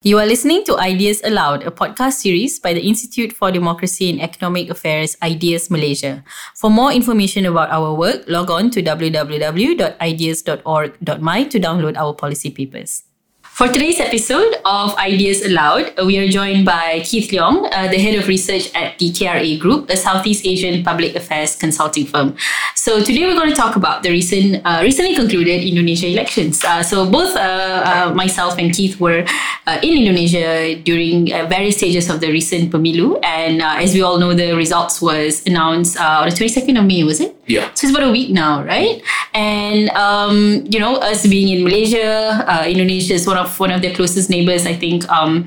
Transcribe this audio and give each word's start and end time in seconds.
You 0.00 0.16
are 0.16 0.24
listening 0.24 0.64
to 0.64 0.80
Ideas 0.80 1.20
Aloud, 1.28 1.68
a 1.68 1.70
podcast 1.70 2.24
series 2.24 2.58
by 2.58 2.72
the 2.72 2.80
Institute 2.80 3.36
for 3.36 3.52
Democracy 3.52 4.08
and 4.08 4.16
Economic 4.16 4.70
Affairs, 4.70 5.14
Ideas 5.20 5.68
Malaysia. 5.68 6.24
For 6.56 6.70
more 6.70 6.90
information 6.90 7.44
about 7.44 7.68
our 7.68 7.92
work, 7.92 8.24
log 8.26 8.50
on 8.50 8.70
to 8.70 8.80
www.ideas.org.my 8.80 11.44
to 11.44 11.60
download 11.60 12.00
our 12.00 12.14
policy 12.14 12.48
papers. 12.48 13.09
For 13.60 13.68
today's 13.68 14.00
episode 14.00 14.56
of 14.64 14.96
Ideas 14.96 15.44
Aloud, 15.44 15.92
we 16.06 16.16
are 16.16 16.26
joined 16.26 16.64
by 16.64 17.02
Keith 17.04 17.30
Leong, 17.30 17.68
uh, 17.70 17.88
the 17.88 17.98
head 17.98 18.14
of 18.18 18.26
research 18.26 18.74
at 18.74 18.98
the 18.98 19.10
KRA 19.12 19.60
Group, 19.60 19.90
a 19.90 19.98
Southeast 19.98 20.46
Asian 20.46 20.82
public 20.82 21.14
affairs 21.14 21.56
consulting 21.56 22.06
firm. 22.06 22.34
So 22.74 23.04
today 23.04 23.26
we're 23.26 23.34
going 23.34 23.50
to 23.50 23.54
talk 23.54 23.76
about 23.76 24.02
the 24.02 24.12
recent, 24.12 24.64
uh, 24.64 24.80
recently 24.80 25.14
concluded 25.14 25.62
Indonesia 25.62 26.06
elections. 26.06 26.64
Uh, 26.64 26.82
so 26.82 27.04
both 27.04 27.36
uh, 27.36 28.08
uh, 28.08 28.14
myself 28.14 28.56
and 28.56 28.72
Keith 28.72 28.98
were 28.98 29.26
uh, 29.66 29.78
in 29.82 30.06
Indonesia 30.06 30.80
during 30.80 31.26
various 31.26 31.76
stages 31.76 32.08
of 32.08 32.20
the 32.20 32.32
recent 32.32 32.72
pemilu, 32.72 33.20
and 33.22 33.60
as 33.60 33.92
we 33.92 34.00
all 34.00 34.16
know, 34.16 34.32
the 34.32 34.56
results 34.56 35.02
was 35.02 35.44
announced 35.44 36.00
on 36.00 36.30
the 36.30 36.34
22nd 36.34 36.78
of 36.78 36.86
May, 36.86 37.04
was 37.04 37.20
it? 37.20 37.36
Yeah. 37.50 37.74
So 37.74 37.86
it's 37.86 37.96
about 37.96 38.06
a 38.06 38.12
week 38.12 38.30
now, 38.30 38.62
right? 38.62 39.02
And 39.34 39.90
um, 39.90 40.64
you 40.70 40.78
know, 40.78 40.96
us 41.02 41.26
being 41.26 41.48
in 41.50 41.64
Malaysia, 41.64 42.46
Indonesia 42.66 43.14
is 43.14 43.26
one 43.26 43.36
of 43.36 43.58
one 43.58 43.72
of 43.72 43.82
their 43.82 43.94
closest 43.94 44.30
neighbors. 44.30 44.66
I 44.66 44.74
think. 44.74 45.08
Um, 45.10 45.46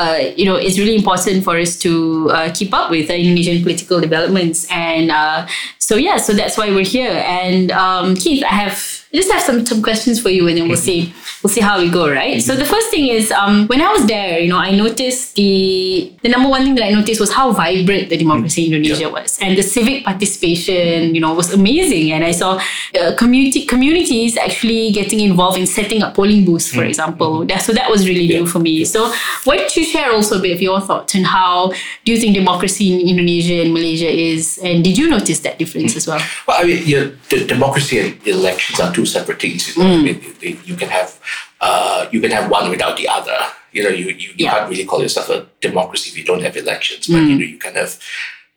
uh, 0.00 0.32
you 0.34 0.46
know, 0.46 0.56
it's 0.56 0.78
really 0.78 0.96
important 0.96 1.44
for 1.44 1.58
us 1.58 1.76
to 1.76 2.30
uh, 2.30 2.50
keep 2.54 2.72
up 2.72 2.90
with 2.90 3.08
the 3.08 3.16
Indonesian 3.18 3.62
political 3.62 4.00
developments. 4.00 4.66
And 4.70 5.10
uh, 5.10 5.46
so, 5.90 5.96
yeah, 5.96 6.18
so 6.18 6.32
that's 6.34 6.56
why 6.56 6.70
we're 6.70 6.84
here. 6.84 7.10
And 7.10 7.72
um, 7.72 8.14
Keith, 8.14 8.44
I 8.44 8.54
have 8.54 9.00
I 9.12 9.16
just 9.16 9.32
have 9.32 9.42
some, 9.42 9.66
some 9.66 9.82
questions 9.82 10.22
for 10.22 10.30
you 10.30 10.46
and 10.46 10.56
then 10.56 10.68
we'll 10.68 10.76
see 10.76 11.12
we'll 11.42 11.50
see 11.50 11.60
how 11.60 11.80
we 11.80 11.90
go, 11.90 12.08
right? 12.08 12.36
Mm-hmm. 12.36 12.46
So 12.46 12.54
the 12.54 12.64
first 12.64 12.90
thing 12.90 13.08
is 13.08 13.32
um, 13.32 13.66
when 13.66 13.82
I 13.82 13.90
was 13.90 14.06
there, 14.06 14.38
you 14.38 14.48
know, 14.48 14.58
I 14.58 14.70
noticed 14.70 15.34
the 15.34 16.12
the 16.22 16.28
number 16.28 16.48
one 16.48 16.62
thing 16.62 16.76
that 16.76 16.84
I 16.84 16.90
noticed 16.90 17.18
was 17.18 17.32
how 17.32 17.50
vibrant 17.50 18.08
the 18.08 18.16
democracy 18.16 18.66
in 18.66 18.72
Indonesia 18.72 19.06
yeah. 19.06 19.08
was. 19.08 19.36
And 19.40 19.58
the 19.58 19.64
civic 19.64 20.04
participation, 20.04 21.12
you 21.12 21.20
know, 21.20 21.34
was 21.34 21.52
amazing. 21.52 22.12
And 22.12 22.24
I 22.24 22.30
saw 22.30 22.62
uh, 23.00 23.16
community 23.16 23.66
communities 23.66 24.36
actually 24.36 24.92
getting 24.92 25.18
involved 25.18 25.58
in 25.58 25.66
setting 25.66 26.04
up 26.04 26.14
polling 26.14 26.44
booths, 26.44 26.68
for 26.68 26.76
mm-hmm. 26.76 26.90
example. 26.90 27.44
That, 27.46 27.62
so 27.62 27.72
that 27.72 27.90
was 27.90 28.06
really 28.06 28.26
yeah. 28.26 28.38
new 28.38 28.46
for 28.46 28.60
me. 28.60 28.84
So 28.84 29.12
why 29.42 29.56
don't 29.56 29.74
you 29.76 29.84
share 29.84 30.12
also 30.12 30.38
a 30.38 30.40
bit 30.40 30.52
of 30.52 30.62
your 30.62 30.80
thoughts 30.80 31.16
and 31.16 31.26
how 31.26 31.72
do 32.04 32.12
you 32.12 32.20
think 32.20 32.36
democracy 32.36 32.94
in 32.94 33.08
Indonesia 33.08 33.60
and 33.60 33.74
Malaysia 33.74 34.06
is? 34.08 34.60
And 34.62 34.84
did 34.84 34.96
you 34.96 35.10
notice 35.10 35.40
that 35.40 35.58
difference 35.58 35.79
as 35.84 36.06
well? 36.06 36.20
Well, 36.46 36.62
I 36.62 36.64
mean, 36.64 36.82
yeah, 36.86 37.10
the 37.28 37.44
democracy 37.46 37.98
and 37.98 38.26
elections 38.26 38.80
are 38.80 38.92
two 38.92 39.06
separate 39.06 39.40
things. 39.40 39.76
You, 39.76 39.82
know? 39.82 39.88
mm. 39.88 40.00
I 40.00 40.44
mean, 40.44 40.58
you 40.64 40.76
can 40.76 40.88
have 40.88 41.20
uh, 41.60 42.08
you 42.10 42.20
can 42.20 42.30
have 42.30 42.50
one 42.50 42.70
without 42.70 42.96
the 42.96 43.08
other. 43.08 43.38
You 43.72 43.84
know, 43.84 43.90
you, 43.90 44.06
you, 44.06 44.12
you 44.12 44.34
yeah. 44.36 44.50
can't 44.50 44.70
really 44.70 44.84
call 44.84 45.00
yourself 45.00 45.28
a 45.30 45.46
democracy 45.60 46.10
if 46.10 46.18
you 46.18 46.24
don't 46.24 46.42
have 46.42 46.56
elections. 46.56 47.06
But 47.06 47.16
mm. 47.16 47.28
you 47.28 47.38
know, 47.38 47.44
you 47.44 47.58
can 47.58 47.74
have 47.74 47.98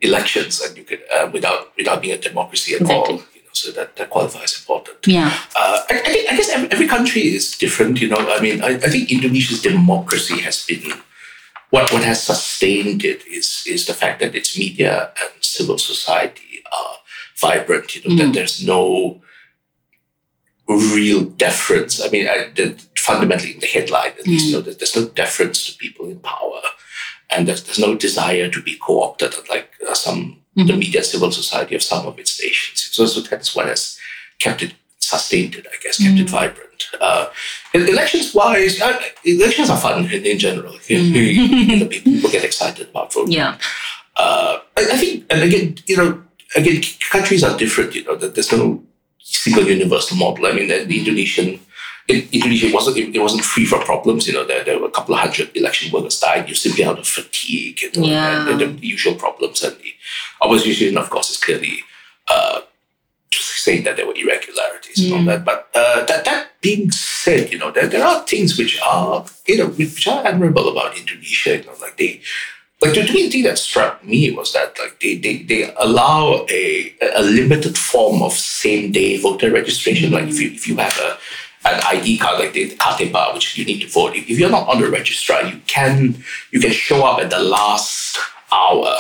elections 0.02 0.62
and 0.62 0.78
you 0.78 0.84
can 0.84 1.00
uh, 1.16 1.30
without 1.32 1.72
without 1.78 2.02
being 2.02 2.14
a 2.14 2.18
democracy 2.18 2.76
at 2.76 2.82
exactly. 2.82 3.16
all. 3.16 3.22
You 3.36 3.42
know, 3.42 3.54
so 3.54 3.72
that, 3.72 3.96
that 3.96 4.10
qualifies 4.10 4.58
important. 4.60 5.06
Yeah. 5.06 5.32
Uh, 5.56 5.80
I, 5.90 6.02
I, 6.06 6.10
think, 6.12 6.32
I 6.32 6.36
guess 6.36 6.50
every, 6.50 6.72
every, 6.72 6.88
country 6.88 7.22
is 7.22 7.56
different. 7.58 8.02
You 8.02 8.10
know, 8.10 8.18
I 8.18 8.40
mean, 8.40 8.64
I, 8.64 8.76
I 8.76 8.90
think 8.90 9.12
Indonesia's 9.12 9.62
democracy 9.62 10.40
has 10.42 10.66
been 10.66 10.92
what 11.74 11.92
what 11.92 12.04
has 12.04 12.22
sustained 12.22 13.04
it 13.04 13.26
is 13.26 13.64
is 13.68 13.88
the 13.88 13.96
fact 13.96 14.20
that 14.20 14.36
its 14.36 14.58
media 14.58 15.12
and 15.22 15.32
civil 15.42 15.78
society 15.80 16.62
are 16.72 16.98
vibrant. 17.48 17.96
You 17.96 18.02
know, 18.02 18.16
mm. 18.16 18.20
that 18.20 18.34
there's 18.34 18.66
no 18.66 19.22
real 20.68 21.22
deference. 21.46 21.94
I 22.04 22.10
mean, 22.10 22.28
I, 22.28 22.38
the, 22.56 22.66
fundamentally 22.98 23.54
in 23.54 23.60
the 23.60 23.68
headline, 23.68 24.14
at 24.20 24.28
least, 24.28 24.46
mm. 24.46 24.50
you 24.50 24.56
know, 24.56 24.62
there's 24.62 24.96
no 24.96 25.08
deference 25.10 25.66
to 25.66 25.78
people 25.78 26.06
in 26.08 26.20
power, 26.20 26.62
and 27.30 27.48
there's, 27.48 27.64
there's 27.64 27.80
no 27.88 27.96
desire 27.96 28.50
to 28.50 28.62
be 28.62 28.78
co-opted 28.86 29.34
like 29.50 29.70
uh, 29.88 29.94
some 29.94 30.20
mm-hmm. 30.58 30.68
the 30.68 30.78
media 30.78 31.04
civil 31.04 31.32
society 31.32 31.76
of 31.76 31.84
some 31.84 32.06
of 32.08 32.18
its 32.20 32.42
nations. 32.42 32.90
So, 32.92 33.06
so 33.06 33.22
that's 33.22 33.56
what 33.56 33.68
has 33.68 33.98
kept 34.40 34.64
it 34.64 34.74
sustained 35.00 35.56
it, 35.56 35.68
I 35.68 35.76
guess, 35.84 35.98
kept 35.98 36.16
mm. 36.16 36.22
it 36.22 36.30
vibrant. 36.30 36.70
Uh, 37.00 37.28
elections 37.74 38.34
wise, 38.34 38.82
uh, 38.82 39.00
elections 39.26 39.70
are 39.70 39.78
fun 39.78 40.06
in, 40.06 40.26
in 40.26 40.40
general. 40.40 40.74
Mm. 40.74 41.90
people 41.90 42.30
get 42.30 42.44
excited 42.44 42.90
about 42.90 43.14
voting. 43.14 43.34
Yeah. 43.34 43.58
Uh, 44.16 44.60
I, 44.78 44.82
I 44.94 44.98
think, 44.98 45.26
and 45.30 45.44
again, 45.44 45.76
you 45.88 45.98
know, 45.98 46.24
again, 46.56 46.82
countries 47.12 47.44
are 47.44 47.58
different. 47.58 47.96
You 47.96 48.04
know, 48.06 48.16
that 48.16 48.36
there's 48.36 48.52
no 48.52 48.84
single 49.20 49.64
universal 49.64 50.18
model. 50.18 50.46
I 50.46 50.54
mean, 50.54 50.68
the, 50.68 50.84
the 50.86 51.00
Indonesian 51.00 51.60
it, 52.08 52.34
Indonesia 52.34 52.74
wasn't 52.74 52.98
it, 52.98 53.20
wasn't 53.20 53.44
free 53.44 53.66
from 53.66 53.82
problems. 53.82 54.28
You 54.28 54.34
know, 54.34 54.46
there, 54.46 54.64
there 54.64 54.80
were 54.80 54.88
a 54.88 54.92
couple 54.92 55.16
of 55.16 55.22
hundred 55.22 55.56
election 55.56 55.92
workers 55.92 56.20
died. 56.20 56.50
You 56.50 56.56
simply 56.56 56.84
out 56.84 57.00
of 57.00 57.08
fatigue, 57.08 57.82
you 57.82 57.92
know, 57.96 58.08
yeah. 58.08 58.50
and, 58.50 58.62
and, 58.62 58.80
the 58.80 58.88
usual 58.88 59.16
problems. 59.16 59.64
And 59.64 59.78
the 59.78 59.94
opposition, 60.42 60.98
of 60.98 61.10
course, 61.10 61.30
is 61.30 61.38
clearly 61.38 61.80
uh, 62.30 62.62
saying 63.32 63.84
that 63.86 63.96
there 63.96 64.06
were 64.06 64.16
irregularities 64.16 65.00
mm. 65.00 65.06
and 65.06 65.14
all 65.14 65.26
that. 65.26 65.46
But 65.46 65.70
uh, 65.74 66.06
that 66.06 66.26
that 66.26 66.62
being 66.62 66.92
said, 66.92 67.52
you 67.52 67.58
know, 67.58 67.72
there, 67.72 67.88
there 67.88 68.06
are 68.06 68.26
things 68.26 68.58
which 68.58 68.80
are 68.82 69.26
you 69.48 69.58
know 69.60 69.68
which 69.68 70.08
are 70.08 70.26
admirable 70.26 70.70
about 70.70 70.98
Indonesia. 70.98 71.58
You 71.58 71.64
know, 71.64 71.76
like 71.82 71.98
they 71.98 72.22
like 72.84 72.94
the 72.94 73.14
main 73.14 73.32
thing 73.32 73.44
that 73.44 73.58
struck 73.58 74.04
me 74.04 74.32
was 74.32 74.52
that 74.54 74.78
like 74.78 75.00
they 75.00 75.16
they, 75.16 75.38
they 75.44 75.74
allow 75.78 76.46
a 76.50 76.94
a 77.16 77.22
limited 77.22 77.78
form 77.78 78.22
of 78.22 78.34
same 78.34 78.92
day 78.92 79.18
voter 79.18 79.52
registration. 79.52 80.12
Like 80.12 80.28
if 80.28 80.40
you 80.40 80.52
if 80.52 80.68
you 80.68 80.76
have 80.78 80.98
a 81.00 81.18
an 81.66 81.80
ID 81.86 82.18
card 82.18 82.40
like 82.40 82.52
the 82.52 82.76
KTP, 82.76 83.34
which 83.34 83.58
you 83.58 83.64
need 83.64 83.80
to 83.82 83.88
vote. 83.88 84.16
If 84.16 84.38
you're 84.38 84.50
not 84.50 84.68
on 84.68 84.82
the 84.82 84.90
registrar, 84.90 85.44
you 85.44 85.62
can 85.66 86.24
you 86.52 86.60
can 86.60 86.72
show 86.72 87.06
up 87.06 87.20
at 87.20 87.30
the 87.30 87.40
last 87.40 88.18
hour 88.52 88.98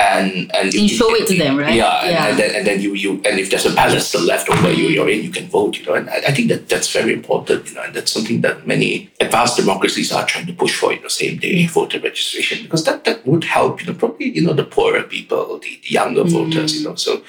and 0.00 0.54
and 0.54 0.72
you, 0.72 0.82
you 0.82 0.88
show 0.88 1.12
it 1.14 1.26
to 1.26 1.36
them, 1.36 1.56
right? 1.56 1.74
Yeah, 1.74 2.02
and, 2.02 2.10
yeah. 2.12 2.28
and, 2.28 2.38
then 2.38 2.54
and 2.54 2.66
then 2.66 2.80
you 2.80 2.94
you 2.94 3.14
and 3.24 3.38
if 3.40 3.50
there's 3.50 3.66
a 3.66 3.74
balance 3.74 4.06
still 4.06 4.22
left 4.22 4.48
over 4.48 4.70
you 4.70 4.88
you're 4.88 5.08
in, 5.08 5.22
you 5.22 5.30
can 5.30 5.46
vote. 5.48 5.76
You 5.78 5.86
know, 5.86 5.94
and 5.94 6.08
I, 6.08 6.18
I, 6.18 6.32
think 6.32 6.48
that 6.48 6.68
that's 6.68 6.92
very 6.92 7.12
important. 7.12 7.68
You 7.68 7.74
know, 7.74 7.82
and 7.82 7.94
that's 7.94 8.12
something 8.12 8.40
that 8.42 8.64
many 8.64 9.10
advanced 9.20 9.56
democracies 9.56 10.12
are 10.12 10.24
trying 10.24 10.46
to 10.46 10.52
push 10.52 10.78
for. 10.78 10.92
You 10.92 11.00
know, 11.00 11.08
same 11.08 11.38
day 11.38 11.66
voter 11.66 11.98
registration 11.98 12.62
because 12.62 12.84
that 12.84 13.04
that 13.04 13.26
would 13.26 13.42
help. 13.42 13.80
You 13.80 13.88
know, 13.88 13.98
probably 13.98 14.30
you 14.30 14.42
know 14.42 14.52
the 14.52 14.64
poorer 14.64 15.02
people, 15.02 15.58
the, 15.58 15.80
the 15.82 15.90
younger 15.90 16.22
mm. 16.22 16.30
voters. 16.30 16.78
You 16.78 16.88
know, 16.88 16.94
so 16.94 17.22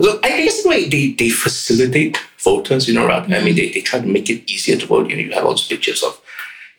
so 0.00 0.18
I 0.22 0.28
guess 0.28 0.64
in 0.64 0.66
a 0.66 0.70
way 0.70 0.88
they 0.88 1.12
they 1.12 1.28
facilitate 1.28 2.18
voters. 2.38 2.88
You 2.88 2.94
know, 2.94 3.06
right? 3.06 3.28
Mm. 3.28 3.38
I 3.38 3.44
mean 3.44 3.54
they, 3.54 3.70
they 3.70 3.82
try 3.82 4.00
to 4.00 4.06
make 4.06 4.30
it 4.30 4.50
easier 4.50 4.78
to 4.78 4.86
vote. 4.86 5.10
You 5.10 5.16
know, 5.16 5.22
you 5.22 5.32
have 5.32 5.44
all 5.44 5.58
pictures 5.58 6.02
of 6.02 6.18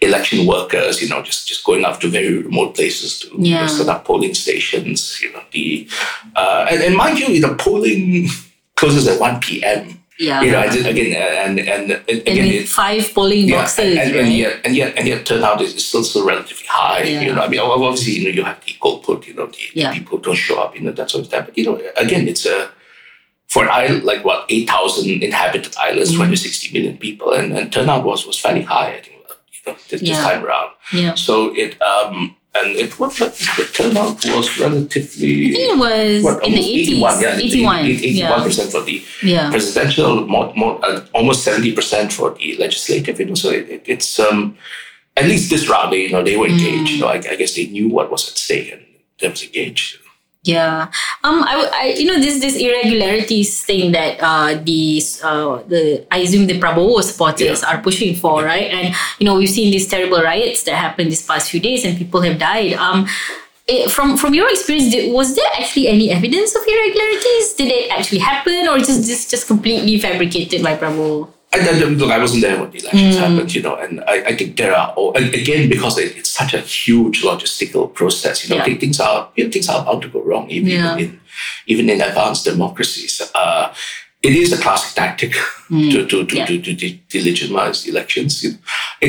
election 0.05 0.45
workers, 0.45 1.01
you 1.01 1.09
know, 1.09 1.21
just, 1.21 1.47
just 1.47 1.63
going 1.63 1.83
out 1.85 1.99
to 2.01 2.07
very 2.09 2.39
remote 2.41 2.75
places 2.75 3.19
to 3.19 3.29
yeah. 3.38 3.67
set 3.67 3.88
up 3.88 4.05
polling 4.05 4.33
stations, 4.33 5.19
you 5.21 5.31
know, 5.33 5.41
the, 5.51 5.88
uh, 6.35 6.67
and, 6.69 6.81
and 6.81 6.95
mind 6.95 7.19
you, 7.19 7.27
you 7.27 7.41
know, 7.41 7.55
polling 7.55 8.27
closes 8.75 9.07
at 9.07 9.19
1 9.19 9.39
p.m. 9.41 10.01
Yeah. 10.17 10.41
You 10.41 10.51
know, 10.51 10.61
again, 10.61 11.13
and, 11.13 11.59
and, 11.59 11.91
and 11.91 12.27
again, 12.27 12.59
and 12.59 12.69
five 12.69 13.13
polling 13.13 13.49
yeah, 13.49 13.57
boxes, 13.57 13.97
and, 13.97 13.99
and, 13.99 14.15
right? 14.15 14.23
and, 14.23 14.33
yet, 14.33 14.61
and 14.63 14.75
yet, 14.75 14.97
and 14.97 15.07
yet, 15.09 15.25
turnout 15.25 15.59
is 15.59 15.85
still 15.85 16.05
still 16.05 16.25
relatively 16.25 16.65
high. 16.69 17.03
Yeah. 17.03 17.21
You 17.21 17.35
know, 17.35 17.41
I 17.41 17.49
mean, 17.49 17.59
obviously, 17.59 18.13
you 18.13 18.23
know, 18.23 18.29
you 18.29 18.45
have 18.45 18.63
the 18.63 18.77
golput, 18.79 19.27
you 19.27 19.33
know, 19.33 19.47
the, 19.47 19.57
yeah. 19.73 19.91
the 19.91 19.99
people 19.99 20.17
don't 20.19 20.35
show 20.35 20.61
up, 20.61 20.73
you 20.73 20.83
know, 20.83 20.94
that 20.94 21.09
sort 21.09 21.23
of 21.23 21.27
stuff. 21.27 21.47
But 21.47 21.57
you 21.57 21.65
know, 21.65 21.81
again, 21.97 22.29
it's 22.29 22.45
a 22.45 22.69
for 23.47 23.63
an 23.63 23.69
island 23.71 24.03
like 24.03 24.23
what 24.23 24.45
eight 24.49 24.69
thousand 24.69 25.21
inhabited 25.21 25.75
islands, 25.77 26.09
mm-hmm. 26.09 26.17
260 26.17 26.73
million 26.73 26.97
people, 26.97 27.33
and, 27.33 27.51
and 27.51 27.71
turnout 27.71 28.05
was 28.05 28.25
was 28.25 28.39
fairly 28.39 28.61
high. 28.61 28.95
I 28.95 29.01
think 29.01 29.14
this, 29.89 30.01
yeah. 30.01 30.21
time 30.21 30.45
around. 30.45 30.71
Yeah. 30.93 31.13
So 31.15 31.55
it 31.55 31.81
um 31.81 32.35
and 32.57 32.69
it 32.75 32.97
was 32.99 33.17
the 33.17 33.69
turnout 33.73 34.23
was 34.25 34.59
relatively. 34.59 35.49
I 35.49 35.55
think 35.55 35.73
it 35.73 35.77
was 35.77 36.23
what, 36.23 36.45
in 36.45 36.53
the 36.53 36.59
81, 36.59 37.21
yeah, 37.21 37.35
81, 37.35 37.85
81 37.85 38.43
percent 38.43 38.71
for 38.71 38.81
the 38.81 39.03
yeah. 39.21 39.49
presidential, 39.49 40.25
more, 40.25 40.53
more 40.55 40.79
uh, 40.85 41.05
almost 41.13 41.43
seventy 41.43 41.73
percent 41.73 42.13
for 42.13 42.33
the 42.35 42.55
legislative. 42.57 43.19
You 43.19 43.25
know, 43.25 43.35
so 43.35 43.49
it, 43.49 43.69
it, 43.69 43.83
it's 43.85 44.19
um 44.19 44.57
at 45.17 45.25
least 45.25 45.49
this 45.49 45.69
round, 45.69 45.93
they, 45.93 46.03
you 46.03 46.11
know, 46.11 46.23
they 46.23 46.37
were 46.37 46.47
engaged. 46.47 46.91
Mm. 46.91 46.95
You 46.95 47.01
know, 47.01 47.07
I, 47.07 47.15
I, 47.15 47.35
guess 47.35 47.56
they 47.56 47.68
knew 47.68 47.88
what 47.88 48.11
was 48.11 48.27
at 48.27 48.38
stake 48.38 48.71
and 48.71 48.85
they 49.19 49.29
was 49.29 49.44
engaged. 49.44 49.97
Yeah. 50.45 50.94
Um. 51.24 51.42
I, 51.42 51.69
I. 51.74 51.86
You 51.97 52.06
know 52.06 52.19
this 52.21 52.39
this 52.39 52.56
irregularities 52.56 53.65
thing 53.65 53.92
that 53.94 54.21
uh 54.21 54.53
these 54.62 55.18
uh 55.24 55.63
the 55.65 56.06
I 56.13 56.19
assume 56.19 56.45
the 56.45 56.59
Prabowo 56.62 57.01
supporters 57.01 57.65
yeah. 57.65 57.69
are 57.74 57.81
pushing 57.81 58.15
for 58.15 58.45
right 58.45 58.69
and 58.69 58.95
you 59.18 59.25
know 59.25 59.36
we've 59.36 59.50
seen 59.50 59.71
these 59.71 59.88
terrible 59.88 60.21
riots 60.21 60.62
that 60.69 60.75
happened 60.77 61.09
these 61.09 61.25
past 61.25 61.50
few 61.50 61.59
days 61.59 61.83
and 61.83 61.97
people 61.97 62.21
have 62.21 62.38
died. 62.38 62.74
Um. 62.74 63.07
It, 63.68 63.89
from 63.89 64.15
from 64.15 64.36
your 64.38 64.47
experience, 64.53 64.94
did, 64.94 65.12
was 65.12 65.36
there 65.36 65.50
actually 65.57 65.88
any 65.88 66.12
evidence 66.12 66.53
of 66.53 66.62
irregularities? 66.62 67.57
Did 67.57 67.74
it 67.74 67.89
actually 67.89 68.21
happen, 68.21 68.69
or 68.69 68.77
just 68.77 69.09
just 69.09 69.31
just 69.33 69.47
completely 69.47 69.97
fabricated 69.97 70.62
by 70.62 70.77
Prabowo? 70.77 71.33
I, 71.56 71.69
I, 71.69 71.72
look, 71.72 72.12
I 72.12 72.18
wasn't 72.18 72.42
there 72.42 72.60
when 72.60 72.72
the 72.72 72.80
elections 72.80 73.16
mm. 73.16 73.19
happened, 73.19 73.56
you 73.56 73.62
know, 73.62 73.75
and 73.75 74.02
I, 74.02 74.16
I 74.25 74.36
think 74.36 74.57
there 74.57 74.75
are, 74.75 74.94
again, 75.16 75.69
because 75.69 75.98
it, 75.98 76.18
it's 76.18 76.30
such 76.30 76.54
a 76.54 76.60
huge 76.60 77.24
logistical 77.24 77.94
process, 77.94 78.44
you 78.44 78.56
know, 78.56 78.66
yeah. 78.66 78.78
things 78.78 79.00
are, 79.00 79.30
you 79.36 79.46
know, 79.46 79.52
things 79.52 79.69
are 79.69 79.81
about 79.81 80.02
to 80.02 80.10
go 80.10 80.22
wrong, 80.22 80.50
even, 80.50 80.69
yeah. 80.69 80.98
in, 80.98 81.19
even 81.66 81.90
in 81.90 82.02
advanced 82.02 82.46
democracies. 82.46 83.22
Uh, 83.34 83.74
it 84.27 84.33
is 84.44 84.50
a 84.57 84.60
classic 84.66 84.92
tactic 85.01 85.33
Mm. 85.66 85.89
to, 85.94 86.00
to, 86.12 86.18
to, 86.30 86.36
Yeah. 86.38 86.45
to, 86.45 86.62
to 86.62 86.74
de- 86.81 87.01
delegitimize 87.10 87.88
elections. 87.89 88.31
It, 88.45 88.54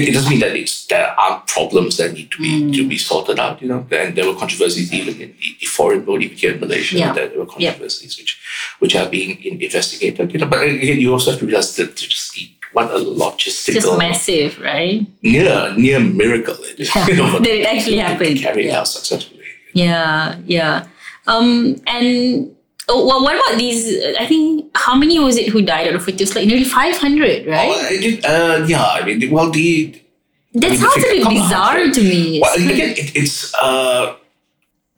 it 0.09 0.13
doesn't 0.15 0.31
mean 0.31 0.41
that 0.41 0.57
it's, 0.57 0.87
there 0.87 1.09
aren't 1.21 1.47
problems 1.57 1.93
that 1.99 2.15
need 2.17 2.31
to 2.35 2.39
be 2.45 2.49
Mm. 2.49 2.75
to 2.77 2.83
be 2.93 2.97
sorted 2.97 3.39
out. 3.39 3.61
You 3.63 3.69
know, 3.69 3.81
and 4.03 4.17
there 4.17 4.25
were 4.29 4.35
controversies 4.43 4.89
even 4.99 5.15
in 5.25 5.31
the, 5.61 5.67
foreign 5.77 6.03
even 6.23 6.37
here 6.43 6.53
in 6.55 6.61
Malaysia. 6.61 6.97
Yeah. 6.97 7.13
There, 7.13 7.29
were 7.45 7.49
Yeah. 7.59 7.73
controversies 7.73 8.17
which 8.19 8.33
which 8.81 8.95
are 8.97 9.09
being 9.17 9.31
investigated. 9.45 10.33
You 10.33 10.39
know, 10.41 10.47
but 10.55 10.63
again, 10.65 10.99
you 11.05 11.13
also 11.13 11.31
have 11.33 11.41
to 11.41 11.47
realize 11.47 11.77
that 11.77 11.95
just 11.97 12.33
the, 12.35 12.49
what 12.73 12.91
a 12.91 12.97
It's 13.77 13.85
just 13.85 13.99
massive, 13.99 14.53
right? 14.61 15.05
near 15.23 15.75
near 15.77 16.01
miracle 16.01 16.57
it 16.71 16.81
is. 16.81 16.89
Yeah. 16.89 17.07
You 17.09 17.17
know, 17.21 17.39
That 17.45 17.53
it 17.61 17.67
actually 17.69 17.97
to 18.01 18.09
happened. 18.09 18.37
Carry 18.41 18.65
Yeah. 18.69 18.81
out 18.81 18.89
successfully. 18.89 19.45
Yeah, 19.75 20.37
yeah. 20.47 20.87
Um, 21.27 21.77
and 21.87 22.56
oh, 22.89 23.07
well, 23.07 23.23
what 23.23 23.35
about 23.35 23.59
these? 23.59 24.05
I 24.19 24.27
think 24.27 24.71
how 24.75 24.95
many 24.95 25.19
was 25.19 25.37
it 25.37 25.49
who 25.49 25.63
died 25.63 25.89
out 25.89 25.95
of 25.95 26.09
it? 26.09 26.21
Was 26.21 26.35
like 26.35 26.47
nearly 26.47 26.65
five 26.65 26.97
hundred, 26.97 27.47
right? 27.47 27.69
Oh, 27.71 27.87
I 27.87 27.97
did, 27.97 28.25
uh, 28.25 28.65
yeah, 28.67 28.85
I 28.85 29.05
mean, 29.05 29.31
well, 29.31 29.51
the 29.51 30.01
that 30.55 30.67
I 30.67 30.71
mean, 30.71 30.79
sounds 30.79 30.97
a 30.97 31.01
bit 31.01 31.29
bizarre 31.29 31.91
to 31.91 32.03
me. 32.03 32.41
Well, 32.41 32.55
again, 32.55 32.91
it, 32.91 33.17
it's 33.17 33.55
uh, 33.55 34.17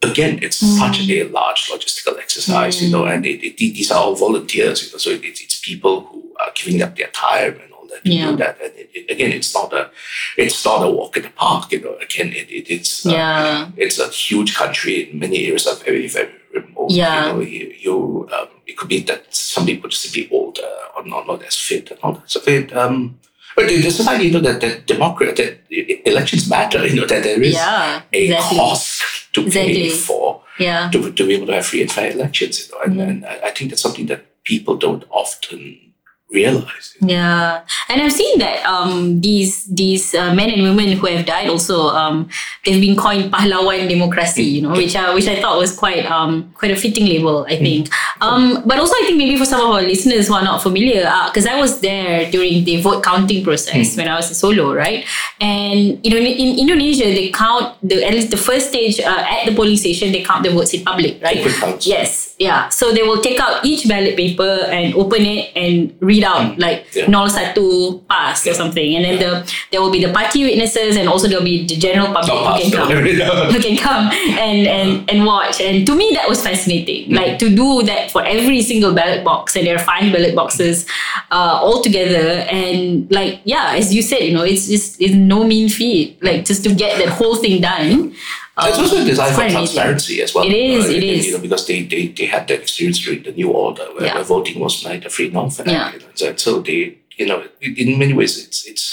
again, 0.02 0.38
it's 0.43 0.56
such 0.56 1.00
a 1.08 1.25
large 1.25 1.69
logistical 1.69 2.19
exercise, 2.19 2.82
you 2.82 2.90
know, 2.90 3.05
and 3.05 3.26
it, 3.26 3.44
it, 3.44 3.56
these 3.56 3.90
are 3.90 3.99
all 3.99 4.14
volunteers, 4.14 4.87
you 4.87 4.93
know, 4.93 4.99
so 4.99 5.11
it, 5.11 5.20
it's 5.25 5.61
people 5.61 6.02
who 6.02 6.32
are 6.40 6.52
giving 6.55 6.82
up 6.82 6.96
their 6.96 7.08
time 7.08 7.58
and 7.61 7.73
all 7.90 7.94
that 7.96 8.05
to 8.05 8.11
Yeah. 8.12 8.31
do 8.31 8.37
that. 8.37 8.61
And 8.62 8.73
it, 8.76 8.90
it, 8.94 9.11
again, 9.11 9.32
it's 9.32 9.55
not 9.55 9.73
a, 9.73 9.90
it's 10.37 10.64
not 10.64 10.82
a 10.87 10.90
walk 10.90 11.17
in 11.17 11.23
the 11.23 11.31
park, 11.31 11.73
you 11.73 11.81
know. 11.81 11.96
Again, 12.02 12.29
it, 12.32 12.50
it 12.50 12.70
it's 12.70 13.06
uh, 13.06 13.11
yeah, 13.11 13.70
it's 13.76 13.99
a 13.99 14.08
huge 14.08 14.55
country. 14.55 15.11
In 15.11 15.19
many 15.19 15.46
areas 15.46 15.67
are 15.67 15.76
very 15.76 16.08
very 16.08 16.32
remote. 16.55 16.90
Yeah. 16.90 17.26
you 17.26 17.32
know, 17.32 17.40
you, 17.40 17.75
you 17.79 18.29
um, 18.32 18.49
it 18.67 18.76
could 18.76 18.88
be 18.88 19.00
that 19.02 19.35
some 19.35 19.67
people 19.67 19.88
just 19.90 20.12
be 20.14 20.29
older 20.31 20.62
or 20.96 21.05
not 21.06 21.26
not 21.26 21.43
as 21.44 21.56
fit 21.56 21.90
and 21.90 22.00
all 22.02 22.12
that. 22.14 22.31
So 22.31 22.40
it 22.46 22.76
um. 22.76 23.19
But 23.56 23.73
in 23.73 23.81
the 23.82 23.90
society, 23.90 24.26
you 24.26 24.32
know 24.35 24.40
that 24.40 24.61
that 24.61 24.87
democracy, 24.87 25.32
that 25.43 25.58
e- 25.69 26.00
elections 26.06 26.49
matter. 26.49 26.87
You 26.87 26.94
know 27.00 27.06
that 27.06 27.25
there 27.25 27.43
is 27.43 27.55
yeah, 27.55 28.02
a 28.12 28.25
exactly. 28.25 28.56
cost 28.58 29.02
to 29.35 29.40
Exactly. 29.46 29.75
pay 29.75 29.90
for 29.90 30.43
Yeah, 30.61 30.90
to, 30.93 31.11
to 31.12 31.26
be 31.26 31.35
able 31.35 31.46
to 31.46 31.55
have 31.55 31.67
free 31.67 31.82
and 31.82 31.90
fair 31.90 32.12
elections. 32.12 32.55
You 32.61 32.75
know, 32.75 32.81
and, 32.85 32.94
Mhm. 32.96 33.08
and 33.08 33.26
I 33.49 33.50
think 33.50 33.70
that's 33.70 33.82
something 33.82 34.06
that 34.06 34.23
people 34.44 34.76
don't 34.76 35.05
often 35.11 35.88
realize. 36.30 36.94
yeah. 37.00 37.64
And 37.88 38.02
I've 38.02 38.12
seen 38.12 38.38
that 38.38 38.60
um 38.69 39.20
these 39.20 39.64
these 39.64 40.14
uh, 40.14 40.34
men 40.34 40.50
and 40.50 40.62
women 40.62 40.92
who 40.92 41.06
have 41.06 41.25
died 41.25 41.48
also 41.48 41.88
um 41.88 42.28
they've 42.64 42.80
been 42.80 42.96
coined 42.96 43.32
pahlawan 43.32 43.88
democracy, 43.88 44.44
you 44.44 44.62
know, 44.62 44.72
which 44.72 44.94
I 44.94 45.14
which 45.14 45.26
I 45.26 45.40
thought 45.40 45.56
was 45.56 45.75
quite 45.75 46.04
um 46.04 46.52
quite 46.52 46.70
a 46.70 46.76
fitting 46.76 47.06
label, 47.06 47.46
I 47.48 47.56
think. 47.56 47.88
Um, 48.20 48.62
but 48.66 48.78
also 48.78 48.92
I 49.00 49.04
think 49.06 49.16
maybe 49.16 49.38
for 49.38 49.46
some 49.46 49.60
of 49.64 49.70
our 49.70 49.82
listeners 49.82 50.28
who 50.28 50.34
are 50.34 50.44
not 50.44 50.60
familiar, 50.62 51.08
because 51.32 51.46
I 51.46 51.56
was 51.58 51.80
there 51.80 52.30
during 52.30 52.64
the 52.64 52.82
vote 52.82 53.02
counting 53.02 53.42
process 53.44 53.96
when 53.96 54.08
I 54.08 54.16
was 54.16 54.28
in 54.28 54.34
Solo, 54.34 54.75
right? 54.75 55.06
And 55.40 56.04
you 56.04 56.10
know, 56.10 56.19
in, 56.19 56.26
in 56.26 56.58
Indonesia 56.58 57.04
they 57.04 57.30
count 57.30 57.72
the 57.82 58.04
at 58.04 58.12
least 58.12 58.30
the 58.30 58.36
first 58.36 58.69
stage 58.69 59.00
uh, 59.00 59.25
at 59.25 59.46
the 59.46 59.54
polling 59.54 59.76
station 59.78 60.12
they 60.12 60.22
count 60.22 60.44
the 60.44 60.50
votes 60.50 60.75
in 60.75 60.84
public, 60.84 61.22
right? 61.22 61.40
Yes, 61.86 62.27
yeah. 62.38 62.69
So 62.69 62.93
they 62.93 63.02
will 63.02 63.20
take 63.20 63.40
out 63.40 63.64
each 63.64 63.88
ballot 63.88 64.17
paper 64.17 64.67
and 64.70 64.94
open 64.94 65.23
it 65.26 65.50
and 65.56 65.94
read 66.00 66.23
out 66.25 66.58
like 66.58 66.87
Yeah. 66.94 67.06
nol 67.11 67.26
satu 67.29 68.00
pass 68.08 68.46
or 68.46 68.55
something, 68.55 68.94
and 68.96 69.05
then 69.05 69.19
the 69.19 69.31
there 69.73 69.81
will 69.82 69.90
be 69.90 69.99
the 70.05 70.12
party 70.12 70.44
witnesses 70.44 70.96
and 70.96 71.08
also 71.08 71.26
there 71.29 71.38
will 71.38 71.44
be 71.50 71.67
the 71.67 71.76
general 71.76 72.12
public 72.14 72.31
who 72.31 72.62
can 72.62 72.70
come 72.70 72.88
who 73.52 73.58
can 73.61 73.76
come 73.76 74.11
and 74.38 74.67
and 74.67 74.90
and 75.11 75.26
watch. 75.26 75.61
And 75.61 75.87
to 75.87 75.94
me, 75.94 76.14
that 76.14 76.29
was 76.29 76.43
fascinating. 76.43 77.11
Like 77.12 77.38
to 77.43 77.50
do 77.50 77.82
that 77.90 78.11
for 78.14 78.23
every 78.25 78.62
single 78.62 78.94
ballot 78.94 79.25
box, 79.25 79.56
and 79.56 79.67
there 79.67 79.75
are 79.76 79.82
five 79.85 80.12
ballot 80.14 80.35
boxes 80.38 80.87
uh, 81.31 81.58
all 81.62 81.82
together. 81.82 82.46
And 82.50 83.11
like 83.11 83.40
yeah, 83.44 83.75
as 83.75 83.93
you 83.94 84.02
said, 84.02 84.23
you 84.23 84.32
know, 84.32 84.44
it's 84.46 84.69
just 84.69 85.00
it's 85.02 85.14
no 85.14 85.43
mean 85.44 85.69
feat. 85.69 86.23
Like 86.23 86.44
just 86.46 86.62
to 86.64 86.75
get 86.75 86.99
that 87.02 87.08
whole 87.19 87.35
thing 87.37 87.61
done. 87.61 88.14
It's 88.60 88.76
um, 88.78 88.84
also 88.84 89.05
designed 89.05 89.28
it's 89.28 89.37
for 89.37 89.43
amazing. 89.43 89.56
transparency 89.58 90.22
as 90.22 90.34
well. 90.34 90.46
It 90.46 90.52
is, 90.55 90.84
Uh, 90.87 90.88
it 90.99 91.05
is. 91.05 91.26
You 91.26 91.32
know, 91.34 91.38
because 91.46 91.66
they, 91.66 91.82
they, 91.84 92.08
they 92.08 92.26
had 92.26 92.49
that 92.49 92.60
experience 92.60 92.99
during 92.99 93.22
the 93.22 93.32
New 93.32 93.50
Order 93.50 93.84
where, 93.94 94.06
Yeah. 94.06 94.14
where 94.14 94.25
voting 94.25 94.58
was 94.58 94.84
like 94.84 95.05
a 95.05 95.10
free 95.10 95.31
fair. 95.31 95.69
Yeah. 95.69 95.93
You 95.93 96.00
know, 96.00 96.06
so, 96.14 96.34
so 96.37 96.60
they, 96.60 96.99
you 97.16 97.26
know, 97.26 97.44
in 97.60 97.76
in 97.76 97.99
many 97.99 98.12
ways, 98.12 98.37
it's 98.44 98.66
it's 98.66 98.84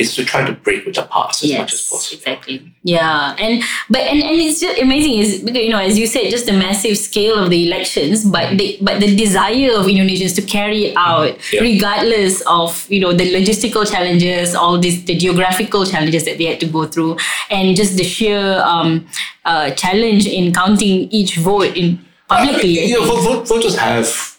it's 0.00 0.14
to 0.16 0.24
try 0.24 0.44
to 0.44 0.52
break 0.52 0.84
with 0.86 0.94
the 0.96 1.02
past 1.02 1.44
as 1.44 1.52
much 1.58 1.72
as 1.74 1.82
possible. 1.88 2.18
Exactly. 2.18 2.72
Yeah, 2.82 3.36
and 3.38 3.62
but 3.88 4.00
and, 4.00 4.22
and 4.22 4.40
it's 4.40 4.60
just 4.60 4.80
amazing 4.80 5.18
is 5.18 5.40
because 5.42 5.62
you 5.62 5.68
know 5.70 5.78
as 5.78 5.98
you 5.98 6.06
said 6.06 6.30
just 6.30 6.46
the 6.46 6.52
massive 6.52 6.96
scale 6.98 7.36
of 7.38 7.50
the 7.50 7.66
elections, 7.66 8.24
but 8.24 8.56
the 8.58 8.78
but 8.80 9.00
the 9.00 9.14
desire 9.14 9.72
of 9.78 9.86
Indonesians 9.86 10.34
to 10.36 10.42
carry 10.42 10.86
it 10.86 10.96
out 10.96 11.36
Yeah. 11.52 11.60
regardless 11.60 12.40
of 12.46 12.86
you 12.90 13.00
know 13.00 13.12
the 13.12 13.24
logistical 13.34 13.84
challenges, 13.90 14.54
all 14.54 14.78
these 14.78 15.04
the 15.04 15.16
geographical 15.16 15.84
challenges 15.84 16.24
that 16.24 16.38
they 16.38 16.44
had 16.46 16.60
to 16.60 16.66
go 16.66 16.86
through, 16.86 17.18
and 17.50 17.76
just 17.76 17.96
the 17.96 18.04
sheer 18.04 18.60
um, 18.64 19.06
uh, 19.44 19.70
challenge 19.72 20.26
in 20.26 20.52
counting 20.54 21.08
each 21.10 21.36
vote 21.36 21.76
in 21.76 21.98
publicly. 22.28 22.80
Uh, 22.80 22.86
you 22.86 22.94
know, 23.00 23.04
think. 23.06 23.20
vo- 23.24 23.32
vo- 23.40 23.44
voters 23.44 23.76
have 23.76 24.29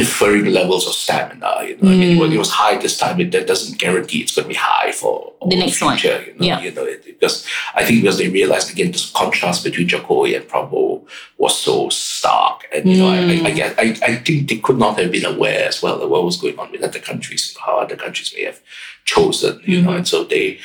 differing 0.00 0.44
levels 0.44 0.86
of 0.86 0.92
stamina. 0.92 1.52
You 1.66 1.76
know, 1.80 1.90
I 1.90 1.96
mean, 1.96 2.16
Mm. 2.16 2.20
when 2.20 2.32
it 2.32 2.38
was 2.38 2.50
high 2.50 2.76
this 2.76 2.98
time, 2.98 3.18
it 3.18 3.32
that 3.32 3.46
doesn't 3.46 3.78
guarantee 3.78 4.18
it's 4.20 4.34
going 4.36 4.44
to 4.44 4.48
be 4.50 4.54
high 4.54 4.92
for 4.92 5.32
The 5.48 5.56
next 5.56 5.80
one. 5.80 5.96
future, 5.96 6.22
You 6.26 6.34
know, 6.38 6.46
Yeah. 6.46 6.60
you 6.60 6.70
know, 6.76 6.84
it, 6.84 7.02
because 7.06 7.46
I 7.74 7.82
think 7.84 8.02
because 8.02 8.18
they 8.18 8.28
realized 8.28 8.68
again 8.70 8.92
this 8.92 9.06
contrast 9.20 9.64
between 9.64 9.88
Jokowi 9.88 10.36
and 10.36 10.44
Prabowo 10.46 11.06
was 11.38 11.58
so 11.58 11.88
stark, 11.88 12.58
and 12.74 12.82
you 12.90 12.98
know, 12.98 13.08
I, 13.08 13.16
I, 13.16 13.36
I, 13.48 13.52
Mm. 13.52 13.56
get, 13.56 13.70
I, 13.84 13.86
I 14.10 14.12
think 14.26 14.48
they 14.48 14.58
could 14.66 14.78
not 14.84 14.98
have 15.00 15.10
been 15.10 15.24
aware 15.34 15.66
as 15.66 15.82
well 15.82 15.96
of 16.02 16.10
what 16.10 16.24
was 16.24 16.36
going 16.36 16.58
on 16.58 16.70
with 16.72 16.82
other 16.88 17.00
countries, 17.10 17.56
how 17.64 17.78
other 17.78 17.96
countries 17.96 18.32
may 18.36 18.44
have 18.50 18.60
chosen. 19.06 19.62
You 19.64 19.80
know, 19.82 19.92
Mhm. 19.92 19.96
and 19.96 20.06
so 20.12 20.24
they, 20.24 20.58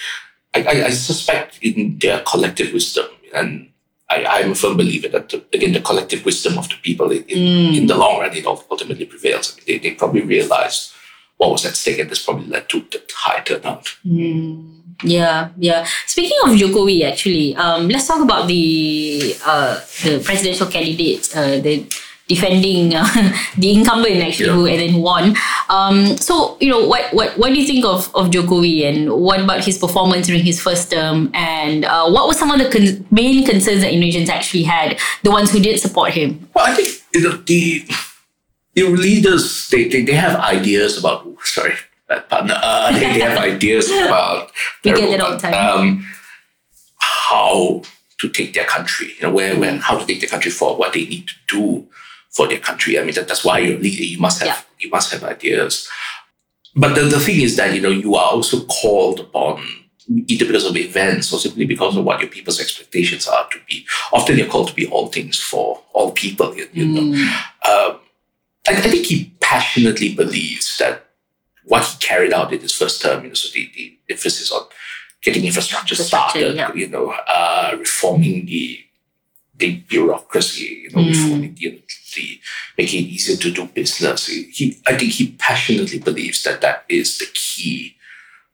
I, 0.53 0.59
I, 0.73 0.75
I 0.87 0.91
suspect 0.91 1.51
in 1.61 1.97
their 2.03 2.19
collective 2.31 2.73
wisdom 2.73 3.07
and. 3.33 3.69
I, 4.13 4.15
I'm 4.35 4.51
a 4.51 4.55
firm 4.55 4.75
believer 4.77 5.09
that 5.15 5.25
the, 5.29 5.37
again 5.55 5.73
the 5.73 5.81
collective 5.89 6.21
wisdom 6.29 6.53
of 6.57 6.67
the 6.71 6.75
people 6.87 7.07
in, 7.17 7.23
in, 7.33 7.37
Mm. 7.37 7.77
in 7.77 7.83
the 7.87 7.97
long 8.03 8.19
run 8.21 8.35
it 8.39 8.45
ultimately 8.45 9.05
prevails. 9.13 9.45
I 9.51 9.51
mean, 9.55 9.65
they, 9.67 9.77
they 9.89 9.95
probably 9.95 10.21
realized 10.35 10.81
what 11.37 11.49
was 11.51 11.65
at 11.65 11.75
stake, 11.75 11.99
and 11.99 12.09
this 12.11 12.23
probably 12.25 12.47
led 12.47 12.65
to 12.69 12.77
the 12.91 12.99
high 13.23 13.41
turnout. 13.47 13.85
Mm, 14.05 14.81
yeah, 15.03 15.49
yeah. 15.57 15.81
Speaking 16.05 16.37
of 16.45 16.51
Jokowi, 16.61 16.97
actually, 17.11 17.55
um, 17.55 17.87
let's 17.89 18.07
talk 18.07 18.21
about 18.21 18.43
the 18.47 19.35
uh, 19.51 19.75
the 20.03 20.21
presidential 20.23 20.67
candidate, 20.67 21.23
uh, 21.35 21.57
the 21.65 21.75
defending 22.27 22.93
uh, 22.95 23.05
the 23.57 23.71
incumbent 23.73 24.17
actually 24.23 24.47
Yeah. 24.47 24.53
who 24.53 24.65
and 24.65 24.79
then 24.79 25.01
won. 25.01 25.35
Um, 25.69 26.17
so 26.17 26.57
you 26.59 26.69
know 26.69 26.85
what 26.87 27.13
what 27.13 27.37
what 27.37 27.49
do 27.53 27.59
you 27.59 27.67
think 27.67 27.85
of 27.85 28.13
of 28.15 28.29
Jokowi 28.29 28.87
and 28.87 29.11
what 29.11 29.39
about 29.41 29.63
his 29.63 29.77
performance 29.77 30.27
during 30.27 30.43
his 30.43 30.61
first 30.61 30.91
term 30.91 31.29
and 31.33 31.85
uh, 31.85 32.09
what 32.09 32.27
were 32.27 32.33
some 32.33 32.51
of 32.51 32.59
the 32.59 32.69
con- 32.69 33.05
main 33.11 33.45
concerns 33.45 33.81
that 33.81 33.91
Indonesians 33.93 34.29
actually 34.29 34.63
had, 34.63 34.97
the 35.23 35.31
ones 35.31 35.51
who 35.51 35.59
did 35.59 35.79
support 35.79 36.11
him? 36.13 36.47
Well, 36.53 36.65
I 36.67 36.75
think 36.75 36.89
you 37.13 37.21
know, 37.21 37.37
the 37.37 37.85
the 38.75 38.83
leaders 38.83 39.67
they, 39.69 39.87
they, 39.89 40.03
they 40.03 40.13
have 40.13 40.39
ideas 40.39 40.97
about 40.97 41.27
sorry 41.43 41.75
bad 42.07 42.27
partner 42.29 42.55
uh, 42.61 42.91
they, 42.93 42.99
they 42.99 43.19
have 43.19 43.37
ideas 43.53 43.89
about 43.91 44.51
We 44.85 44.93
get 44.93 45.09
that 45.11 45.21
all 45.21 45.31
the 45.31 45.37
time. 45.39 45.53
um, 45.79 46.05
how 46.99 47.81
to 48.19 48.29
take 48.29 48.53
their 48.53 48.65
country 48.65 49.13
you 49.17 49.23
know 49.27 49.33
where 49.33 49.57
when 49.59 49.79
how 49.79 49.97
to 49.97 50.05
take 50.05 50.19
their 50.21 50.29
country 50.29 50.51
forward 50.51 50.77
what 50.79 50.93
they 50.93 51.05
need 51.05 51.27
to 51.27 51.33
do 51.47 51.87
for 52.31 52.47
their 52.47 52.59
country 52.59 52.99
I 52.99 53.03
mean 53.03 53.13
that, 53.15 53.27
that's 53.27 53.43
why 53.45 53.59
you're 53.59 53.77
a 53.77 53.79
leader 53.79 54.03
you 54.03 54.19
must 54.19 54.39
have 54.39 54.47
Yeah. 54.47 54.61
you 54.85 54.89
must 54.89 55.11
have 55.13 55.23
ideas 55.23 55.87
but 56.75 56.95
the, 56.95 57.01
the 57.01 57.19
thing 57.19 57.41
is 57.41 57.55
that 57.57 57.73
you 57.75 57.81
know 57.81 57.89
you 57.89 58.15
are 58.15 58.29
also 58.31 58.65
called 58.65 59.19
upon 59.19 59.63
either 60.27 60.45
because 60.45 60.65
of 60.65 60.75
events 60.75 61.31
or 61.33 61.39
simply 61.39 61.65
because 61.65 61.95
of 61.97 62.03
what 62.03 62.19
your 62.21 62.29
people's 62.29 62.59
expectations 62.59 63.27
are 63.27 63.47
to 63.49 63.57
be 63.67 63.85
often 64.11 64.37
you're 64.37 64.47
called 64.47 64.67
to 64.69 64.73
be 64.75 64.87
all 64.87 65.07
things 65.07 65.39
for 65.39 65.81
all 65.93 66.11
people 66.11 66.55
you, 66.55 66.67
you 66.73 66.85
know 66.87 67.01
Mm, 67.01 67.27
um, 67.69 67.99
I, 68.67 68.71
I 68.73 68.81
think 68.91 69.05
he 69.05 69.33
passionately 69.41 70.13
believes 70.15 70.77
that 70.77 71.05
what 71.65 71.83
he 71.85 71.97
carried 71.99 72.33
out 72.33 72.51
in 72.53 72.59
his 72.59 72.73
first 72.73 73.01
term, 73.01 73.23
you 73.23 73.29
know, 73.29 73.33
so 73.33 73.47
the, 73.53 73.69
the 73.75 73.97
emphasis 74.09 74.51
on 74.51 74.61
getting 75.21 75.45
infrastructure, 75.45 75.93
Infrastructure, 75.93 76.35
started, 76.43 76.55
yeah. 76.55 76.73
you 76.73 76.87
know, 76.87 77.11
uh, 77.27 77.75
reforming 77.77 78.45
the 78.45 78.79
the 79.55 79.75
bureaucracy, 79.87 80.83
you 80.83 80.89
know, 80.91 81.01
Mm. 81.03 81.09
reforming 81.09 81.55
the, 81.59 81.81
the 82.13 82.39
making 82.77 83.05
it 83.05 83.09
easier 83.09 83.37
to 83.37 83.51
do 83.51 83.65
business. 83.65 84.27
He, 84.27 84.79
I 84.87 84.97
think 84.97 85.13
he 85.13 85.31
passionately 85.39 85.99
believes 85.99 86.43
that 86.43 86.61
that 86.61 86.85
is 86.89 87.17
the 87.17 87.27
key 87.33 87.95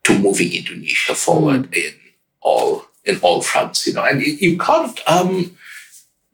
to 0.03 0.17
moving 0.17 0.53
Indonesia 0.53 1.15
forward 1.15 1.73
in 1.75 1.93
all 2.41 2.85
in 3.03 3.19
all 3.21 3.41
fronts, 3.41 3.87
you 3.87 3.93
know, 3.93 4.03
and 4.03 4.21
you, 4.21 4.33
you 4.33 4.57
can't. 4.57 4.99
Um, 5.07 5.57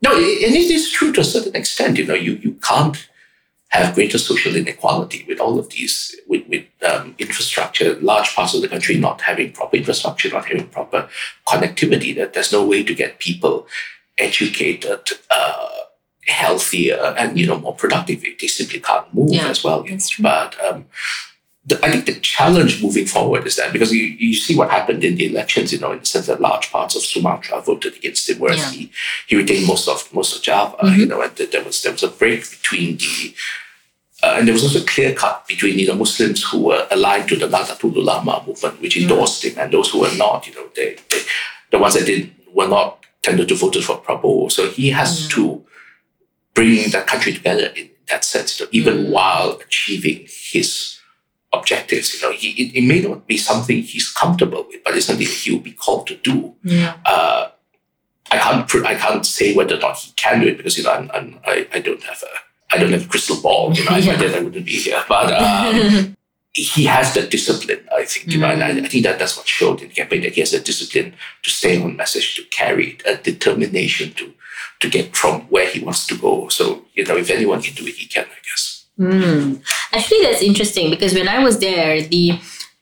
no, 0.01 0.11
and 0.15 0.55
it 0.55 0.71
is 0.71 0.91
true 0.91 1.13
to 1.13 1.21
a 1.21 1.23
certain 1.23 1.55
extent. 1.55 1.97
You 1.97 2.05
know, 2.05 2.13
you 2.13 2.33
you 2.33 2.53
can't 2.53 2.97
have 3.73 3.95
greater 3.95 4.19
social 4.19 4.55
inequality 4.55 5.25
with 5.27 5.39
all 5.39 5.57
of 5.57 5.67
these, 5.69 6.15
with, 6.27 6.47
with 6.47 6.63
um, 6.87 7.15
infrastructure, 7.17 7.95
large 8.01 8.35
parts 8.35 8.53
of 8.53 8.61
the 8.61 8.67
country 8.67 8.95
not 8.97 9.19
having 9.21 9.51
proper 9.51 9.77
infrastructure, 9.77 10.29
not 10.29 10.45
having 10.45 10.67
proper 10.67 11.09
connectivity. 11.47 12.15
That 12.15 12.33
there's 12.33 12.51
no 12.51 12.65
way 12.67 12.83
to 12.83 12.93
get 12.93 13.17
people 13.17 13.67
educated, 14.19 15.09
uh, 15.31 15.69
healthier 16.27 17.15
and 17.17 17.37
you 17.39 17.45
know 17.47 17.59
more 17.59 17.75
productive. 17.75 18.21
They 18.39 18.47
simply 18.47 18.79
can't 18.79 19.11
move 19.13 19.33
Yeah, 19.33 19.47
as 19.47 19.63
well. 19.63 19.85
But 20.19 20.55
um, 20.63 20.85
the, 21.65 21.83
I 21.85 21.91
think 21.91 22.05
the 22.05 22.15
challenge 22.19 22.81
moving 22.83 23.05
forward 23.05 23.45
is 23.47 23.55
that 23.55 23.71
because 23.71 23.93
you, 23.93 24.03
you 24.03 24.33
see 24.33 24.55
what 24.57 24.69
happened 24.69 25.03
in 25.03 25.15
the 25.15 25.27
elections, 25.27 25.71
you 25.71 25.79
know, 25.79 25.91
in 25.93 25.99
the 25.99 26.05
sense 26.05 26.27
that 26.27 26.41
large 26.41 26.71
parts 26.71 26.95
of 26.95 27.03
Sumatra 27.03 27.61
voted 27.61 27.95
against 27.95 28.29
him, 28.29 28.39
whereas 28.39 28.59
Yeah. 28.59 28.71
he, 28.71 28.91
he 29.27 29.35
retained 29.37 29.67
most 29.67 29.87
of 29.87 30.13
most 30.13 30.35
of 30.35 30.41
Java. 30.41 30.77
Mm-hmm. 30.77 30.99
You 30.99 31.05
know, 31.05 31.21
and 31.21 31.35
th- 31.35 31.51
there 31.51 31.63
was 31.63 31.81
there 31.83 31.91
was 31.93 32.03
a 32.03 32.09
break 32.09 32.49
between 32.49 32.97
the 32.97 33.33
uh, 34.23 34.35
and 34.37 34.47
there 34.47 34.53
was 34.53 34.63
also 34.63 34.81
a 34.81 34.85
clear 34.85 35.13
cut 35.13 35.45
between 35.47 35.77
you 35.79 35.87
know 35.87 35.95
Muslims 35.95 36.43
who 36.43 36.63
were 36.65 36.87
aligned 36.91 37.27
to 37.29 37.35
the 37.35 37.47
Nahdlatul 37.47 37.95
Ulama 37.95 38.43
movement, 38.47 38.81
which 38.81 38.97
endorsed 38.97 39.43
him, 39.45 39.55
and 39.57 39.71
those 39.73 39.89
who 39.91 39.99
were 40.01 40.15
not. 40.17 40.47
You 40.47 40.55
know, 40.55 40.67
they, 40.75 40.95
they 41.09 41.21
the 41.71 41.79
ones 41.79 41.93
that 41.95 42.05
did 42.05 42.31
were 42.53 42.67
not 42.67 43.05
tended 43.21 43.47
to 43.47 43.55
vote 43.55 43.75
for 43.83 44.01
Prabowo. 44.01 44.51
So 44.51 44.69
he 44.69 44.89
has 44.89 45.27
to 45.29 45.63
bring 46.53 46.89
that 46.91 47.07
country 47.07 47.33
together 47.33 47.67
in 47.75 47.89
that 48.09 48.23
sense, 48.23 48.59
you 48.59 48.65
know, 48.65 48.69
even 48.71 49.11
while 49.11 49.59
achieving 49.65 50.27
his 50.27 50.99
objectives. 51.53 52.13
You 52.13 52.21
know, 52.21 52.31
he, 52.31 52.49
it, 52.51 52.75
it 52.75 52.87
may 52.87 53.01
not 53.01 53.27
be 53.27 53.37
something 53.37 53.81
he's 53.81 54.11
comfortable 54.11 54.65
with, 54.67 54.83
but 54.83 54.95
it's 54.95 55.05
something 55.05 55.25
he 55.25 55.51
will 55.51 55.59
be 55.59 55.71
called 55.71 56.07
to 56.07 56.15
do. 56.17 56.55
Yeah. 56.63 56.97
Uh, 57.05 57.49
I 58.31 58.37
can't 58.37 58.85
I 58.85 58.95
can't 58.95 59.25
say 59.25 59.53
whether 59.53 59.75
or 59.75 59.79
not 59.79 59.97
he 59.97 60.11
can 60.15 60.41
do 60.41 60.47
it 60.47 60.57
because 60.57 60.77
you 60.77 60.83
know 60.83 60.91
I'm, 60.91 61.11
I'm, 61.13 61.39
I 61.45 61.67
I 61.73 61.79
don't 61.79 62.01
have 62.03 62.23
a 62.23 62.75
I 62.75 62.79
don't 62.79 62.91
have 62.91 63.05
a 63.05 63.07
crystal 63.07 63.39
ball. 63.39 63.71
You 63.73 63.85
know, 63.85 63.95
Yeah. 63.95 64.13
I 64.13 64.15
then 64.15 64.33
I 64.33 64.41
wouldn't 64.43 64.65
be 64.65 64.71
here. 64.77 65.03
But 65.07 65.31
um, 65.33 66.17
he 66.53 66.85
has 66.85 67.13
the 67.13 67.21
discipline, 67.27 67.81
I 67.95 68.05
think. 68.05 68.27
You 68.31 68.39
know, 68.39 68.47
and 68.47 68.63
I, 68.63 68.69
I 68.69 68.87
think 68.87 69.03
that 69.03 69.19
that's 69.19 69.37
what 69.37 69.47
showed 69.47 69.81
in 69.81 69.89
the 69.89 69.93
campaign 69.93 70.21
that 70.23 70.33
he 70.33 70.41
has 70.41 70.51
the 70.51 70.59
discipline 70.59 71.13
to 71.43 71.49
stay 71.51 71.81
on 71.81 71.95
message, 71.95 72.35
to 72.35 72.43
carry 72.45 72.91
it, 72.91 73.03
a 73.05 73.21
determination 73.21 74.13
to 74.13 74.33
to 74.79 74.89
get 74.89 75.15
from 75.15 75.41
where 75.49 75.69
he 75.69 75.79
wants 75.79 76.05
to 76.07 76.17
go. 76.17 76.47
So 76.49 76.85
you 76.93 77.05
know, 77.05 77.17
if 77.17 77.29
anyone 77.29 77.61
can 77.61 77.75
do 77.75 77.85
it, 77.87 77.95
he 77.95 78.07
can. 78.07 78.25
I 78.25 78.39
guess. 78.47 78.85
Hmm. 78.97 79.55
Actually, 79.91 80.21
that's 80.21 80.41
interesting 80.41 80.89
because 80.89 81.13
when 81.13 81.27
I 81.27 81.39
was 81.43 81.59
there, 81.59 82.01
the 82.01 82.39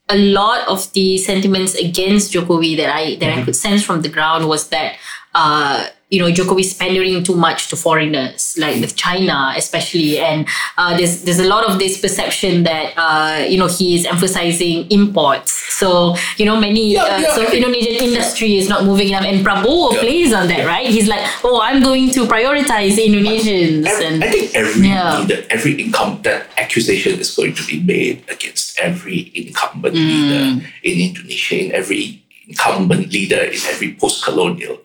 a 0.10 0.18
lot 0.18 0.68
of 0.68 0.92
the 0.94 1.18
sentiments 1.18 1.74
against 1.76 2.34
Jokowi 2.34 2.76
that 2.78 2.94
I 2.94 3.16
that 3.16 3.38
I 3.38 3.44
could 3.44 3.56
sense 3.56 3.84
from 3.84 4.02
the 4.02 4.10
ground 4.10 4.48
was 4.48 4.68
that 4.70 4.98
uh, 5.34 5.88
you 6.12 6.20
know 6.20 6.30
Jokowi's 6.30 6.74
pandering 6.76 7.24
too 7.24 7.36
much 7.36 7.70
to 7.70 7.76
foreigners, 7.76 8.56
like 8.60 8.80
with 8.84 8.96
China 8.96 9.54
especially, 9.56 10.20
and 10.20 10.46
uh, 10.78 10.96
there's 10.98 11.24
there's 11.24 11.40
a 11.40 11.48
lot 11.48 11.64
of 11.70 11.80
this 11.80 12.00
perception 12.00 12.64
that 12.64 12.94
uh, 13.00 13.48
you 13.48 13.58
know 13.58 13.68
he 13.68 13.96
is 13.96 14.06
emphasizing 14.06 14.86
imports. 14.92 15.52
So 15.82 16.16
you 16.38 16.46
know 16.46 16.60
many 16.60 16.94
Yeah, 16.94 17.04
uh, 17.04 17.18
yeah, 17.24 17.34
so 17.36 17.42
Indonesian 17.48 17.96
industry 18.12 18.58
is 18.58 18.68
not 18.68 18.84
moving 18.84 19.10
enough, 19.10 19.24
and 19.24 19.40
Prabowo 19.46 19.94
Yeah. 19.94 20.00
plays 20.04 20.34
on 20.34 20.48
that, 20.52 20.68
right? 20.68 20.86
He's 20.86 21.08
like, 21.08 21.24
oh, 21.48 21.62
I'm 21.64 21.82
going 21.82 22.12
to 22.12 22.28
prioritize 22.28 23.00
Indonesians, 23.00 23.88
Every- 23.88 24.06
and 24.06 24.24
I 24.24 24.30
think 24.30 24.54
every 24.54 24.82
leader, 24.92 25.40
every 25.50 25.74
income 25.82 26.20
that 26.28 26.48
accusation 26.58 27.20
is 27.24 27.32
going 27.34 27.56
to 27.56 27.64
be 27.66 27.80
made 27.80 28.24
against 28.30 28.78
every 28.80 29.32
incumbent 29.34 29.96
leader 29.96 30.60
in 30.84 30.96
Indonesia, 31.08 31.56
in 31.66 31.72
every 31.72 32.22
incumbent 32.48 33.08
leader 33.14 33.40
in 33.48 33.60
every 33.72 33.94
post-colonial 33.96 34.76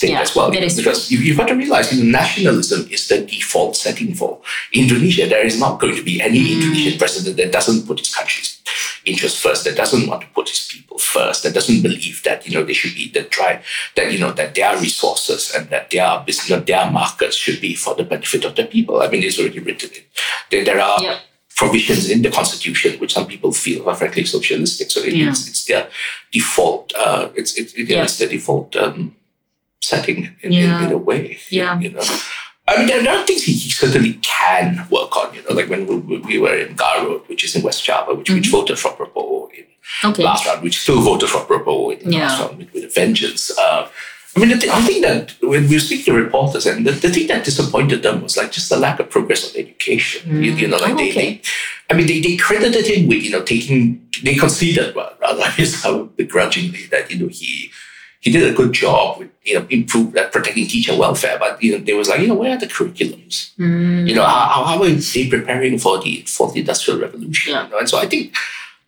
state 0.00 0.10
Yeah, 0.16 0.20
as 0.24 0.34
well. 0.34 0.50
that 0.50 0.62
is 0.64 0.76
because 0.80 1.10
you, 1.12 1.18
you've 1.18 1.36
got 1.36 1.48
to 1.48 1.54
realize, 1.54 1.92
you 1.92 2.02
know, 2.02 2.10
nationalism 2.18 2.88
is 2.90 3.08
the 3.08 3.18
default 3.24 3.76
setting 3.76 4.14
for 4.14 4.40
Indonesia. 4.72 5.26
There 5.28 5.44
is 5.44 5.58
not 5.60 5.78
going 5.80 5.94
to 5.96 6.02
be 6.02 6.20
any 6.22 6.52
Indonesian 6.56 6.98
president 6.98 7.36
that 7.36 7.52
doesn't 7.52 7.86
put 7.86 7.98
his 8.00 8.14
country's 8.14 8.56
interests 9.04 9.40
first, 9.40 9.64
that 9.64 9.76
doesn't 9.76 10.06
want 10.08 10.20
to 10.22 10.28
put 10.36 10.48
his 10.48 10.60
people 10.72 10.98
first, 10.98 11.42
that 11.42 11.54
doesn't 11.54 11.80
believe 11.82 12.22
that 12.24 12.46
you 12.46 12.52
know 12.54 12.62
they 12.64 12.72
should 12.80 12.94
be 12.94 13.08
the 13.12 13.24
try 13.36 13.52
that 13.96 14.12
you 14.12 14.18
know 14.18 14.32
that 14.32 14.54
their 14.54 14.72
resources 14.78 15.52
and 15.56 15.68
that 15.70 15.90
their 15.90 16.10
business, 16.24 16.64
their 16.64 16.86
markets 16.90 17.36
should 17.36 17.60
be 17.60 17.74
for 17.74 17.94
the 17.94 18.04
benefit 18.04 18.44
of 18.44 18.54
the 18.56 18.64
people. 18.64 19.00
I 19.04 19.08
mean, 19.08 19.22
it's 19.22 19.38
already 19.40 19.60
written 19.60 19.90
in. 19.98 20.04
There, 20.50 20.64
there 20.64 20.80
are 20.80 21.00
Yep. 21.02 21.16
provisions 21.56 22.08
in 22.08 22.22
the 22.22 22.30
constitution 22.30 22.90
which 23.00 23.12
some 23.12 23.26
people 23.26 23.52
feel 23.52 23.88
are 23.88 23.96
frankly 23.96 24.24
socialistic. 24.24 24.90
So 24.90 25.00
it, 25.00 25.12
Yeah. 25.14 25.28
it's, 25.30 25.44
it's 25.48 25.64
their 25.68 25.84
default. 26.32 26.92
Uh, 26.96 27.28
it's 27.34 27.52
it, 27.60 27.72
it, 27.80 27.88
Yeah. 27.88 28.04
it's 28.04 28.16
the 28.20 28.28
default 28.28 28.76
um, 28.76 29.16
setting 29.80 30.36
in, 30.42 30.52
Yeah. 30.52 30.80
in, 30.80 30.86
in 30.88 30.92
a 30.92 30.98
way. 30.98 31.38
Yeah. 31.50 31.78
You 31.80 31.90
know. 31.90 32.02
I 32.68 32.76
mean, 32.78 32.86
there, 32.86 33.16
are 33.18 33.26
things 33.26 33.42
he, 33.42 33.52
certainly 33.54 34.14
can 34.22 34.86
work 34.90 35.16
on. 35.16 35.34
You 35.34 35.42
know, 35.42 35.54
like 35.56 35.68
when 35.68 35.86
we, 36.06 36.18
we 36.18 36.38
were 36.38 36.54
in 36.54 36.76
Garut, 36.76 37.28
which 37.28 37.42
is 37.44 37.56
in 37.56 37.62
West 37.62 37.84
Java, 37.84 38.14
which 38.14 38.30
which 38.30 38.48
voted 38.48 38.78
for 38.78 38.92
Prabowo 38.92 39.50
in 39.52 39.64
okay. 40.04 40.22
last 40.22 40.46
round, 40.46 40.62
which 40.62 40.78
still 40.80 41.00
voted 41.00 41.28
for 41.28 41.40
Prabowo 41.40 41.98
in 41.98 42.10
the 42.10 42.16
Yeah. 42.16 42.28
last 42.28 42.40
round 42.40 42.58
with, 42.58 42.72
with 42.72 42.84
a 42.84 42.88
vengeance. 42.88 43.50
Uh, 43.58 43.88
I 44.36 44.38
mean, 44.38 44.50
the 44.50 44.58
thing, 44.58 44.70
I 44.70 44.80
think 44.82 45.02
that 45.04 45.34
when 45.42 45.68
we 45.68 45.80
speak 45.80 46.04
to 46.04 46.12
reporters, 46.12 46.64
and 46.64 46.86
the, 46.86 46.92
the 46.92 47.10
thing 47.10 47.26
that 47.26 47.44
disappointed 47.44 48.04
them 48.04 48.22
was 48.22 48.36
like 48.36 48.52
just 48.52 48.68
the 48.68 48.76
lack 48.76 49.00
of 49.00 49.10
progress 49.10 49.50
on 49.50 49.58
education. 49.60 50.40
You, 50.44 50.52
you 50.52 50.68
know, 50.68 50.76
like 50.76 50.92
Oh, 50.92 50.96
they, 50.96 51.10
okay. 51.10 51.34
they, 51.34 51.42
I 51.90 51.94
mean, 51.94 52.06
they, 52.06 52.20
they 52.20 52.36
credited 52.36 52.86
him 52.86 53.08
with 53.08 53.24
you 53.24 53.30
know 53.32 53.42
taking, 53.42 54.06
they 54.22 54.36
conceded, 54.36 54.94
well, 54.94 55.12
rather 55.20 55.42
how 55.82 56.04
begrudgingly 56.04 56.86
that 56.92 57.10
you 57.10 57.18
know 57.18 57.26
he 57.26 57.72
he 58.20 58.30
did 58.30 58.48
a 58.52 58.54
good 58.54 58.72
job 58.72 59.18
with 59.18 59.30
you 59.44 59.58
know 59.58 59.66
improve 59.70 60.14
uh, 60.16 60.28
protecting 60.28 60.66
teacher 60.66 60.96
welfare, 60.96 61.38
but 61.38 61.62
you 61.62 61.72
know 61.72 61.84
there 61.84 61.96
was 61.96 62.08
like 62.08 62.20
you 62.20 62.28
know 62.28 62.34
where 62.34 62.52
are 62.54 62.58
the 62.58 62.66
curriculums? 62.66 63.54
Mm. 63.56 64.06
You 64.06 64.14
know 64.14 64.24
how, 64.24 64.64
how 64.64 64.82
are 64.82 64.88
they 64.88 65.28
preparing 65.28 65.78
for 65.78 66.00
the 66.00 66.22
for 66.26 66.52
the 66.52 66.60
industrial 66.60 67.00
revolution? 67.00 67.52
Yeah. 67.52 67.64
You 67.64 67.70
know? 67.70 67.78
And 67.78 67.88
so 67.88 67.98
I 67.98 68.06
think 68.06 68.34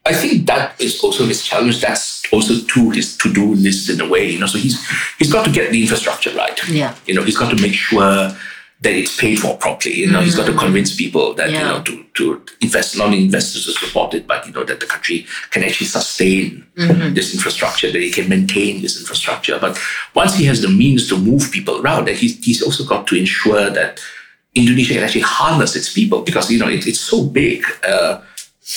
I 0.04 0.12
think 0.12 0.46
that 0.46 0.80
is 0.80 1.02
also 1.02 1.24
his 1.26 1.44
challenge. 1.44 1.80
That's 1.80 2.22
also 2.32 2.54
to 2.54 2.90
his 2.90 3.16
to 3.18 3.32
do 3.32 3.54
list 3.54 3.88
in 3.88 4.00
a 4.00 4.08
way. 4.08 4.28
You 4.28 4.40
know, 4.40 4.46
so 4.46 4.58
he's 4.58 4.86
he's 5.18 5.32
got 5.32 5.44
to 5.46 5.50
get 5.50 5.72
the 5.72 5.80
infrastructure 5.80 6.34
right. 6.34 6.58
Yeah. 6.68 6.94
You 7.06 7.14
know, 7.14 7.22
he's 7.22 7.38
got 7.38 7.56
to 7.56 7.62
make 7.62 7.74
sure 7.74 8.36
that 8.82 8.92
it's 8.92 9.16
paid 9.16 9.38
for 9.38 9.56
properly. 9.56 9.94
You 9.94 10.10
know, 10.10 10.20
he's 10.20 10.34
got 10.34 10.46
to 10.46 10.54
convince 10.54 10.94
people 10.94 11.34
that 11.34 11.50
you 11.50 11.58
know 11.58 11.82
to 11.82 12.04
to 12.18 12.42
invest 12.60 12.96
not 12.98 13.06
only 13.06 13.24
investors 13.24 13.64
to 13.66 13.72
support 13.72 14.12
it, 14.14 14.26
but 14.26 14.44
you 14.46 14.52
know 14.52 14.64
that 14.64 14.80
the 14.80 14.86
country 14.86 15.24
can 15.50 15.62
actually 15.62 15.86
sustain 15.86 16.66
this 17.14 17.32
infrastructure, 17.34 17.90
that 17.92 18.02
it 18.02 18.12
can 18.14 18.28
maintain 18.28 18.82
this 18.82 18.98
infrastructure. 19.00 19.58
But 19.58 19.78
once 20.14 20.34
he 20.34 20.44
has 20.46 20.60
the 20.62 20.68
means 20.68 21.08
to 21.10 21.16
move 21.16 21.50
people 21.52 21.80
around, 21.80 22.06
then 22.08 22.16
he's 22.16 22.44
he's 22.44 22.60
also 22.62 22.84
got 22.84 23.06
to 23.08 23.14
ensure 23.16 23.70
that 23.70 24.00
Indonesia 24.54 24.94
can 24.94 25.04
actually 25.04 25.22
harness 25.22 25.76
its 25.76 25.92
people 25.92 26.22
because 26.22 26.50
you 26.50 26.58
know 26.58 26.68
it, 26.68 26.86
it's 26.86 27.00
so 27.00 27.24
big. 27.24 27.64
Uh, 27.86 28.20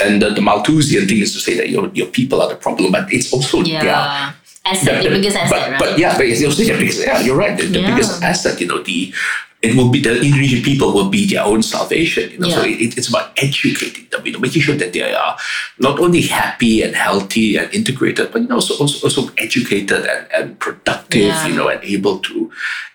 and 0.03 0.21
the, 0.21 0.29
the 0.29 0.41
Malthusian 0.41 1.07
thing 1.07 1.19
is 1.19 1.33
to 1.33 1.39
say 1.39 1.55
that 1.57 1.69
your 1.69 1.89
your 1.93 2.07
people 2.07 2.41
are 2.41 2.49
the 2.49 2.55
problem, 2.55 2.91
but 2.91 3.11
it's 3.11 3.33
also 3.33 3.63
their 3.63 3.83
Yeah. 3.83 4.33
Asset, 4.65 5.03
the 5.03 5.09
biggest 5.09 5.37
asset, 5.37 5.51
but, 5.51 5.69
right? 5.69 5.79
But 5.79 5.99
yeah, 5.99 6.17
but 6.17 6.25
it's 6.25 6.43
also 6.43 6.63
the 6.63 6.73
biggest. 6.73 7.05
Yeah, 7.05 7.21
you're 7.21 7.37
right. 7.37 7.55
The, 7.55 7.67
the 7.69 7.81
Yeah. 7.81 7.93
biggest 7.93 8.23
asset, 8.23 8.59
you 8.59 8.65
know, 8.65 8.81
the 8.81 9.13
it 9.65 9.75
will 9.75 9.89
be 9.89 9.99
the 10.01 10.13
Indonesian 10.21 10.61
people 10.63 10.93
will 10.93 11.09
be 11.09 11.25
their 11.25 11.43
own 11.43 11.61
salvation. 11.63 12.31
You 12.31 12.39
know, 12.39 12.49
so 12.49 12.61
it, 12.63 12.97
it's 12.97 13.09
about 13.09 13.31
educating 13.37 14.05
them, 14.11 14.25
you 14.25 14.33
know, 14.33 14.39
making 14.39 14.61
sure 14.61 14.75
that 14.75 14.93
they 14.93 15.13
are 15.13 15.37
not 15.79 15.99
only 15.99 16.21
happy 16.21 16.81
and 16.83 16.95
healthy 16.95 17.57
and 17.57 17.73
integrated, 17.73 18.31
but 18.31 18.41
you 18.43 18.47
know, 18.47 18.55
also 18.55 18.73
also, 18.77 18.97
also 19.07 19.33
educated 19.37 20.05
and, 20.05 20.27
and 20.33 20.59
productive. 20.59 21.21
Yeah. 21.33 21.47
You 21.47 21.55
know, 21.55 21.67
and 21.69 21.83
able 21.83 22.19
to 22.19 22.51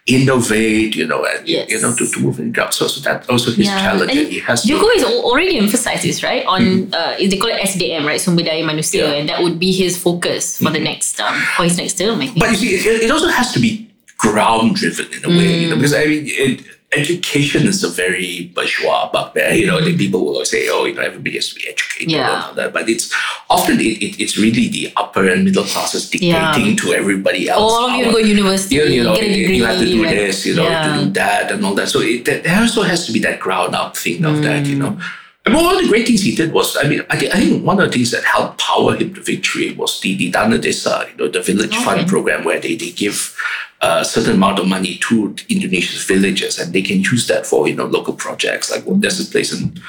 innovate. 0.06 0.96
You 0.96 1.06
know, 1.06 1.24
and 1.24 1.46
Yes. 1.48 1.70
you 1.70 1.80
know 1.80 1.94
to, 1.94 2.06
to 2.06 2.20
move 2.20 2.38
in 2.38 2.52
jobs. 2.52 2.76
So, 2.76 2.86
so 2.86 3.00
that 3.02 3.28
also 3.28 3.50
his 3.52 3.66
challenge. 3.66 4.10
And 4.10 4.28
he 4.28 4.38
has 4.40 4.62
to. 4.62 4.68
Joko 4.68 4.88
is 4.88 5.04
already 5.04 5.58
emphasized 5.58 6.04
this, 6.04 6.22
right? 6.22 6.44
On 6.46 6.92
uh, 6.94 7.16
they 7.18 7.36
call 7.38 7.50
it 7.50 7.60
SDM, 7.60 8.04
right? 8.06 8.20
Sumber 8.20 8.42
daya 8.42 8.64
manusia, 8.64 9.00
Yeah. 9.02 9.18
and 9.18 9.28
that 9.28 9.42
would 9.42 9.58
be 9.58 9.72
his 9.72 9.96
focus 9.96 10.58
for 10.58 10.70
the 10.70 10.80
next 10.80 11.20
um 11.20 11.34
for 11.56 11.64
his 11.64 11.76
next 11.76 11.98
term, 11.98 12.20
I 12.20 12.26
think. 12.26 12.38
But 12.38 12.50
you 12.50 12.56
see, 12.56 12.70
it, 12.76 13.02
it 13.04 13.10
also 13.10 13.28
has 13.28 13.52
to 13.52 13.60
be 13.60 13.89
ground 14.20 14.76
driven 14.76 15.12
in 15.12 15.24
a 15.24 15.28
way, 15.28 15.62
you 15.62 15.70
know, 15.70 15.76
because 15.76 15.94
I 15.94 16.04
mean, 16.04 16.24
it, 16.26 16.64
education 16.92 17.66
is 17.66 17.82
a 17.84 17.88
very 17.88 18.50
bourgeois 18.54 19.10
bugbear. 19.12 19.52
You 19.54 19.66
know, 19.66 19.78
like 19.78 19.96
people 19.96 20.20
will 20.20 20.34
always 20.34 20.50
say, 20.50 20.68
"Oh, 20.68 20.84
you 20.84 20.94
know, 20.94 21.02
everybody 21.02 21.36
has 21.36 21.48
to 21.50 21.54
be 21.54 21.68
educated," 21.68 22.10
Yeah. 22.10 22.18
and 22.20 22.44
all 22.44 22.54
that. 22.54 22.72
But 22.72 22.88
it's 22.88 23.12
often 23.48 23.80
it, 23.80 24.02
it, 24.02 24.20
it's 24.20 24.36
really 24.36 24.68
the 24.68 24.92
upper 24.96 25.26
and 25.28 25.44
middle 25.44 25.64
classes 25.64 26.10
dictating 26.10 26.76
to 26.82 26.92
everybody 26.92 27.48
else. 27.48 27.72
All 27.72 27.90
of 27.90 27.96
you 27.96 28.12
go 28.12 28.18
university, 28.18 28.74
you, 28.76 28.84
you 28.84 29.04
know, 29.04 29.14
get 29.14 29.24
a 29.24 29.34
degree. 29.34 29.56
you 29.56 29.64
have 29.64 29.78
to 29.78 29.86
do 29.86 30.02
this, 30.02 30.44
you 30.44 30.56
know, 30.56 30.64
yeah. 30.64 30.96
to 30.96 31.04
do 31.04 31.10
that 31.12 31.50
and 31.52 31.64
all 31.64 31.74
that. 31.74 31.88
So 31.88 32.00
it, 32.00 32.24
there 32.24 32.60
also 32.60 32.82
has 32.82 33.06
to 33.06 33.12
be 33.12 33.20
that 33.20 33.40
ground 33.40 33.74
up 33.74 33.96
thing 33.96 34.24
of 34.24 34.42
that, 34.42 34.66
you 34.66 34.76
know. 34.76 34.92
Mm. 34.92 35.02
And 35.46 35.54
one 35.54 35.74
of 35.74 35.80
the 35.80 35.88
great 35.88 36.06
things 36.06 36.20
he 36.20 36.36
did 36.36 36.52
was, 36.52 36.76
I 36.76 36.86
mean, 36.86 37.02
I 37.08 37.16
think, 37.16 37.34
I 37.34 37.40
think 37.40 37.64
one 37.64 37.80
of 37.80 37.86
the 37.86 37.92
things 37.92 38.10
that 38.10 38.22
helped 38.24 38.60
power 38.60 38.94
him 38.94 39.14
to 39.14 39.22
victory 39.22 39.72
was 39.72 39.98
the, 40.00 40.14
the 40.14 40.30
Dana 40.30 40.58
Desa, 40.58 41.10
you 41.10 41.16
know, 41.16 41.28
the 41.28 41.40
village 41.40 41.74
fund 41.78 42.06
program 42.06 42.44
where 42.44 42.60
they, 42.60 42.76
they 42.76 42.90
give 42.90 43.34
a 43.82 44.04
certain 44.04 44.34
amount 44.34 44.58
of 44.58 44.66
money 44.68 44.96
to 45.08 45.34
Indonesia's 45.48 46.04
villages 46.04 46.58
and 46.58 46.72
they 46.72 46.82
can 46.82 47.00
use 47.00 47.26
that 47.28 47.46
for, 47.46 47.66
you 47.68 47.74
know, 47.74 47.86
local 47.86 48.14
projects. 48.14 48.70
Like 48.70 48.84
well, 48.86 48.96
there's 48.96 49.20
a 49.26 49.30
place 49.30 49.52
in 49.58 49.80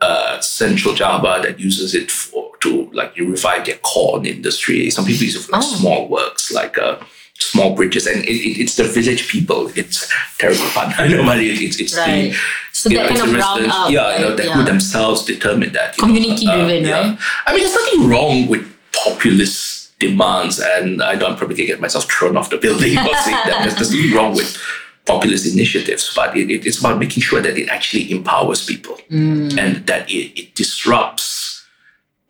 uh, 0.00 0.40
central 0.40 0.94
Java 0.94 1.40
that 1.42 1.58
uses 1.58 1.94
it 1.94 2.10
for 2.10 2.50
to 2.60 2.88
like 2.92 3.16
you 3.16 3.28
revive 3.30 3.66
their 3.66 3.78
corn 3.78 4.26
industry. 4.26 4.90
Some 4.90 5.04
people 5.04 5.24
use 5.24 5.36
it 5.36 5.40
for 5.42 5.52
like, 5.52 5.62
Oh. 5.64 5.76
small 5.76 6.08
works 6.08 6.52
like 6.52 6.78
uh, 6.78 6.96
small 7.38 7.74
bridges, 7.74 8.06
and 8.06 8.22
it, 8.24 8.28
it, 8.30 8.60
it's 8.62 8.76
the 8.76 8.84
village 8.84 9.26
people. 9.28 9.70
It's 9.76 10.08
terrible 10.38 10.60
fun. 10.66 10.92
I 10.98 11.08
know, 11.08 11.24
but 11.24 11.38
it, 11.38 11.60
it's 11.60 11.80
it's 11.80 11.96
Right. 11.96 12.30
the 12.30 12.36
So 12.72 12.90
you 12.90 12.98
that 12.98 13.10
know, 13.10 13.16
kind 13.16 13.28
of 13.28 13.34
residents- 13.34 13.74
up, 13.76 13.90
yeah, 13.90 14.16
you 14.18 14.24
know, 14.24 14.36
that 14.36 14.46
Yeah. 14.46 14.52
who 14.54 14.64
themselves 14.64 15.24
determine 15.24 15.72
that. 15.72 15.96
you 15.96 16.02
know. 16.02 16.06
Community 16.14 16.46
driven, 16.46 16.84
right? 16.90 17.18
I 17.46 17.52
mean, 17.52 17.60
there's 17.64 17.74
nothing 17.74 18.08
wrong 18.08 18.46
with 18.48 18.64
populist 18.92 19.81
demands, 20.02 20.60
and 20.60 21.02
I 21.02 21.14
know 21.14 21.26
I'm 21.26 21.36
probably 21.36 21.66
get 21.66 21.80
myself 21.80 22.10
thrown 22.10 22.36
off 22.36 22.50
the 22.50 22.58
building 22.58 22.94
for 22.96 23.14
saying 23.24 23.42
that. 23.46 23.60
There's, 23.62 23.80
nothing 23.80 24.12
wrong 24.14 24.34
with 24.34 24.60
populist 25.06 25.46
initiatives, 25.52 26.12
but 26.14 26.36
it, 26.36 26.50
it, 26.50 26.66
it's 26.66 26.80
about 26.80 26.98
making 26.98 27.22
sure 27.22 27.40
that 27.40 27.56
it 27.56 27.68
actually 27.68 28.10
empowers 28.10 28.64
people 28.64 28.96
mm. 29.10 29.56
and 29.58 29.86
that 29.86 30.10
it, 30.10 30.38
it 30.40 30.54
disrupts 30.54 31.64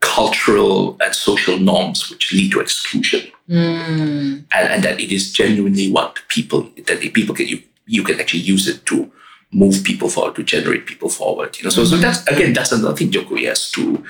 cultural 0.00 0.97
and 1.00 1.14
social 1.14 1.59
norms 1.59 2.11
which 2.11 2.33
lead 2.33 2.52
to 2.52 2.61
exclusion. 2.61 3.31
Mm. 3.49 4.45
And, 4.55 4.69
and 4.73 4.85
that 4.85 5.00
it 5.00 5.11
is 5.12 5.33
genuinely 5.33 5.91
what 5.91 6.19
people 6.29 6.71
that 6.87 7.00
the 7.00 7.11
people 7.11 7.35
can 7.35 7.49
you 7.49 7.62
you 7.87 8.02
can 8.02 8.21
actually 8.21 8.41
use 8.41 8.69
it 8.69 8.87
to 8.87 9.11
move 9.52 9.85
people 9.85 10.09
forward, 10.09 10.35
to 10.37 10.43
generate 10.43 10.87
people 10.87 11.09
forward. 11.09 11.59
You 11.59 11.64
know, 11.64 11.71
so 11.71 11.85
so 11.85 11.97
mm. 11.97 12.02
that's 12.02 12.26
again 12.26 12.52
that's 12.52 12.73
another 12.73 12.97
thing 12.97 13.11
Jokowi 13.11 13.47
has 13.49 13.71
to 13.73 14.05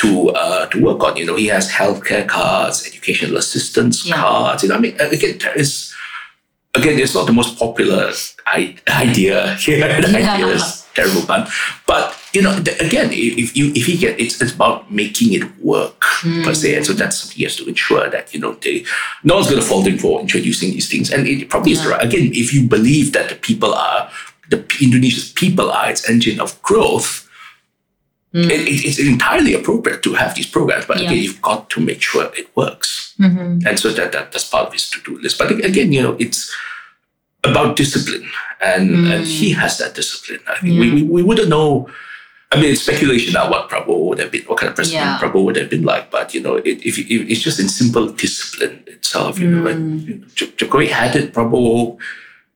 to 0.00 0.30
uh, 0.30 0.66
to 0.66 0.76
work 0.82 1.02
on. 1.04 1.16
You 1.16 1.26
know, 1.26 1.36
he 1.36 1.46
has 1.48 1.70
healthcare 1.70 2.26
cards, 2.26 2.86
educational 2.86 3.36
assistance 3.36 4.06
Yeah. 4.06 4.16
cards. 4.16 4.62
You 4.62 4.68
know, 4.70 4.76
I 4.76 4.80
mean, 4.80 4.96
again, 5.00 5.38
there 5.38 5.56
is 5.58 5.92
again, 6.74 6.98
it's 6.98 7.14
not 7.14 7.26
the 7.26 7.32
most 7.32 7.58
popular 7.58 8.12
idea 8.46 9.54
here. 9.56 9.86
The 10.00 10.10
Yeah. 10.10 10.34
idea 10.34 10.46
is 10.48 10.84
terrible 10.94 11.22
pun, 11.22 11.46
but 11.86 12.16
you 12.32 12.42
know, 12.42 12.52
the, 12.66 12.72
again, 12.84 13.10
if 13.12 13.56
you 13.56 13.72
if 13.74 13.86
he 13.86 13.96
get, 13.96 14.18
it's, 14.20 14.40
it's 14.42 14.52
about 14.54 14.90
making 14.90 15.32
it 15.32 15.44
work 15.60 16.00
per 16.44 16.54
se, 16.54 16.74
and 16.76 16.84
so 16.86 16.92
that's 16.92 17.18
something 17.18 17.36
he 17.38 17.44
has 17.44 17.56
to 17.56 17.64
ensure 17.68 18.08
that 18.10 18.32
you 18.34 18.40
know 18.40 18.52
they 18.62 18.84
no 19.24 19.34
one's 19.36 19.48
going 19.50 19.60
to 19.62 19.66
fault 19.66 19.86
him 19.86 19.98
for 19.98 20.20
introducing 20.20 20.70
these 20.70 20.88
things, 20.88 21.10
and 21.10 21.26
it 21.26 21.48
probably 21.48 21.72
is 21.72 21.86
right. 21.86 22.02
Again, 22.04 22.30
if 22.34 22.52
you 22.54 22.66
believe 22.66 23.12
that 23.12 23.28
the 23.28 23.34
people 23.36 23.72
are 23.74 24.10
the 24.50 24.58
Indonesia's 24.80 25.30
people 25.32 25.70
are 25.70 25.90
its 25.90 26.08
engine 26.08 26.40
of 26.40 26.60
growth. 26.62 27.26
Mm. 28.32 28.50
It, 28.50 28.68
it- 28.68 28.84
it's 28.86 28.98
entirely 28.98 29.54
appropriate 29.54 30.02
to 30.04 30.14
have 30.14 30.34
these 30.34 30.46
programs, 30.46 30.86
but 30.86 31.00
again, 31.00 31.18
you've 31.18 31.42
got 31.42 31.68
to 31.70 31.80
make 31.80 32.00
sure 32.00 32.30
it 32.36 32.54
works. 32.56 33.14
Mm-hmm. 33.18 33.66
And 33.66 33.78
so 33.78 33.90
that, 33.90 34.12
that 34.12 34.32
that's 34.32 34.48
part 34.48 34.68
of 34.68 34.72
his 34.72 34.88
to-do 34.90 35.18
list. 35.20 35.38
But 35.38 35.50
again, 35.64 35.92
you 35.92 36.02
know, 36.02 36.16
it's 36.20 36.54
about 37.42 37.76
discipline. 37.76 38.28
And, 38.62 38.90
mm. 38.90 39.14
and 39.14 39.26
he 39.26 39.50
has 39.52 39.78
that 39.78 39.94
discipline. 39.94 40.40
I 40.46 40.60
think 40.60 40.78
we, 40.78 40.92
we, 40.92 41.02
we 41.02 41.22
wouldn't 41.22 41.48
know. 41.48 41.88
I 42.52 42.60
mean, 42.60 42.72
it's 42.72 42.82
speculation 42.82 43.32
now 43.32 43.50
what 43.50 43.70
Prabowo 43.70 44.06
would 44.06 44.18
have 44.18 44.30
been, 44.30 44.42
what 44.42 44.58
kind 44.58 44.70
of 44.70 44.76
president 44.76 45.04
Yeah. 45.04 45.18
Prabowo 45.18 45.44
would 45.44 45.56
have 45.56 45.70
been 45.70 45.84
like. 45.84 46.10
But, 46.10 46.34
you 46.34 46.42
know, 46.42 46.56
it, 46.56 46.84
if, 46.84 46.98
if 46.98 47.30
it's 47.30 47.40
just 47.40 47.58
in 47.58 47.68
simple 47.68 48.08
discipline 48.12 48.84
itself, 48.86 49.38
you 49.38 49.48
know, 49.48 49.62
like, 49.62 49.76
mm. 49.76 50.06
you 50.06 50.14
know, 50.16 50.26
Jokowi 50.26 50.88
had 50.88 51.16
it, 51.16 51.32
Prabowo 51.32 51.98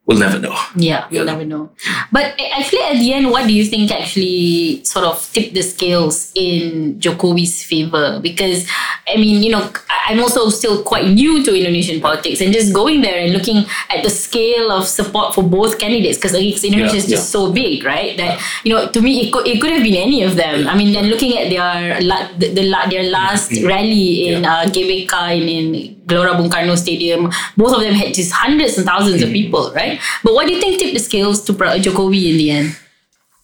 will 0.06 0.18
never 0.18 0.38
know. 0.38 0.54
Yeah, 0.76 1.06
we'll 1.10 1.24
Yeah. 1.24 1.32
never 1.32 1.44
know. 1.46 1.70
But 2.12 2.36
actually, 2.58 2.82
at 2.82 2.98
the 3.00 3.12
end, 3.14 3.30
what 3.30 3.46
do 3.46 3.54
you 3.54 3.64
think 3.64 3.90
actually 3.90 4.84
sort 4.84 5.06
of 5.06 5.16
tipped 5.32 5.54
the 5.54 5.62
scales 5.62 6.30
in 6.34 6.96
Jokowi's 7.00 7.62
favor? 7.64 8.20
Because, 8.22 8.66
I 9.08 9.16
mean, 9.16 9.42
you 9.42 9.50
know, 9.50 9.64
I'm 10.06 10.20
also 10.20 10.50
still 10.50 10.82
quite 10.82 11.08
new 11.08 11.42
to 11.44 11.56
Indonesian 11.56 12.02
politics 12.02 12.42
and 12.42 12.52
just 12.52 12.74
going 12.74 13.00
there 13.00 13.16
and 13.18 13.32
looking 13.32 13.64
at 13.88 14.02
the 14.04 14.10
scale 14.10 14.70
of 14.70 14.86
support 14.86 15.34
for 15.34 15.42
both 15.42 15.78
candidates, 15.78 16.18
because 16.18 16.34
Indonesia 16.34 16.96
is 16.96 17.08
Yeah, 17.08 17.16
just 17.16 17.30
so 17.30 17.50
big, 17.50 17.82
right? 17.84 18.14
That, 18.18 18.38
you 18.64 18.74
know, 18.74 18.86
to 18.88 19.00
me, 19.00 19.22
it 19.24 19.32
could, 19.32 19.46
it 19.48 19.58
could 19.60 19.70
have 19.72 19.82
been 19.82 19.96
any 19.96 20.22
of 20.22 20.36
them. 20.36 20.68
I 20.68 20.76
mean, 20.76 20.94
and 20.94 21.08
looking 21.08 21.38
at 21.38 21.48
their, 21.48 21.98
la- 22.02 22.28
the, 22.36 22.52
the, 22.52 22.64
la- 22.68 22.86
their 22.92 23.04
last 23.08 23.50
rally 23.64 24.28
in 24.28 24.42
Yeah. 24.44 24.52
uh, 24.54 24.64
GBK 24.66 25.40
in, 25.40 25.48
in 25.48 25.96
Gelora 26.04 26.36
Bung 26.36 26.50
Karno 26.50 26.76
Stadium, 26.76 27.32
both 27.56 27.72
of 27.72 27.80
them 27.80 27.94
had 27.94 28.12
just 28.12 28.30
hundreds 28.32 28.76
and 28.76 28.86
thousands 28.86 29.22
of 29.22 29.30
people, 29.32 29.72
right? 29.74 29.93
But 30.22 30.34
what 30.34 30.46
do 30.46 30.54
you 30.54 30.60
think 30.60 30.78
tipped 30.78 30.94
the 30.94 31.00
scales 31.00 31.44
to 31.44 31.52
Jokowi 31.52 32.30
in 32.30 32.36
the 32.36 32.50
end? 32.50 32.76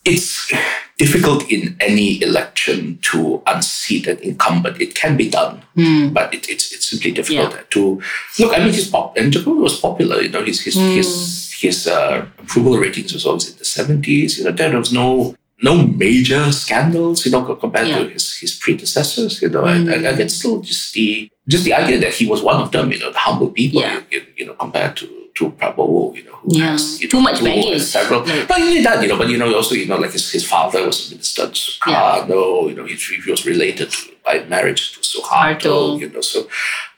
it's 0.05 0.53
difficult 0.99 1.51
in 1.51 1.77
any 1.81 2.23
election 2.23 2.99
to 3.03 3.43
unseat 3.47 4.07
an 4.07 4.19
incumbent. 4.19 4.81
It 4.81 4.95
can 4.95 5.17
be 5.17 5.29
done, 5.29 5.63
hmm. 5.75 6.09
but 6.13 6.33
it, 6.33 6.49
it's 6.49 6.73
it's 6.73 6.89
simply 6.89 7.13
difficult 7.13 7.53
Yeah. 7.55 7.63
to 7.71 8.03
look. 8.39 8.55
I 8.55 8.59
mean, 8.59 8.73
he's 8.73 8.89
pop 8.89 9.17
and 9.17 9.33
Jokowi 9.33 9.61
was 9.61 9.79
popular. 9.79 10.21
You 10.23 10.31
know, 10.31 10.45
his 10.45 10.61
his 10.63 10.75
hmm. 10.75 10.97
his 10.97 11.53
his 11.61 11.87
uh, 11.87 12.27
approval 12.39 12.79
ratings 12.79 13.13
was 13.13 13.27
always 13.27 13.51
in 13.51 13.59
the 13.59 13.65
seventies. 13.65 14.39
You 14.39 14.45
know, 14.45 14.53
there 14.53 14.77
was 14.79 14.93
no 14.93 15.35
no 15.63 15.87
major 15.87 16.51
scandals. 16.53 17.27
You 17.27 17.33
know, 17.33 17.43
compared 17.55 17.89
Yeah. 17.89 17.99
to 17.99 18.09
his 18.09 18.37
his 18.37 18.55
predecessors. 18.55 19.43
You 19.43 19.51
know, 19.51 19.65
and, 19.67 19.89
and, 19.89 20.01
hmm. 20.01 20.07
and 20.07 20.21
it's 20.21 20.35
still 20.35 20.61
just 20.61 20.95
the 20.95 21.31
just 21.47 21.65
the 21.65 21.75
idea 21.75 21.99
that 22.01 22.15
he 22.15 22.27
was 22.27 22.43
one 22.43 22.61
of 22.61 22.73
them. 22.73 22.91
You 22.93 22.99
know, 23.01 23.13
the 23.13 23.19
humble 23.19 23.51
people. 23.51 23.83
Yeah. 23.83 24.01
You, 24.11 24.25
you 24.37 24.47
know, 24.47 24.55
compared 24.55 24.97
to 24.97 25.20
to 25.41 25.51
Prabowo. 25.59 26.15
You 26.17 26.25
know, 26.27 26.37
who 26.43 26.57
Yeah. 26.59 26.71
has 26.73 27.01
you 27.03 27.09
Too 27.09 27.21
much 27.29 27.39
baggage. 27.45 27.83
Several, 27.83 28.21
Like- 28.25 28.47
but 28.49 28.59
he 28.59 28.69
did 28.75 28.85
that, 28.87 29.03
you 29.03 29.09
know. 29.11 29.19
But 29.23 29.29
you 29.33 29.39
know, 29.41 29.49
also, 29.61 29.75
you 29.75 29.87
know, 29.91 29.97
like 30.05 30.13
his, 30.19 30.31
his 30.37 30.45
father 30.55 30.81
was 30.87 30.99
a 31.09 31.15
minister 31.15 31.47
to 31.47 31.61
Sukarno. 31.67 32.69
You 32.71 32.75
know, 32.77 32.85
he, 32.91 32.95
he 33.25 33.31
was 33.31 33.45
related 33.53 33.91
to 33.97 34.03
by 34.25 34.35
marriage 34.55 34.83
to 34.95 35.01
Suharto. 35.13 35.99
You 36.01 36.09
know, 36.11 36.21
so. 36.33 36.39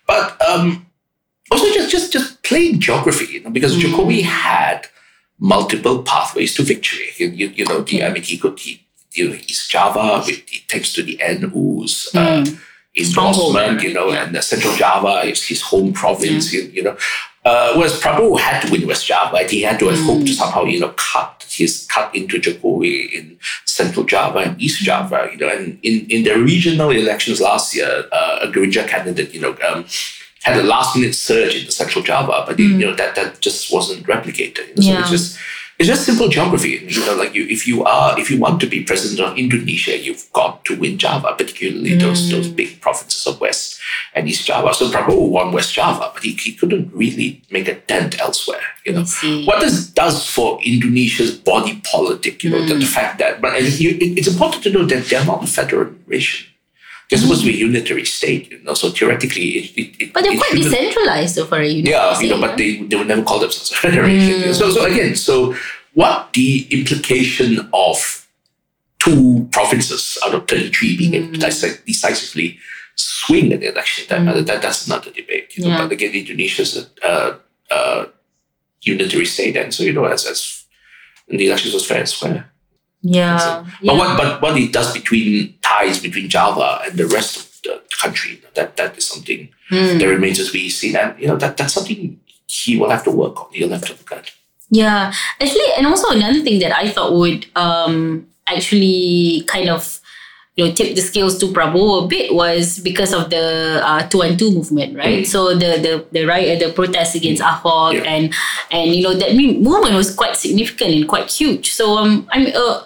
But 0.07 0.27
um, 0.51 0.87
also 1.51 1.67
just 1.79 1.91
just 1.97 2.13
just 2.17 2.43
plain 2.43 2.81
geography, 2.81 3.27
you 3.35 3.41
know, 3.43 3.51
because 3.59 3.75
Mm. 3.77 3.83
Jokowi 3.83 4.23
had 4.23 4.81
multiple 5.39 6.03
pathways 6.03 6.55
to 6.57 6.63
victory. 6.63 7.09
You, 7.19 7.29
you, 7.29 7.47
you 7.59 7.65
know, 7.67 7.81
the, 7.83 8.05
I 8.05 8.11
mean, 8.13 8.23
he 8.23 8.37
could 8.39 8.59
he 8.59 8.73
you 9.13 9.29
know 9.29 9.35
East 9.35 9.71
Java 9.71 10.23
with 10.27 10.41
the 10.49 10.57
thanks 10.71 10.93
to 10.95 11.03
the 11.03 11.17
NU's. 11.39 12.09
Uh, 12.15 12.45
Mm. 12.45 13.05
Stronghold, 13.05 13.57
endorsement, 13.57 13.83
you 13.89 13.95
know, 13.95 14.09
yeah. 14.13 14.25
and 14.27 14.35
the 14.37 14.43
Central 14.43 14.75
Java 14.77 15.15
is 15.25 15.41
his 15.47 15.63
home 15.63 15.95
province, 15.95 16.53
you, 16.53 16.61
you 16.77 16.83
know. 16.83 16.95
Uh, 17.45 17.75
whereas 17.75 17.99
Prabowo 18.01 18.39
had 18.39 18.61
to 18.65 18.71
win 18.71 18.87
West 18.87 19.05
Java, 19.07 19.37
and 19.39 19.51
he 19.51 19.63
had 19.63 19.79
to 19.81 19.89
have 19.89 19.99
hoped 20.05 20.23
Mm. 20.23 20.27
to 20.27 20.33
somehow, 20.35 20.65
you 20.65 20.79
know, 20.79 20.91
cut 20.91 21.45
his 21.51 21.87
cut 21.91 22.15
into 22.15 22.39
Jokowi 22.39 23.11
in 23.13 23.37
Central 23.65 24.05
Java 24.07 24.39
and 24.39 24.63
East 24.63 24.81
Java, 24.83 25.29
you 25.33 25.39
know. 25.39 25.49
And 25.49 25.79
in, 25.83 26.07
in 26.09 26.23
the 26.23 26.35
regional 26.39 26.91
elections 26.91 27.41
last 27.41 27.75
year, 27.75 28.05
uh, 28.13 28.39
a 28.43 28.47
Gerindra 28.47 28.87
candidate, 28.87 29.35
you 29.35 29.41
know, 29.41 29.57
um, 29.69 29.85
had 30.45 30.57
a 30.57 30.63
last 30.63 30.97
minute 30.97 31.15
surge 31.15 31.55
in 31.57 31.67
the 31.67 31.73
Central 31.73 32.03
Java, 32.05 32.45
but 32.47 32.59
you 32.59 32.69
know 32.79 32.95
that 32.95 33.15
that 33.17 33.41
just 33.41 33.73
wasn't 33.73 34.07
replicated. 34.07 34.69
You 34.69 34.75
know? 34.77 34.83
So 34.83 34.89
Mm. 34.91 34.95
Yeah. 34.95 35.01
it's 35.01 35.11
just 35.11 35.39
it's 35.79 35.89
just 35.89 36.05
simple 36.07 36.29
geography. 36.29 36.85
You 36.87 37.05
know, 37.07 37.17
like 37.17 37.35
you, 37.35 37.45
if 37.49 37.67
you 37.67 37.83
are, 37.85 38.19
if 38.19 38.31
you 38.31 38.39
want 38.39 38.61
to 38.61 38.67
be 38.67 38.83
president 38.85 39.21
of 39.21 39.37
Indonesia, 39.39 39.97
you've 39.99 40.31
got 40.33 40.65
to 40.67 40.77
win 40.79 40.99
Java, 40.99 41.35
particularly 41.37 41.95
those 41.95 42.31
those 42.31 42.49
Mm. 42.49 42.57
big 42.57 42.81
provinces 42.81 43.27
of 43.27 43.41
West 43.41 43.81
and 44.15 44.29
East 44.29 44.47
Java. 44.47 44.75
So 44.75 44.91
Prabowo 44.91 45.29
won 45.29 45.53
West 45.53 45.73
Java, 45.75 46.11
but 46.15 46.23
he, 46.23 46.33
he 46.33 46.53
couldn't 46.53 46.93
really 46.95 47.43
make 47.51 47.67
a 47.69 47.75
dent 47.75 48.21
elsewhere. 48.21 48.63
You 48.85 48.93
know, 48.93 49.05
what 49.47 49.61
this 49.61 49.87
does 49.89 50.27
for 50.29 50.61
Indonesia's 50.63 51.33
body 51.37 51.81
politic, 51.85 52.45
you 52.45 52.51
know, 52.51 52.61
the, 52.67 52.75
the 52.75 52.85
Mm. 52.85 52.95
fact 52.99 53.19
that, 53.19 53.41
but 53.41 53.55
and 53.57 53.67
you, 53.81 53.91
it, 53.91 54.19
it's 54.19 54.29
important 54.29 54.63
to 54.65 54.71
know 54.71 54.85
that 54.85 55.07
they're 55.07 55.25
not 55.25 55.43
a 55.43 55.47
federal 55.47 55.91
nation. 56.07 56.47
They're 57.13 57.21
supposed 57.21 57.43
to 57.43 57.47
be 57.47 57.55
a 57.55 57.59
unitary 57.59 58.07
state, 58.07 58.51
you 58.51 58.63
know. 58.63 58.73
So 58.73 58.89
theoretically, 58.89 59.43
it, 59.43 59.77
it, 59.77 60.03
it 60.03 60.13
But 60.15 60.23
they're 60.23 60.33
it 60.33 60.39
quite 60.39 60.53
decentralized 60.55 61.35
so 61.35 61.45
far. 61.45 61.63
You 61.63 61.83
know, 61.83 61.91
yeah, 61.91 62.19
you 62.21 62.31
know, 62.31 62.41
but 62.41 62.57
they, 62.57 62.79
they 62.79 62.97
would 62.97 63.07
never 63.07 63.23
call 63.23 63.39
themselves 63.39 63.71
a 63.71 63.75
federation. 63.75 64.55
So, 64.55 64.71
so 64.71 64.87
again, 64.87 65.15
so 65.15 65.55
what 65.93 66.33
the 66.33 66.67
implication 66.71 67.69
of 67.75 68.27
two 68.99 69.47
provinces 69.53 70.17
out 70.25 70.35
of 70.35 70.49
33 70.49 70.97
being 70.97 71.15
able 71.15 71.33
to 71.35 71.39
decisively 71.39 72.59
swing 72.95 73.53
an 73.53 73.63
election, 73.63 74.07
that, 74.09 74.47
that, 74.47 74.63
that's 74.63 74.87
another 74.87 75.11
debate. 75.11 75.57
You 75.57 75.65
know? 75.65 75.71
Yeah. 75.71 75.83
But 75.83 75.93
again, 75.93 76.15
Indonesia 76.15 76.63
is 76.63 76.89
a 77.03 77.07
uh, 77.07 77.39
uh, 77.71 78.07
unitary 78.81 79.27
state, 79.27 79.57
and 79.57 79.75
so, 79.75 79.83
you 79.83 79.93
know, 79.93 80.05
as, 80.05 80.25
as 80.27 80.65
the 81.29 81.47
election 81.47 81.73
was 81.73 81.87
fair 81.87 81.99
and 81.99 82.09
square. 82.09 82.52
Yeah, 83.03 83.65
But 83.85 83.97
what 83.97 84.17
but 84.17 84.43
what 84.43 84.57
it 84.57 84.73
does 84.73 84.93
between 84.93 85.55
ties 85.63 85.99
between 86.01 86.29
Java 86.29 86.81
and 86.87 86.97
the 86.99 87.07
rest 87.07 87.37
of 87.37 87.45
the 87.65 87.83
country, 88.01 88.41
that 88.55 88.77
that 88.77 88.97
is 88.99 89.07
something 89.07 89.49
Mm. 89.71 89.99
that 90.01 90.07
remains 90.09 90.37
to 90.45 90.53
be 90.53 90.69
seen. 90.69 90.97
And 90.97 91.19
you 91.19 91.29
know 91.29 91.37
that 91.37 91.57
that's 91.57 91.73
something 91.75 92.21
he 92.47 92.77
will 92.77 92.91
have 92.91 93.05
to 93.05 93.11
work 93.11 93.41
on. 93.41 93.47
He'll 93.53 93.71
have 93.71 93.87
to 93.87 93.93
look 93.93 94.13
at. 94.13 94.31
Yeah, 94.69 95.13
actually, 95.41 95.69
and 95.79 95.87
also 95.87 96.13
another 96.13 96.41
thing 96.45 96.59
that 96.61 96.77
I 96.77 96.91
thought 96.91 97.13
would 97.15 97.47
um 97.57 98.27
actually 98.47 99.45
kind 99.47 99.69
of 99.71 99.99
you 100.57 100.67
know 100.67 100.73
tip 100.73 100.95
the 100.95 101.01
scales 101.01 101.39
to 101.39 101.47
Prabowo 101.47 102.05
a 102.05 102.07
bit 102.07 102.35
was 102.35 102.79
because 102.81 103.15
of 103.15 103.31
the 103.31 103.81
uh, 103.83 104.07
two 104.09 104.21
and 104.21 104.39
two 104.39 104.51
movement, 104.53 104.97
right? 104.97 105.27
So 105.27 105.55
the 105.57 105.81
the 105.81 106.05
the 106.13 106.25
riot, 106.27 106.61
the 106.61 106.73
protest 106.73 107.15
against 107.17 107.41
Ahok, 107.43 107.95
Yeah. 107.95 108.05
and 108.13 108.35
and 108.71 108.95
you 108.95 109.03
know 109.03 109.15
that 109.15 109.33
movement 109.35 109.95
was 109.97 110.15
quite 110.15 110.37
significant 110.37 110.93
and 110.93 111.09
quite 111.09 111.31
huge. 111.33 111.73
So 111.73 111.97
um, 111.97 112.29
I'm 112.31 112.49
uh, 112.55 112.83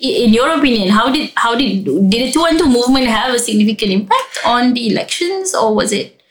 in 0.00 0.32
your 0.32 0.50
opinion, 0.50 0.90
how 0.90 1.10
did 1.10 1.32
how 1.34 1.54
did 1.54 1.84
did 1.84 2.10
the 2.10 2.32
two 2.32 2.44
and 2.44 2.58
two 2.58 2.68
movement 2.68 3.06
have 3.06 3.34
a 3.34 3.38
significant 3.38 3.92
impact 3.92 4.38
on 4.44 4.74
the 4.74 4.88
elections, 4.88 5.54
or 5.54 5.74
was 5.74 5.92
it 5.92 6.22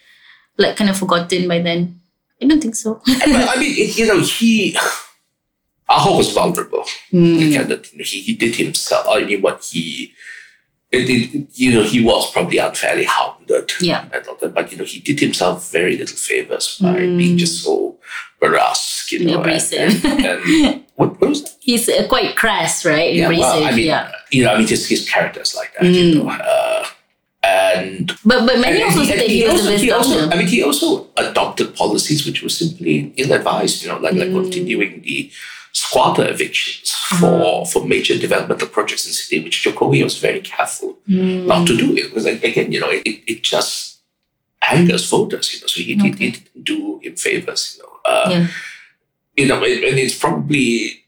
like 0.58 0.78
kind 0.78 0.90
of 0.90 0.98
forgotten 0.98 1.48
by 1.48 1.60
then? 1.60 2.00
I 2.42 2.46
don't 2.46 2.62
think 2.62 2.76
so. 2.76 3.02
I 3.08 3.56
mean, 3.58 3.74
it, 3.78 3.98
you 3.98 4.06
know, 4.06 4.22
he 4.22 4.78
Ahok 5.90 6.18
was 6.18 6.32
vulnerable. 6.32 6.84
He, 7.10 7.50
hmm. 7.50 7.56
kind 7.56 7.72
of, 7.72 7.92
you 7.92 8.00
know, 8.00 8.04
he, 8.04 8.22
he 8.22 8.36
did 8.36 8.56
himself. 8.56 9.08
I 9.10 9.24
mean, 9.24 9.42
what 9.42 9.64
he. 9.64 10.14
It, 10.90 11.10
it, 11.10 11.48
you 11.54 11.74
know, 11.74 11.84
he 11.84 12.02
was 12.04 12.32
probably 12.32 12.60
unfairly 12.60 13.04
hounded. 13.04 13.74
Yeah. 13.82 14.08
And 14.14 14.26
all 14.28 14.36
that, 14.42 14.54
but, 14.54 14.72
you 14.72 14.78
know, 14.78 14.86
he 14.86 15.00
did 15.02 15.20
himself 15.20 15.70
very 15.70 15.98
little 15.98 16.16
favors 16.16 16.78
by 16.82 16.94
being 16.96 17.38
just 17.38 17.62
so 17.64 17.98
brusque, 18.40 19.12
you 19.12 19.26
know. 19.26 19.40
Abrasive. 19.42 20.06
And, 20.06 20.26
and, 20.26 20.84
what, 20.96 21.20
what 21.20 21.30
was 21.30 21.44
that? 21.44 21.56
He's 21.60 21.90
uh, 21.90 22.08
quite 22.08 22.38
crass, 22.38 22.86
right? 22.86 23.14
Yeah, 23.14 23.26
Abrasive, 23.26 23.42
well, 23.42 23.64
I 23.66 23.72
mean, 23.76 23.86
yeah. 23.88 24.12
you 24.32 24.44
know, 24.46 24.54
I 24.54 24.58
mean, 24.60 24.68
just 24.68 24.88
his 24.88 25.10
characters 25.10 25.56
like 25.56 25.74
that, 25.74 25.86
you 25.86 26.24
know. 26.24 26.30
Uh, 26.30 26.86
and 27.44 28.08
But 28.26 28.46
but 28.48 28.60
many 28.60 28.82
and 28.82 28.90
also 28.90 29.04
said 29.04 29.20
that 29.20 29.28
he 29.28 29.42
he 29.44 29.48
was 29.48 29.62
also- 29.66 29.78
he 29.78 29.92
also- 29.92 30.30
I 30.30 30.36
mean, 30.38 30.48
he 30.48 30.64
also 30.64 31.08
adopted 31.18 31.76
policies 31.76 32.26
which 32.26 32.42
were 32.42 32.50
simply 32.50 33.14
ill-advised. 33.18 33.84
You 33.84 33.90
know, 33.90 33.98
like 34.00 34.14
like 34.14 34.30
Mm. 34.30 34.42
continuing 34.42 35.02
the 35.02 35.30
squatter 35.82 36.26
evictions 36.36 36.90
for 37.20 37.66
for 37.72 37.80
major 37.94 38.16
developmental 38.26 38.68
projects 38.78 39.04
in 39.06 39.10
the 39.12 39.20
city, 39.24 39.38
which 39.44 39.58
Jokowi 39.64 40.04
was 40.04 40.18
very 40.28 40.42
careful 40.42 40.90
not 41.52 41.62
to 41.68 41.74
do 41.84 41.88
it 42.00 42.06
because 42.10 42.26
again, 42.26 42.72
you 42.74 42.80
know, 42.84 42.90
it, 42.98 43.04
it, 43.12 43.18
it 43.34 43.40
just 43.54 44.00
angers 44.72 45.06
voters. 45.10 45.46
You 45.54 45.60
know, 45.62 45.68
so 45.74 45.80
he, 45.82 45.94
he, 45.96 46.12
he 46.22 46.32
didn't 46.32 46.64
do 46.72 47.00
him 47.04 47.16
favors. 47.16 47.64
You 47.78 47.84
know, 47.84 47.94
uh, 48.12 48.28
Yeah. 48.32 48.48
you 49.40 49.46
know, 49.50 49.60
and, 49.64 49.84
and 49.90 49.98
it's 50.00 50.18
probably. 50.18 51.04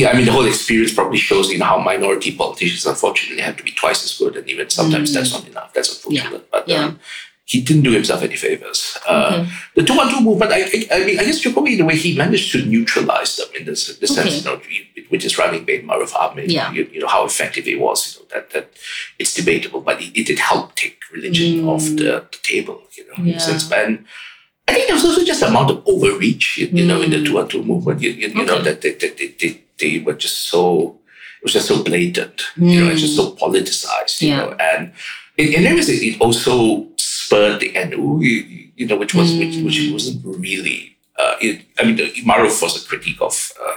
Yeah, 0.00 0.10
I 0.10 0.14
mean, 0.16 0.26
the 0.26 0.32
whole 0.36 0.44
experience 0.54 0.92
probably 0.92 1.16
shows 1.28 1.50
you 1.50 1.58
know 1.58 1.64
how 1.72 1.78
minority 1.92 2.30
politicians 2.42 2.84
unfortunately 2.84 3.42
have 3.48 3.56
to 3.56 3.64
be 3.68 3.72
twice 3.82 4.00
as 4.04 4.12
good, 4.18 4.36
and 4.36 4.46
even 4.52 4.68
sometimes 4.68 5.08
that's 5.14 5.32
not 5.32 5.48
enough. 5.48 5.72
That's 5.74 5.90
unfortunate. 5.94 6.50
But 6.50 6.66
Mm. 6.66 6.72
Yeah. 6.72 6.84
um, 6.84 6.98
he 7.52 7.60
didn't 7.62 7.84
do 7.88 7.92
himself 7.92 8.22
any 8.22 8.36
favors. 8.36 8.80
Uh, 9.08 9.14
Okay. 9.32 9.50
The 9.76 9.82
two 9.84 9.96
one 9.96 10.08
two 10.12 10.20
movement, 10.20 10.50
I, 10.52 10.60
I, 10.62 10.78
I 10.96 10.98
mean, 11.06 11.18
I 11.20 11.24
guess 11.26 11.40
Jokowi, 11.44 11.74
in 11.74 11.80
a 11.80 11.84
way, 11.90 11.96
he 11.96 12.10
managed 12.24 12.50
to 12.52 12.58
neutralize 12.72 13.36
them 13.36 13.48
in 13.58 13.62
this, 13.66 13.80
the 14.02 14.06
sense, 14.08 14.26
Okay. 14.28 14.36
you 14.38 14.44
know, 14.44 14.56
with- 14.56 15.10
with 15.12 15.22
his 15.22 15.38
running 15.38 15.64
mate 15.64 15.86
Maruf 15.86 16.12
Amin. 16.14 16.50
Yeah. 16.50 16.72
You, 16.76 16.82
you 16.92 16.98
know 17.02 17.06
how 17.16 17.24
effective 17.24 17.64
he 17.70 17.76
was. 17.76 17.98
You 18.16 18.20
know 18.22 18.26
that 18.34 18.50
that 18.54 18.66
it's 19.20 19.32
debatable, 19.40 19.80
but 19.88 19.96
it, 20.02 20.10
it 20.20 20.26
did 20.26 20.40
help 20.50 20.74
take 20.82 20.98
religion 21.16 21.50
off 21.72 21.84
the, 22.00 22.10
the 22.34 22.38
table. 22.52 22.78
You 22.96 23.04
know, 23.06 23.14
in 23.18 23.32
Mm. 23.34 23.36
A 23.36 23.40
sense, 23.48 23.64
and 23.70 23.92
I 24.68 24.72
think 24.74 24.86
there 24.88 24.96
was 24.98 25.04
also 25.08 25.24
just 25.32 25.42
amount 25.50 25.70
of 25.70 25.78
overreach. 25.92 26.46
You, 26.58 26.66
you 26.78 26.84
know, 26.90 27.00
in 27.04 27.10
the 27.14 27.22
two 27.26 27.34
one 27.34 27.46
two 27.52 27.62
movement. 27.62 28.02
You, 28.02 28.10
you, 28.10 28.28
you 28.38 28.44
know 28.48 28.58
Mm. 28.58 28.64
That 28.66 28.80
they, 28.82 28.92
they, 29.00 29.10
they, 29.18 29.28
they, 29.40 29.50
they 29.80 29.92
were 30.04 30.14
just 30.24 30.38
so. 30.50 30.60
It 31.38 31.44
was 31.44 31.52
just 31.52 31.68
so 31.68 31.76
blatant. 31.84 32.38
You 32.56 32.80
know, 32.80 32.90
it's 32.90 33.02
just 33.06 33.14
so 33.20 33.26
politicized. 33.42 34.16
You 34.22 34.28
Mm. 34.28 34.30
Yeah. 34.32 34.36
know, 34.38 34.50
and 34.70 34.82
in, 35.40 35.46
in 35.56 35.66
areas 35.70 35.88
it, 35.88 36.02
it 36.02 36.20
also 36.20 36.88
spurred 37.26 37.60
the 37.60 37.70
NU, 37.88 38.20
you, 38.22 38.36
you 38.76 38.86
know, 38.88 38.96
which 39.02 39.14
was 39.14 39.28
which, 39.40 39.56
which 39.66 39.78
wasn't 39.92 40.24
really. 40.24 40.78
Uh, 41.18 41.34
it, 41.40 41.54
I 41.78 41.84
mean, 41.84 41.96
the, 41.96 42.06
Maruf 42.30 42.60
was 42.62 42.72
a 42.84 42.86
critique 42.88 43.20
of. 43.20 43.34
Uh, 43.64 43.74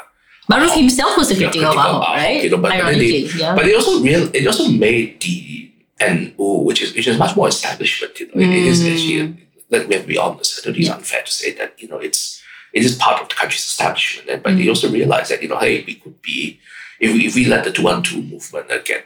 Maruf 0.51 0.73
himself 0.75 1.12
was 1.17 1.27
a 1.31 1.35
critic 1.35 1.62
of 1.63 1.73
critique 1.75 1.79
Ahok, 1.79 2.07
right? 2.23 2.43
You 2.43 2.49
know, 2.51 2.57
but, 2.57 2.71
Ironically, 2.71 3.27
they, 3.27 3.39
yeah. 3.39 3.55
but 3.55 3.65
it 3.67 3.75
also 3.75 3.93
real. 4.09 4.23
It 4.33 4.45
also 4.47 4.67
made 4.85 5.21
the 5.21 5.71
NU, 6.01 6.47
which 6.67 6.81
is 6.83 6.89
which 6.95 7.07
is 7.07 7.17
much 7.17 7.35
more 7.35 7.47
establishment. 7.55 8.19
You 8.19 8.27
know, 8.27 8.38
it, 8.43 8.49
it 8.49 8.65
is 8.71 8.79
Mm. 8.83 8.91
actually. 8.93 9.45
Let 9.71 9.88
me 9.88 9.95
be 10.13 10.17
honest. 10.17 10.51
I 10.57 10.59
don't 10.65 10.73
think 10.73 10.85
it's 10.88 10.95
unfair 10.99 11.23
to 11.29 11.31
say 11.41 11.49
that. 11.59 11.69
You 11.81 11.88
know, 11.89 11.97
it's 12.07 12.41
it 12.77 12.83
is 12.88 12.95
part 13.05 13.21
of 13.21 13.29
the 13.29 13.35
country's 13.41 13.65
establishment, 13.71 14.25
and- 14.31 14.41
but 14.43 14.53
Mm. 14.53 14.57
they 14.59 14.67
also 14.73 14.88
realize 14.99 15.27
that 15.29 15.41
you 15.43 15.49
know, 15.51 15.59
hey, 15.65 15.75
we 15.88 15.93
could 16.01 16.17
be 16.29 16.59
if 16.99 17.09
we 17.13 17.19
if 17.29 17.33
we 17.38 17.45
let 17.53 17.63
the 17.63 17.71
two 17.71 17.83
one 17.91 18.01
two 18.09 18.21
movement 18.31 18.65
uh, 18.71 18.79
get 18.91 19.01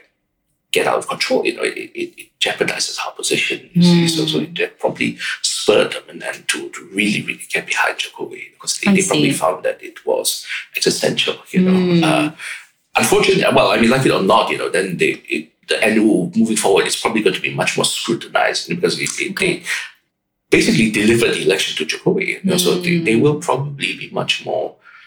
get 0.76 0.86
out 0.90 0.98
of 1.02 1.06
control, 1.14 1.40
you 1.48 1.54
know, 1.56 1.62
it, 1.70 1.76
it, 2.02 2.10
it 2.22 2.28
jeopardizes 2.46 2.96
our 3.02 3.12
position. 3.20 3.58
You 3.74 3.82
see, 3.90 4.08
so 4.14 4.20
so 4.32 4.38
Mm. 4.40 4.58
it 4.64 4.72
probably 4.84 5.10
spurred 5.54 5.90
them 5.94 6.06
and 6.10 6.18
then 6.24 6.36
to, 6.50 6.58
to 6.74 6.80
really 6.98 7.20
really 7.28 7.46
get 7.54 7.64
behind 7.72 7.94
Jokowi 8.02 8.42
because 8.54 8.72
they, 8.80 8.88
they 8.94 9.02
probably 9.10 9.32
found 9.44 9.58
that 9.66 9.78
it 9.88 9.96
was 10.10 10.28
existential. 10.78 11.36
You 11.54 11.60
know, 11.66 11.78
Mm. 11.84 12.02
uh, 12.10 12.26
unfortunately, 13.02 13.44
well, 13.58 13.70
I 13.74 13.76
mean, 13.80 13.90
like 13.94 14.04
it 14.06 14.12
or 14.18 14.22
not, 14.34 14.50
you 14.50 14.58
know, 14.60 14.68
then 14.76 14.86
they 15.00 15.12
it, 15.36 15.44
the 15.70 15.76
NU 15.94 16.30
moving 16.40 16.56
forward 16.64 16.86
is 16.90 16.96
probably 17.02 17.22
going 17.26 17.36
to 17.40 17.46
be 17.48 17.54
much 17.62 17.72
more 17.78 17.86
scrutinized 17.96 18.68
because 18.68 18.94
it, 19.04 19.10
it, 19.24 19.32
they 19.40 19.62
basically 20.50 20.90
delivered 20.90 21.34
the 21.34 21.42
election 21.48 21.72
to 21.78 21.84
Jokowi. 21.96 22.26
You 22.28 22.40
know, 22.44 22.56
So 22.64 22.70
they, 22.84 22.90
Mm. 23.00 23.04
they 23.08 23.16
will 23.16 23.38
probably 23.48 23.92
be 24.02 24.08
much 24.20 24.44
more, 24.48 24.66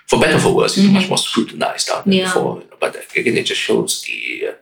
for 0.09 0.17
better 0.19 0.37
or 0.37 0.43
for 0.45 0.53
worse, 0.59 0.73
it's 0.77 0.91
much 0.99 1.09
more 1.11 1.17
scrutinized 1.27 1.87
out 1.91 2.03
than 2.05 2.13
Mm-hmm. 2.13 2.19
Yeah. 2.21 2.33
before. 2.33 2.53
you 2.61 2.67
know. 2.69 2.77
But 2.83 2.91
again, 3.19 3.37
it 3.37 3.45
just 3.51 3.61
shows 3.61 3.91
the 4.07 4.19
uh, 4.49 4.53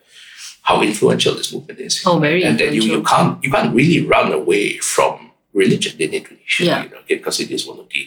how 0.68 0.82
influential 0.82 1.34
this 1.40 1.54
movement 1.54 1.80
is. 1.80 2.02
Oh, 2.06 2.18
very 2.20 2.42
and 2.44 2.58
then 2.60 2.74
you, 2.74 2.82
you 2.82 3.02
can't 3.04 3.42
you 3.44 3.50
can't 3.56 3.72
really 3.80 4.02
run 4.16 4.30
away 4.42 4.78
from 4.94 5.32
religion 5.54 5.94
in 6.04 6.10
Indonesia, 6.20 6.64
Yeah. 6.70 6.84
you 6.84 6.90
know, 6.94 7.02
because 7.08 7.38
it 7.44 7.50
is 7.58 7.66
one 7.72 7.80
of 7.84 7.88
the 7.94 8.02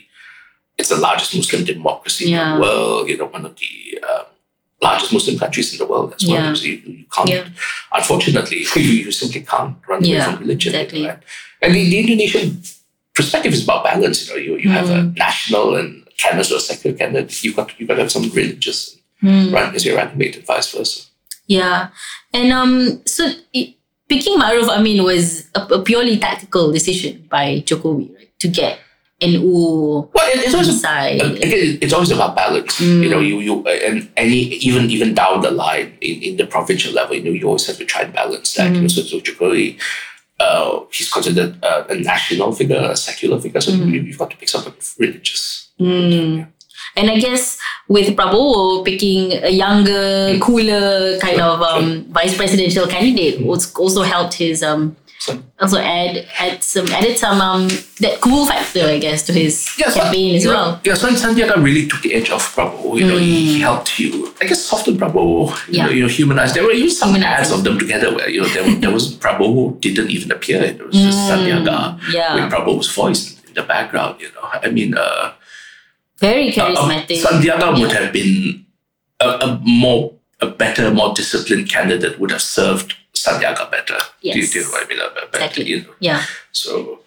it's 0.79 0.90
the 0.94 1.01
largest 1.09 1.35
Muslim 1.35 1.64
democracy 1.64 2.25
in 2.33 2.38
the 2.38 2.61
world. 2.61 3.09
You 3.09 3.16
know, 3.18 3.27
one 3.37 3.44
of 3.51 3.55
the 3.62 3.73
um, 4.11 4.27
largest 4.83 5.12
Muslim 5.12 5.37
countries 5.38 5.73
in 5.73 5.79
the 5.79 5.87
world 5.92 6.14
as 6.16 6.23
well. 6.27 6.38
Yeah. 6.44 6.55
So 6.55 6.64
you, 6.71 6.77
you 7.01 7.05
can't, 7.14 7.29
Yeah. 7.29 7.49
unfortunately, 7.99 8.61
you, 8.77 8.92
you 9.07 9.11
simply 9.12 9.42
can't 9.42 9.75
run 9.88 10.01
away 10.05 10.12
Yeah, 10.14 10.25
from 10.31 10.38
religion. 10.44 10.73
you 10.73 10.79
know, 10.79 10.85
exactly. 10.85 11.05
and, 11.62 11.75
the, 11.75 11.83
the 11.90 11.99
Indonesian 11.99 12.62
perspective 13.14 13.53
is 13.53 13.64
about 13.64 13.83
balance. 13.85 14.18
You 14.29 14.31
know, 14.35 14.38
you, 14.47 14.53
you 14.64 14.71
have 14.71 14.90
a 14.90 15.01
Mm. 15.03 15.16
national 15.18 15.77
and 15.77 16.05
or 16.55 16.59
secular 16.61 16.97
candidate. 16.97 17.42
You've 17.44 17.57
got 17.57 17.71
you've 17.79 17.88
got 17.88 17.94
to 17.94 18.03
have 18.03 18.12
some 18.12 18.27
religious 18.31 18.99
Hmm. 19.21 19.51
run 19.53 19.75
as 19.75 19.85
your 19.85 19.97
running 19.97 20.35
and 20.35 20.47
vice 20.47 20.71
versa. 20.73 21.08
Yeah, 21.49 21.89
and 22.33 22.53
um, 22.53 23.03
so 23.07 23.27
it, 23.53 23.75
picking 24.09 24.39
Maruf 24.39 24.69
Amin 24.69 25.03
was 25.03 25.49
a, 25.55 25.61
a 25.61 25.83
purely 25.83 26.17
tactical 26.19 26.71
decision 26.73 27.27
by 27.29 27.63
Jokowi, 27.67 28.15
right? 28.15 28.31
To 28.41 28.49
get 28.49 28.79
NU 29.21 30.07
Well, 30.15 30.29
it- 30.31 30.45
it's 30.45 30.55
always 30.55 30.69
inside. 30.69 31.21
Uh, 31.21 31.33
again, 31.35 31.79
it's 31.83 31.93
always 31.93 32.11
about 32.13 32.37
balance. 32.37 32.79
Mm. 32.79 33.03
You 33.03 33.11
know, 33.11 33.19
you 33.21 33.41
you 33.41 33.65
uh, 33.67 33.71
and 33.89 34.09
any 34.17 34.41
even 34.69 34.91
even 34.91 35.15
down 35.15 35.41
the 35.41 35.51
line 35.51 35.97
in, 36.01 36.23
in 36.23 36.37
the 36.37 36.47
provincial 36.47 36.93
level, 36.93 37.17
you 37.17 37.25
know, 37.25 37.31
you 37.31 37.47
always 37.47 37.67
have 37.67 37.79
to 37.79 37.85
try 37.85 38.03
and 38.03 38.13
balance 38.13 38.55
that. 38.55 38.73
You 38.75 38.83
know, 38.83 38.89
so, 38.89 39.03
so 39.03 39.19
Jokowi, 39.19 39.81
uh, 40.39 40.81
he's 40.93 41.11
considered 41.13 41.59
uh, 41.65 41.85
a 41.89 41.95
national 41.97 42.53
figure, 42.53 42.77
a 42.79 42.97
secular 42.97 43.41
figure. 43.41 43.61
So 43.61 43.73
you, 43.73 44.03
you've 44.03 44.19
got 44.19 44.31
to 44.31 44.37
pick 44.37 44.49
something 44.49 44.75
religious. 44.99 45.71
Mm. 45.81 46.47
And 46.96 47.11
I 47.11 47.18
guess 47.18 47.59
with 47.88 48.09
Prabowo 48.16 48.85
picking 48.85 49.33
a 49.33 49.51
younger, 49.51 50.38
cooler 50.40 51.18
kind 51.20 51.40
of 51.40 51.61
um, 51.62 52.05
vice 52.11 52.37
presidential 52.37 52.87
candidate 52.87 53.44
also 53.46 54.03
helped 54.03 54.35
his 54.35 54.62
um 54.62 54.96
also 55.61 55.79
add 55.79 56.27
add 56.38 56.62
some 56.62 56.87
added 56.88 57.18
some 57.18 57.40
um 57.40 57.68
that 58.01 58.18
cool 58.20 58.46
factor 58.46 58.85
I 58.87 58.98
guess 58.98 59.24
to 59.27 59.33
his 59.33 59.68
yeah, 59.79 59.90
so, 59.90 60.01
campaign 60.01 60.37
as 60.37 60.44
yeah, 60.44 60.51
well. 60.53 60.81
Yeah, 60.85 60.94
so 60.94 61.09
Sandiaga 61.11 61.62
really 61.62 61.87
took 61.88 62.03
the 62.03 62.14
edge 62.14 62.31
off 62.31 62.55
Prabowo. 62.55 62.98
You 62.98 63.07
know, 63.09 63.18
he, 63.18 63.55
he 63.55 63.61
helped 63.61 63.98
you, 63.98 64.33
I 64.40 64.46
guess, 64.46 64.64
soften 64.64 64.96
Prabowo. 64.96 65.48
You 65.48 65.55
Mm. 65.55 65.74
Yeah. 65.77 65.87
know, 65.87 65.92
you 65.92 66.03
know, 66.03 66.09
humanize. 66.09 66.55
There 66.55 66.62
were 66.64 66.70
even 66.72 66.90
some 66.90 67.14
ads 67.16 67.51
of 67.51 67.64
them 67.64 67.79
together 67.79 68.14
where 68.14 68.31
you 68.31 68.40
know 68.42 68.48
there, 68.48 68.74
there 68.77 68.90
was 68.92 69.14
Prabowo 69.16 69.79
didn't 69.81 70.11
even 70.11 70.31
appear. 70.33 70.62
It 70.62 70.85
was 70.87 70.94
just 70.94 71.18
Sandiaga 71.29 71.98
Mm. 71.98 72.12
yeah. 72.12 72.35
with 72.35 72.53
Prabowo's 72.53 72.90
voice 72.94 73.37
in 73.48 73.55
the 73.55 73.62
background. 73.62 74.20
You 74.20 74.29
know, 74.35 74.48
I 74.53 74.70
mean. 74.70 74.96
Uh, 74.96 75.33
Very 76.20 76.48
Uh, 76.50 76.52
charismatic. 76.57 77.22
Sandiaga 77.22 77.78
would 77.81 77.92
have 77.92 78.12
been 78.12 78.64
a, 79.20 79.28
a 79.46 79.61
more, 79.62 80.12
a 80.40 80.46
better, 80.46 80.90
more 80.90 81.14
disciplined 81.14 81.68
candidate 81.70 82.18
would 82.18 82.31
have 82.31 82.42
served 82.42 82.94
Sandiaga 83.14 83.70
better. 83.70 83.98
Do, 84.22 84.28
you, 84.28 84.35
Yes. 84.42 84.50
do 84.52 84.59
you 84.59 84.64
know 84.64 84.70
what 84.70 84.85
I 84.85 84.88
mean? 84.88 84.98
Better, 84.98 85.28
Exactly. 85.44 85.64
you 85.66 85.81
know. 85.83 85.94
Yeah. 86.00 86.22
So 86.52 87.00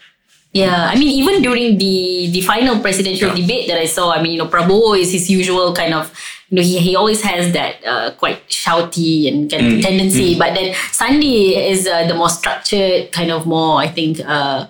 Yeah, 0.54 0.90
I 0.92 0.96
mean, 1.00 1.08
even 1.22 1.42
during 1.42 1.78
the 1.84 2.28
the 2.36 2.42
final 2.42 2.76
presidential 2.86 3.30
Yeah. 3.30 3.40
debate 3.42 3.66
that 3.72 3.80
I 3.80 3.88
saw, 3.88 4.12
I 4.12 4.20
mean, 4.22 4.34
you 4.36 4.40
know, 4.44 4.50
Prabowo 4.56 5.00
is 5.00 5.10
his 5.16 5.30
usual 5.32 5.72
kind 5.74 5.94
of, 6.00 6.12
you 6.50 6.56
know, 6.58 6.64
he, 6.70 6.76
he 6.88 6.92
always 7.00 7.22
has 7.24 7.54
that 7.58 7.76
uh, 7.92 8.12
quite 8.22 8.40
shouty 8.50 9.28
and 9.30 9.38
kind 9.52 9.64
of 9.68 9.74
Mm, 9.80 9.82
tendency. 9.88 10.36
But 10.42 10.52
then 10.58 10.76
Sandy 10.92 11.56
is 11.56 11.88
uh, 11.88 12.04
the 12.10 12.16
more 12.22 12.28
structured, 12.40 13.12
kind 13.16 13.32
of 13.32 13.46
more, 13.48 13.80
I 13.80 13.88
think, 13.88 14.20
uh, 14.36 14.66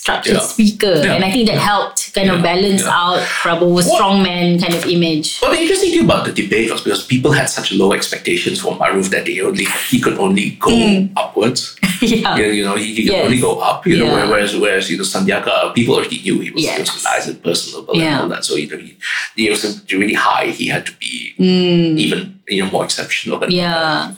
structured 0.00 0.34
Yeah. 0.38 0.46
speaker, 0.54 0.94
Yeah. 1.04 1.14
and 1.14 1.22
I 1.24 1.30
think 1.34 1.44
that 1.50 1.58
helped 1.72 2.00
kind 2.16 2.30
of 2.34 2.38
balance 2.42 2.84
out 3.00 3.18
Prabowo's 3.42 3.86
What- 3.86 3.96
strongman 4.00 4.60
kind 4.62 4.74
of 4.78 4.82
image. 4.96 5.28
Well, 5.42 5.52
the 5.54 5.60
interesting 5.64 5.90
thing 5.92 6.04
about 6.08 6.22
the 6.28 6.32
debate 6.42 6.70
was 6.74 6.80
because 6.86 7.02
people 7.14 7.32
had 7.40 7.48
such 7.56 7.68
low 7.80 7.90
expectations 7.98 8.56
for 8.62 8.72
Maruf 8.80 9.06
that 9.14 9.24
they 9.28 9.40
only 9.48 9.66
he 9.92 9.98
could 10.04 10.16
only 10.26 10.46
go 10.66 10.72
upwards. 11.22 11.60
yeah. 12.00 12.36
You, 12.38 12.64
know, 12.66 12.76
he, 12.82 12.86
he 12.96 13.02
could 13.04 13.12
Mm. 13.12 13.18
Yes. 13.18 13.24
only 13.26 13.40
go 13.48 13.52
up. 13.70 13.86
You 13.90 13.96
know, 14.00 14.10
whereas 14.32 14.50
whereas 14.64 14.84
you 14.90 14.96
know 14.98 15.04
Sandiaga, 15.14 15.74
people 15.78 15.94
already 15.96 16.20
knew 16.24 16.36
he 16.46 16.50
was, 16.54 16.62
he 16.64 16.78
was 16.78 16.88
Yes. 16.94 17.04
nice 17.12 17.26
and 17.30 17.38
personable 17.48 17.94
and 18.00 18.20
all 18.20 18.28
that. 18.34 18.44
So 18.48 18.52
you 18.60 18.66
know, 18.70 18.78
he, 18.86 18.90
he 19.36 19.50
was 19.50 19.62
really 19.92 20.14
high. 20.28 20.46
He 20.60 20.66
had 20.74 20.84
to 20.88 20.92
be 21.02 21.34
even 22.04 22.20
you 22.48 22.62
know 22.62 22.70
more 22.70 22.84
exceptional. 22.88 23.38
Than 23.40 23.50
Mm. 23.50 23.56
Yeah. 23.62 24.12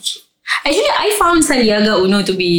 Actually, 0.65 0.91
I 1.05 1.07
found 1.21 1.43
Sandiaga 1.43 1.93
Uno 2.05 2.19
to 2.29 2.33
be 2.33 2.53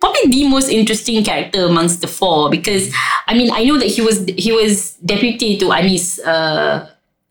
probably 0.00 0.30
the 0.30 0.48
most 0.48 0.68
interesting 0.68 1.24
character 1.24 1.64
amongst 1.66 2.00
the 2.00 2.06
four 2.06 2.50
because 2.50 2.92
I 3.26 3.34
mean 3.34 3.50
I 3.52 3.64
know 3.64 3.78
that 3.78 3.86
he 3.88 4.00
was 4.00 4.24
he 4.36 4.52
was 4.52 4.94
deputy 5.04 5.58
to 5.58 5.66
Anies 5.66 6.20
uh, 6.24 6.86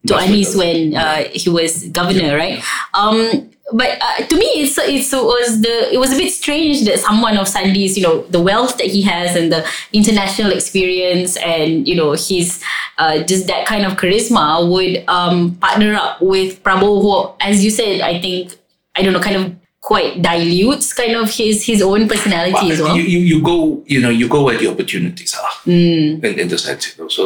to 0.07 0.13
That's 0.13 0.27
Anies 0.27 0.57
when 0.57 0.95
uh, 0.95 1.23
he 1.31 1.49
was 1.49 1.87
governor, 1.89 2.35
right? 2.35 2.63
Um, 2.93 3.49
but 3.73 3.97
uh, 4.01 4.25
to 4.25 4.35
me, 4.37 4.45
it's 4.63 4.77
it's 4.77 5.11
it 5.11 5.23
was 5.23 5.61
the 5.61 5.93
it 5.93 5.97
was 5.97 6.13
a 6.13 6.17
bit 6.17 6.31
strange 6.31 6.85
that 6.85 6.99
someone 6.99 7.37
of 7.37 7.47
Sandy's 7.47 7.97
you 7.97 8.03
know 8.03 8.21
the 8.27 8.39
wealth 8.39 8.77
that 8.77 8.87
he 8.87 9.01
has 9.01 9.35
and 9.35 9.51
the 9.51 9.67
international 9.91 10.51
experience 10.51 11.35
and 11.37 11.87
you 11.87 11.95
know 11.95 12.13
his 12.13 12.63
uh, 12.97 13.23
just 13.23 13.47
that 13.47 13.65
kind 13.65 13.85
of 13.85 13.97
charisma 13.97 14.69
would 14.71 15.03
um, 15.09 15.55
partner 15.55 15.95
up 15.95 16.21
with 16.21 16.63
Prabowo, 16.63 17.01
who, 17.01 17.35
as 17.41 17.63
you 17.63 17.69
said, 17.69 17.99
I 18.01 18.21
think 18.21 18.55
I 18.95 19.01
don't 19.01 19.11
know, 19.11 19.19
kind 19.19 19.35
of 19.35 19.55
quite 19.89 20.21
dilutes 20.21 20.87
kind 21.01 21.15
of 21.21 21.27
his 21.39 21.55
his 21.69 21.81
own 21.89 22.01
personality 22.13 22.67
as 22.73 22.79
well. 22.83 22.95
You, 22.97 23.03
you, 23.13 23.19
you 23.31 23.37
go, 23.51 23.57
you 23.93 23.99
know, 24.03 24.09
you 24.21 24.27
go 24.35 24.39
where 24.47 24.57
the 24.61 24.67
opportunities 24.73 25.33
are 25.43 25.53
Mm. 25.67 26.23
in, 26.27 26.33
in 26.41 26.47
the 26.53 26.57
sense, 26.57 26.83
you 26.89 26.95
know. 27.03 27.09
So 27.17 27.23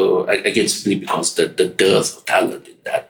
again, 0.49 0.67
simply 0.67 0.95
because 1.03 1.27
the, 1.37 1.45
the 1.59 1.67
dearth 1.83 2.09
of 2.17 2.21
talent 2.33 2.63
in 2.71 2.77
that, 2.89 3.05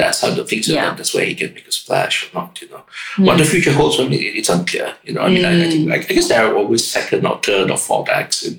that's 0.00 0.18
how 0.22 0.30
the 0.38 0.44
things 0.50 0.64
are 0.68 0.72
Mm. 0.72 0.76
Yeah. 0.76 0.86
done. 0.86 0.96
That's 0.98 1.14
where 1.14 1.26
he 1.30 1.34
can 1.40 1.50
make 1.56 1.66
a 1.72 1.74
splash 1.80 2.16
or 2.24 2.30
not, 2.38 2.50
you 2.62 2.68
know. 2.72 2.82
What 3.26 3.36
the 3.38 3.44
future 3.52 3.72
holds 3.80 3.96
for 3.98 4.06
me, 4.12 4.16
it's 4.40 4.48
unclear. 4.56 4.88
You 5.06 5.12
know, 5.14 5.22
I 5.26 5.30
mean, 5.34 5.44
I, 5.50 5.52
I 5.64 5.68
think, 5.72 5.84
like 5.94 6.04
I 6.10 6.14
guess 6.14 6.28
there 6.28 6.44
are 6.46 6.54
always 6.60 6.82
second 6.98 7.26
or 7.30 7.36
third 7.48 7.70
or 7.74 7.78
fourth 7.88 8.08
acts 8.20 8.38
in, 8.48 8.54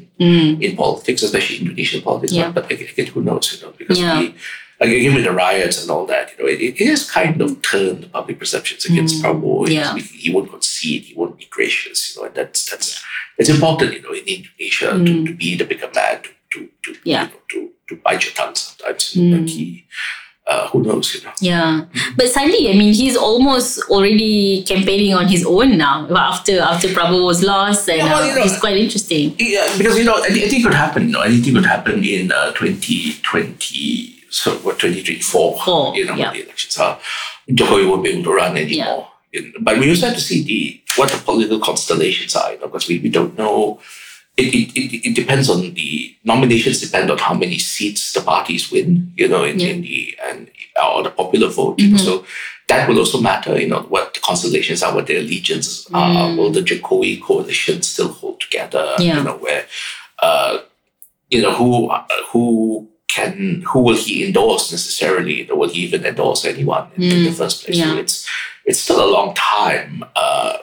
in 0.65 0.71
politics, 0.83 1.21
especially 1.27 1.57
Indonesian 1.63 2.01
politics. 2.09 2.33
Mm. 2.33 2.39
Yeah. 2.41 2.51
But, 2.55 2.63
but 2.69 2.79
again, 2.81 3.07
who 3.13 3.21
knows, 3.29 3.45
you 3.53 3.59
know, 3.65 3.73
because 3.81 3.99
Yeah. 3.99 4.19
we, 4.19 4.35
like, 4.83 4.97
again, 4.99 5.15
with 5.15 5.23
the 5.23 5.31
riots 5.31 5.81
and 5.81 5.89
all 5.89 6.05
that, 6.05 6.31
you 6.31 6.43
know, 6.43 6.49
it, 6.51 6.59
it 6.61 6.87
has 6.87 7.09
kind 7.09 7.41
of 7.41 7.61
turned 7.61 8.03
the 8.03 8.09
public 8.09 8.37
perceptions 8.37 8.83
against 8.85 9.23
Prabowo. 9.23 9.65
Mm. 9.65 9.71
Yeah. 9.71 9.95
He, 9.95 10.01
he 10.01 10.29
won't 10.33 10.51
concede, 10.51 11.03
he 11.03 11.13
won't 11.15 11.37
be 11.37 11.47
gracious, 11.49 11.99
you 12.15 12.21
know, 12.21 12.27
and 12.27 12.35
that's, 12.35 12.69
that's, 12.69 13.01
it's 13.37 13.49
important, 13.49 13.93
you 13.93 14.01
know, 14.01 14.11
in 14.11 14.25
Indonesia 14.27 14.91
to, 14.91 15.25
to 15.27 15.33
be 15.33 15.55
the 15.55 15.65
bigger 15.65 15.89
man, 15.95 16.21
to, 16.23 16.29
to, 16.51 16.69
to, 16.83 16.91
Mm. 16.91 16.99
Yeah. 17.05 17.27
Mm. 17.27 17.31
you 17.31 17.33
know, 17.33 17.41
to, 17.49 17.71
to 17.87 18.01
bite 18.03 18.23
your 18.25 18.33
tongue 18.33 18.55
sometimes. 18.55 19.15
Know, 19.15 19.37
and 19.37 19.49
he, 19.49 19.85
uh, 20.45 20.67
who 20.67 20.83
knows, 20.83 21.15
you 21.15 21.21
know. 21.23 21.31
Yeah, 21.39 21.85
but 22.17 22.27
sadly, 22.27 22.69
I 22.69 22.73
mean, 22.73 22.93
he's 22.93 23.15
almost 23.15 23.81
already 23.89 24.63
campaigning 24.63 25.13
on 25.13 25.27
his 25.27 25.45
own 25.45 25.77
now. 25.77 26.05
After 26.13 26.59
after 26.59 26.89
Prabowo 26.89 27.25
was 27.25 27.41
lost, 27.43 27.87
and 27.87 27.99
Yeah, 27.99 28.05
well, 28.11 28.23
uh, 28.23 28.27
you 28.27 28.35
know, 28.35 28.43
it's 28.43 28.59
quite 28.59 28.75
interesting. 28.75 29.35
Yeah, 29.39 29.65
because 29.77 29.97
you 29.97 30.03
know 30.03 30.19
anything 30.21 30.61
could 30.61 30.73
happen. 30.73 31.03
You 31.07 31.13
know, 31.13 31.21
anything 31.21 31.53
could 31.53 31.65
happen 31.65 32.03
in 32.03 32.33
uh, 32.33 32.51
twenty 32.51 33.13
twenty. 33.23 34.19
So 34.33 34.51
what 34.65 34.79
twenty 34.79 35.03
twenty 35.03 35.21
four? 35.21 35.59
Four, 35.63 35.95
You 35.95 36.05
know 36.05 36.15
yeah. 36.15 36.31
when 36.31 36.37
the 36.39 36.43
elections 36.45 36.77
are. 36.77 36.99
Jokowi 37.49 37.87
won't 37.89 38.03
be 38.03 38.09
able 38.11 38.23
to 38.23 38.33
run 38.33 38.57
anymore. 38.57 39.07
In- 39.31 39.53
but 39.61 39.77
we 39.79 39.89
also 39.89 40.07
have 40.07 40.15
to 40.15 40.21
see 40.21 40.43
the 40.43 40.81
what 40.97 41.09
the 41.11 41.17
political 41.17 41.59
constellations 41.59 42.35
are. 42.35 42.51
You 42.53 42.59
know, 42.59 42.67
because 42.67 42.87
we, 42.87 42.99
we 42.99 43.09
don't 43.09 43.37
know. 43.37 43.79
It, 44.35 44.49
it, 44.55 44.75
it, 44.75 45.07
it 45.09 45.15
depends 45.15 45.47
on 45.47 45.75
the 45.75 46.15
nominations 46.23 46.81
depend 46.81 47.11
on 47.11 47.19
how 47.19 47.35
many 47.35 47.59
seats 47.59 48.13
the 48.13 48.21
parties 48.21 48.71
win. 48.71 49.11
You 49.15 49.27
know, 49.27 49.43
in, 49.43 49.59
Yeah. 49.59 49.67
in 49.67 49.81
the 49.83 50.17
and 50.27 50.49
or 50.83 51.03
the 51.03 51.11
popular 51.11 51.49
vote. 51.49 51.77
Know, 51.79 51.97
so 51.97 52.25
that 52.69 52.89
will 52.89 52.97
also 52.97 53.21
matter. 53.21 53.59
You 53.59 53.67
know 53.67 53.81
what 53.81 54.15
the 54.15 54.19
constellations 54.21 54.81
are, 54.81 54.95
what 54.95 55.05
their 55.05 55.19
allegiances 55.19 55.87
are. 55.93 56.35
Will 56.35 56.49
the 56.49 56.61
Jokowi 56.61 57.21
coalition 57.21 57.83
still 57.83 58.07
hold 58.07 58.41
together? 58.41 58.95
Yeah. 58.97 59.17
You 59.17 59.23
know 59.23 59.37
where, 59.37 59.65
uh, 60.19 60.57
you 61.29 61.41
know 61.43 61.53
who 61.53 61.89
uh, 61.89 62.03
who 62.31 62.87
can 63.15 63.61
who 63.69 63.79
will 63.87 63.95
he 64.05 64.15
endorse 64.27 64.65
necessarily? 64.77 65.33
You 65.39 65.47
know, 65.47 65.55
will 65.61 65.69
he 65.75 65.81
even 65.87 66.01
endorse 66.11 66.41
anyone 66.53 66.85
in, 66.97 67.03
in 67.03 67.23
the 67.25 67.31
first 67.41 67.63
place? 67.63 67.79
So 67.83 67.97
it's 68.03 68.17
it's 68.69 68.79
still 68.85 69.01
a 69.07 69.09
long 69.17 69.29
time, 69.35 69.91
uh, 70.15 70.53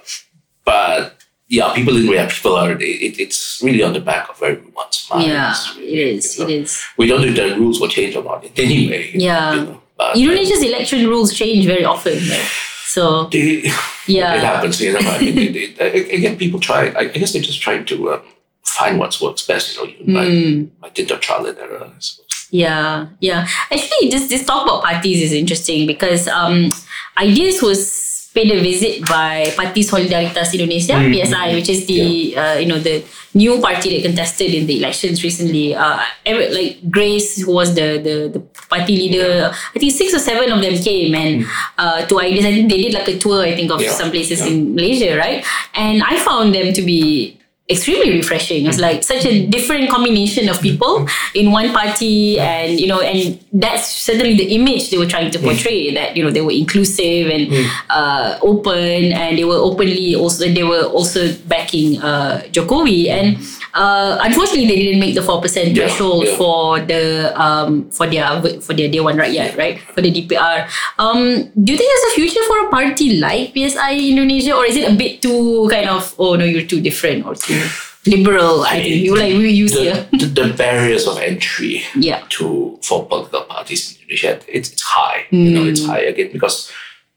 but 0.64 1.16
yeah, 1.48 1.72
people 1.74 1.96
in 1.96 2.06
where 2.08 2.28
people 2.28 2.54
are. 2.56 2.70
It, 2.72 2.80
it, 2.82 3.18
it's 3.20 3.60
really 3.62 3.82
on 3.82 3.92
the 3.92 4.00
back 4.00 4.28
of 4.30 4.36
everyone's 4.42 5.06
mind. 5.10 5.26
yeah, 5.28 5.54
really, 5.76 5.92
it 5.92 6.08
is. 6.16 6.38
you 6.38 6.44
It 6.44 6.48
know. 6.48 6.54
is. 6.62 6.82
We 6.96 7.06
don't 7.08 7.20
know 7.22 7.26
if 7.28 7.36
the 7.36 7.56
rules 7.60 7.80
will 7.80 7.88
change 7.88 8.14
or 8.16 8.22
not. 8.24 8.44
Anyway, 8.56 9.10
Yeah. 9.14 9.54
You 9.54 9.64
know, 9.64 9.82
but, 9.98 10.16
Indonesia's 10.16 10.62
election 10.62 11.06
rules 11.08 11.32
change 11.34 11.66
very 11.66 11.84
often, 11.84 12.14
right? 12.14 12.48
So 12.96 13.24
they, 13.26 13.62
Yeah. 14.06 14.34
it 14.36 14.42
happens. 14.44 14.80
You 14.80 14.92
know, 14.94 15.00
I 15.00 15.18
mean, 15.20 15.38
it, 15.38 15.80
it, 15.80 16.14
again, 16.18 16.36
people 16.38 16.60
try. 16.60 16.92
I 16.96 17.04
guess 17.06 17.32
they're 17.32 17.42
just 17.42 17.60
trying 17.60 17.84
to 17.86 18.12
um, 18.14 18.22
find 18.64 18.98
what 18.98 19.18
works 19.20 19.44
best. 19.46 19.76
You 19.76 19.82
know, 19.84 19.90
even 19.92 20.14
by, 20.14 20.26
Mm. 20.26 20.70
by 20.80 20.88
dint 20.90 21.10
of 21.10 21.20
trial 21.20 21.46
and 21.46 21.58
error. 21.58 21.84
I 21.84 22.00
suppose. 22.00 22.39
Yeah, 22.50 23.06
yeah. 23.20 23.46
Actually, 23.70 24.10
this 24.10 24.28
this 24.28 24.44
talk 24.44 24.66
about 24.66 24.82
parties 24.82 25.22
is 25.22 25.32
interesting 25.32 25.86
because 25.86 26.26
um, 26.26 26.70
Ideas 27.18 27.62
was 27.62 28.28
paid 28.34 28.50
a 28.50 28.62
visit 28.62 29.02
by 29.06 29.50
Parti 29.58 29.82
Solidaritas 29.82 30.54
Indonesia 30.54 30.98
(PSI), 30.98 31.54
which 31.54 31.68
is 31.68 31.86
the 31.86 32.34
uh, 32.36 32.54
you 32.58 32.66
know 32.66 32.78
the 32.78 33.02
new 33.34 33.58
party 33.62 33.94
that 33.94 34.02
contested 34.06 34.50
in 34.54 34.66
the 34.66 34.78
elections 34.78 35.22
recently. 35.22 35.74
Uh, 35.74 35.98
like 36.26 36.78
Grace, 36.90 37.42
who 37.42 37.54
was 37.54 37.74
the 37.74 37.98
the 38.02 38.16
the 38.34 38.42
party 38.66 38.98
leader, 38.98 39.50
I 39.50 39.78
think 39.78 39.92
six 39.94 40.14
or 40.14 40.18
seven 40.22 40.50
of 40.50 40.58
them 40.62 40.74
came 40.78 41.14
and 41.14 41.46
uh, 41.78 42.06
to 42.06 42.18
Ideas. 42.18 42.46
I 42.46 42.52
think 42.54 42.70
they 42.70 42.82
did 42.82 42.94
like 42.94 43.06
a 43.08 43.18
tour. 43.18 43.42
I 43.42 43.54
think 43.54 43.70
of 43.70 43.78
Yeah, 43.82 43.94
some 43.94 44.10
places 44.10 44.42
yeah. 44.42 44.50
in 44.50 44.74
Malaysia, 44.74 45.14
right? 45.18 45.42
And 45.74 46.02
I 46.02 46.18
found 46.18 46.54
them 46.54 46.72
to 46.74 46.82
be 46.82 47.39
extremely 47.70 48.12
refreshing. 48.12 48.66
It's 48.66 48.78
like 48.78 49.02
such 49.04 49.24
a 49.24 49.28
mm-hmm. 49.28 49.50
different 49.50 49.90
combination 49.90 50.48
of 50.48 50.60
people 50.60 51.06
mm-hmm. 51.06 51.38
in 51.38 51.52
one 51.52 51.72
party, 51.72 52.38
and 52.38 52.80
you 52.80 52.86
know, 52.86 53.00
and 53.00 53.38
that's 53.52 53.86
certainly 53.88 54.36
the 54.36 54.54
image 54.54 54.90
they 54.90 54.98
were 54.98 55.06
trying 55.06 55.30
to 55.30 55.38
mm. 55.38 55.44
portray. 55.44 55.94
That 55.94 56.16
you 56.16 56.24
know 56.24 56.30
they 56.30 56.40
were 56.40 56.52
inclusive 56.52 57.28
and 57.30 57.48
mm. 57.48 57.66
uh, 57.88 58.38
open, 58.42 59.12
and 59.12 59.38
they 59.38 59.44
were 59.44 59.60
openly 59.60 60.14
also 60.14 60.48
they 60.48 60.64
were 60.64 60.84
also 60.84 61.32
backing 61.46 62.02
uh, 62.02 62.42
Jokowi. 62.50 63.08
And 63.08 63.36
mm-hmm. 63.36 63.59
Uh, 63.74 64.18
unfortunately, 64.22 64.66
they 64.66 64.76
didn't 64.76 65.00
make 65.00 65.14
the 65.14 65.22
four 65.22 65.40
percent 65.40 65.76
threshold 65.76 66.26
yeah. 66.26 66.36
for 66.36 66.80
the 66.80 67.32
um, 67.40 67.90
for 67.90 68.06
their 68.06 68.40
for 68.60 68.74
their 68.74 68.88
day 68.90 69.00
one 69.00 69.16
right 69.16 69.32
yet, 69.32 69.56
right? 69.56 69.78
For 69.94 70.00
the 70.02 70.10
DPR. 70.10 70.68
Um, 70.98 71.50
do 71.54 71.72
you 71.72 71.78
think 71.78 71.88
there's 71.90 72.12
a 72.12 72.14
future 72.14 72.44
for 72.46 72.66
a 72.66 72.70
party 72.70 73.18
like 73.18 73.52
PSI 73.54 73.96
Indonesia, 73.98 74.54
or 74.56 74.64
is 74.66 74.76
it 74.76 74.90
a 74.90 74.94
bit 74.94 75.22
too 75.22 75.68
kind 75.70 75.88
of 75.88 76.14
oh 76.18 76.34
no, 76.36 76.44
you're 76.44 76.66
too 76.66 76.80
different 76.80 77.26
or 77.26 77.34
too 77.34 77.60
liberal? 78.06 78.62
I 78.62 78.80
think 78.82 79.02
you 79.04 79.14
like 79.16 79.34
we 79.34 79.50
use 79.50 79.72
the, 79.72 80.06
the, 80.12 80.26
the 80.26 80.54
barriers 80.56 81.06
of 81.06 81.18
entry 81.18 81.82
Yeah. 81.94 82.24
to 82.40 82.78
for 82.82 83.06
political 83.06 83.42
parties 83.44 83.92
in 83.96 84.02
Indonesia 84.08 84.40
it's, 84.48 84.72
it's 84.72 84.82
high 84.82 85.26
you 85.30 85.50
know 85.52 85.62
Mm. 85.64 85.70
it's 85.70 85.84
high 85.84 86.00
again 86.08 86.30
because 86.32 86.72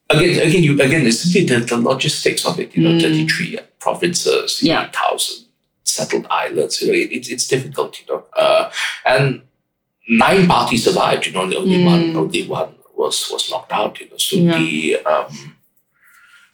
again 0.10 0.40
again 0.46 0.62
you 0.62 0.74
again 0.82 1.08
it's 1.08 1.20
simply 1.24 1.46
the, 1.48 1.64
the 1.64 1.78
logistics 1.78 2.46
of 2.46 2.60
it 2.60 2.76
you 2.76 2.84
know 2.84 3.00
33 3.00 3.60
provinces 3.80 4.60
Mm. 4.60 4.68
Yeah. 4.68 4.90
8000 4.92 5.43
settled 5.98 6.26
islands 6.44 6.82
you 6.82 6.88
know 6.88 6.98
it, 7.04 7.10
it's 7.18 7.30
it's 7.36 7.48
difficult 7.56 7.92
you 8.00 8.06
know 8.10 8.22
uh, 8.44 8.64
and 9.14 9.26
nine 10.26 10.44
parties 10.54 10.84
survived 10.88 11.26
you 11.28 11.34
know 11.36 11.48
the 11.52 11.58
only 11.64 11.80
one 11.92 12.04
only 12.22 12.44
one 12.60 12.72
was 13.02 13.18
was 13.34 13.44
knocked 13.52 13.74
out 13.82 13.94
you 14.00 14.08
know 14.10 14.18
so 14.28 14.36
Mm. 14.38 14.46
Yeah. 14.48 14.58
the 14.60 14.72
um 15.14 15.32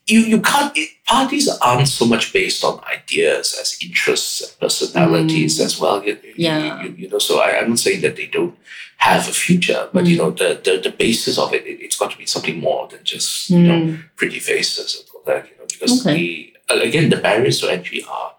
you 0.07 0.19
you 0.21 0.39
can't 0.41 0.71
it, 0.75 0.89
parties 1.05 1.47
aren't 1.61 1.87
so 1.87 2.05
much 2.13 2.33
based 2.33 2.63
on 2.63 2.81
ideas 2.97 3.55
as 3.61 3.77
interests 3.87 4.41
and 4.41 4.51
personalities 4.63 5.59
as 5.67 5.79
well 5.81 5.97
you, 6.03 6.15
Mm. 6.15 6.33
Yeah. 6.35 6.83
you, 6.83 6.89
you 7.01 7.07
know 7.11 7.19
so 7.27 7.33
I, 7.45 7.49
i'm 7.59 7.69
not 7.73 7.79
saying 7.85 8.01
that 8.05 8.15
they 8.19 8.27
don't 8.37 8.55
have 9.09 9.23
a 9.29 9.35
future 9.45 9.81
but 9.93 10.03
Mm. 10.03 10.09
you 10.11 10.17
know 10.21 10.31
the, 10.41 10.49
the 10.65 10.73
the 10.87 10.93
basis 11.05 11.35
of 11.43 11.53
it, 11.57 11.63
it 11.71 11.77
it's 11.85 11.97
got 12.01 12.09
to 12.11 12.17
be 12.23 12.25
something 12.35 12.57
more 12.67 12.83
than 12.91 13.01
just 13.13 13.49
you 13.49 13.59
know 13.69 13.79
Mm. 13.81 13.91
pretty 14.19 14.39
faces 14.51 14.89
and 14.97 15.05
all 15.13 15.23
that 15.29 15.43
you 15.49 15.55
know 15.57 15.67
because 15.73 15.93
Okay. 15.99 16.15
the 16.17 16.25
again 16.87 17.07
the 17.13 17.21
barriers 17.27 17.57
to 17.59 17.67
entry 17.77 18.01
are 18.17 18.31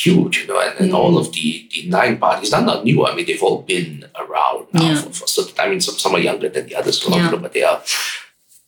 huge 0.00 0.34
you 0.40 0.46
know 0.48 0.58
and, 0.64 0.74
and 0.80 0.90
all 0.98 1.12
Mm. 1.12 1.20
of 1.20 1.26
the 1.36 1.68
the 1.72 1.80
nine 1.98 2.16
parties 2.24 2.50
they're 2.50 2.62
not 2.72 2.82
new 2.88 2.98
i 3.06 3.14
mean 3.14 3.26
they've 3.26 3.42
all 3.48 3.60
been 3.74 3.90
around 4.22 4.66
now 4.72 4.82
Yeah. 4.88 5.00
for, 5.02 5.10
for 5.18 5.26
certain 5.26 5.54
time. 5.54 5.66
i 5.66 5.70
mean 5.70 5.80
some, 5.86 5.98
some 6.04 6.14
are 6.16 6.24
younger 6.30 6.48
than 6.54 6.64
the 6.68 6.76
others 6.80 6.96
Yeah. 7.08 7.30
but 7.44 7.52
they 7.52 7.62
are 7.72 7.80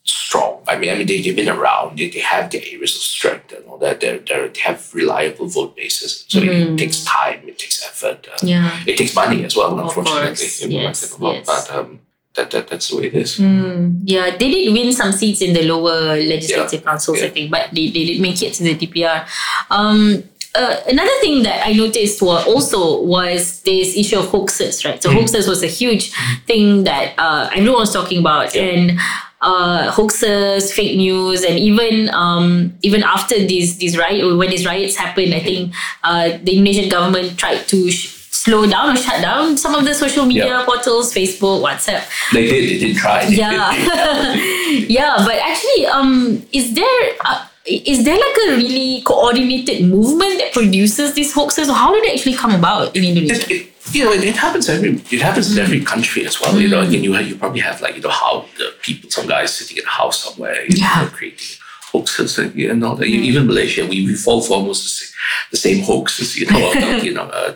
strong. 0.07 0.63
I 0.69 0.77
mean, 0.77 0.91
I 0.91 0.97
mean, 0.97 1.07
they, 1.07 1.23
they've 1.23 1.35
been 1.35 1.49
around. 1.49 1.99
They, 1.99 2.11
they 2.11 2.21
have 2.21 2.51
their 2.51 2.61
areas 2.61 2.95
of 2.95 3.01
strength 3.01 3.53
and 3.53 3.65
all 3.67 3.79
that. 3.79 4.01
They're, 4.01 4.19
they're, 4.19 4.49
they 4.49 4.61
have 4.61 4.93
reliable 4.93 5.47
vote 5.47 5.75
bases. 5.77 6.27
So 6.29 6.41
Mhm. 6.41 6.75
it 6.75 6.79
takes 6.79 7.05
time. 7.05 7.41
It 7.49 7.59
takes 7.59 7.83
effort. 7.87 8.29
Uh, 8.31 8.37
Yeah. 8.43 8.69
It 8.87 8.99
takes 8.99 9.15
money 9.15 9.45
as 9.45 9.57
well. 9.57 9.73
Of 9.79 9.87
unfortunately, 9.87 10.27
course. 10.27 10.61
Yes, 10.67 11.19
like, 11.19 11.37
yes. 11.37 11.47
But 11.47 11.65
um, 11.75 12.01
that, 12.35 12.51
that 12.51 12.69
that's 12.69 12.89
the 12.91 12.97
way 12.99 13.07
it 13.07 13.15
is. 13.15 13.39
Mm, 13.39 14.01
yeah, 14.05 14.37
they 14.37 14.51
did 14.51 14.73
win 14.75 14.93
some 14.93 15.13
seats 15.13 15.41
in 15.41 15.55
the 15.55 15.63
lower 15.63 16.17
legislative 16.17 16.85
councils, 16.85 17.23
I 17.23 17.31
think, 17.31 17.51
but 17.51 17.71
they, 17.73 17.89
they 17.89 18.05
did 18.05 18.21
make 18.21 18.43
it 18.43 18.53
to 18.55 18.63
the 18.65 18.75
DPR. 18.75 19.25
Um, 19.71 20.25
uh, 20.55 20.77
another 20.89 21.17
thing 21.21 21.43
that 21.43 21.67
I 21.67 21.73
noticed 21.73 22.23
were 22.23 22.43
also 22.47 23.03
was 23.03 23.61
this 23.63 23.97
issue 23.97 24.19
of 24.19 24.27
hoaxes, 24.29 24.85
right? 24.85 25.03
So 25.03 25.11
hoaxes 25.11 25.49
was 25.49 25.63
a 25.63 25.67
huge 25.67 26.13
thing 26.47 26.85
that 26.85 27.15
uh, 27.19 27.51
everyone 27.55 27.81
was 27.81 27.93
talking 27.93 28.19
about, 28.21 28.55
Yeah. 28.55 28.63
and 28.63 29.01
uh, 29.41 29.91
hoaxes, 29.91 30.73
fake 30.73 30.97
news, 30.97 31.43
and 31.45 31.59
even 31.59 32.09
um, 32.15 32.73
even 32.83 33.03
after 33.03 33.35
these 33.39 33.77
these 33.79 33.99
riot 33.99 34.37
when 34.39 34.49
these 34.51 34.65
riots 34.65 34.97
happened, 34.97 35.35
I 35.35 35.41
think 35.41 35.75
uh, 36.03 36.39
the 36.43 36.53
Indonesian 36.57 36.89
government 36.89 37.39
tried 37.39 37.67
to. 37.69 37.91
Sh- 37.91 38.13
slow 38.45 38.67
down 38.67 38.93
or 38.93 38.97
shut 39.01 39.23
down 39.23 39.57
some 39.57 39.75
of 39.75 39.85
the 39.87 39.95
social 39.95 40.27
media 40.27 40.47
Yeah. 40.49 40.65
portals 40.67 41.15
facebook 41.15 41.63
whatsapp 41.65 42.03
They 42.35 42.45
did. 42.45 42.63
They 42.69 42.79
did 42.79 42.97
try. 42.97 43.25
They 43.25 43.37
yeah 43.37 43.73
did. 43.73 44.91
yeah 44.99 45.17
but 45.25 45.37
actually 45.41 45.87
um 45.87 46.43
is 46.53 46.75
there 46.75 47.01
uh, 47.25 47.47
is 47.67 48.05
there 48.05 48.17
like 48.17 48.37
a 48.49 48.57
really 48.57 49.01
coordinated 49.03 49.89
movement 49.89 50.39
that 50.39 50.53
produces 50.53 51.15
these 51.15 51.33
hoaxes 51.33 51.69
or 51.69 51.75
how 51.75 51.93
did 51.95 52.05
it 52.05 52.15
actually 52.15 52.35
come 52.35 52.55
about 52.55 52.95
in 52.95 53.05
indonesia 53.05 53.51
it, 53.51 53.51
it, 53.51 53.69
you 53.93 54.05
know, 54.05 54.13
it, 54.13 54.25
it 54.25 54.37
happens 54.37 54.69
every 54.69 54.91
it 55.11 55.21
happens 55.21 55.53
in 55.57 55.63
every 55.63 55.81
country 55.81 56.25
as 56.25 56.41
well. 56.41 56.59
You 56.59 56.69
know, 56.69 56.81
again, 56.81 57.05
you 57.05 57.15
you 57.19 57.37
probably 57.37 57.61
have 57.61 57.83
like 57.83 57.95
you 57.97 58.01
know 58.01 58.09
how 58.09 58.47
the 58.57 58.73
people, 58.81 59.11
some 59.11 59.27
guys 59.27 59.53
sitting 59.53 59.77
in 59.77 59.85
a 59.85 59.91
house 59.91 60.25
somewhere, 60.25 60.65
you 60.65 60.77
Yeah. 60.79 61.03
know, 61.03 61.09
creating 61.13 61.59
hoaxes 61.93 62.39
and, 62.39 62.57
and 62.59 62.83
all 62.83 62.97
that. 62.97 63.05
Even 63.05 63.47
Malaysia, 63.47 63.85
we, 63.85 64.07
we 64.07 64.15
fall 64.15 64.41
for 64.41 64.55
almost 64.55 64.85
the 64.85 64.89
same, 64.89 65.13
the 65.51 65.57
same 65.59 65.85
hoaxes. 65.85 66.35
You 66.35 66.47
know, 66.51 66.73
about, 66.73 67.05
you 67.09 67.13
know, 67.13 67.25
uh, 67.29 67.55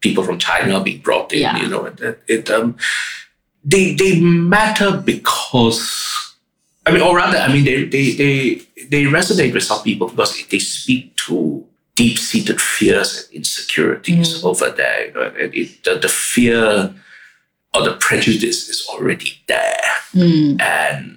people 0.00 0.22
from 0.22 0.38
China 0.38 0.80
being 0.84 1.00
brought 1.00 1.32
in. 1.32 1.40
Yeah. 1.40 1.56
You 1.62 1.68
know, 1.68 1.86
and 1.86 1.98
it, 1.98 2.20
it 2.28 2.50
um, 2.50 2.76
they 3.64 3.94
they 3.94 4.20
matter 4.20 4.98
because 5.00 6.27
I 6.88 6.92
mean, 6.92 7.02
or 7.02 7.16
rather, 7.16 7.38
I 7.38 7.52
mean, 7.52 7.64
they 7.64 7.84
they 7.84 8.12
they 8.12 8.62
they 8.88 9.04
resonate 9.04 9.52
with 9.52 9.62
some 9.64 9.82
people 9.82 10.08
because 10.08 10.46
they 10.48 10.58
speak 10.58 11.16
to 11.26 11.64
deep-seated 11.94 12.60
fears 12.60 13.24
and 13.26 13.36
insecurities 13.36 14.44
over 14.44 14.70
there. 14.70 15.06
You 15.08 15.12
know, 15.14 15.22
and 15.40 15.54
it, 15.54 15.84
the, 15.84 15.96
the 15.98 16.08
fear 16.08 16.94
or 17.74 17.82
the 17.82 17.96
prejudice 18.00 18.68
is 18.68 18.86
already 18.90 19.32
there, 19.46 19.80
and 20.60 21.16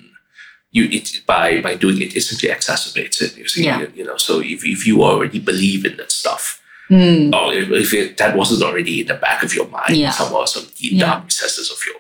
you 0.72 0.86
it 0.86 1.22
by 1.26 1.62
by 1.62 1.76
doing 1.76 2.02
it, 2.02 2.16
it 2.16 2.22
simply 2.22 2.50
exacerbates 2.50 3.22
it. 3.22 3.38
You 3.38 3.48
see, 3.48 3.64
Yeah. 3.64 3.80
you, 3.82 3.92
you 3.96 4.04
know. 4.06 4.18
So 4.18 4.40
if 4.42 4.66
if 4.66 4.86
you 4.88 5.04
already 5.04 5.40
believe 5.40 5.86
in 5.86 5.98
that 5.98 6.12
stuff, 6.12 6.58
Mm. 6.90 7.34
or 7.34 7.54
if, 7.54 7.70
if 7.72 7.94
it, 7.94 8.18
that 8.18 8.36
wasn't 8.36 8.64
already 8.64 9.00
in 9.02 9.08
the 9.08 9.14
back 9.14 9.44
of 9.44 9.54
your 9.56 9.68
mind, 9.70 9.96
Yeah. 9.96 10.12
somewhere, 10.12 10.46
some 10.46 10.66
deep 10.78 10.92
Yeah. 10.94 11.06
dark 11.06 11.24
recesses 11.24 11.72
of 11.72 11.78
your 11.88 11.96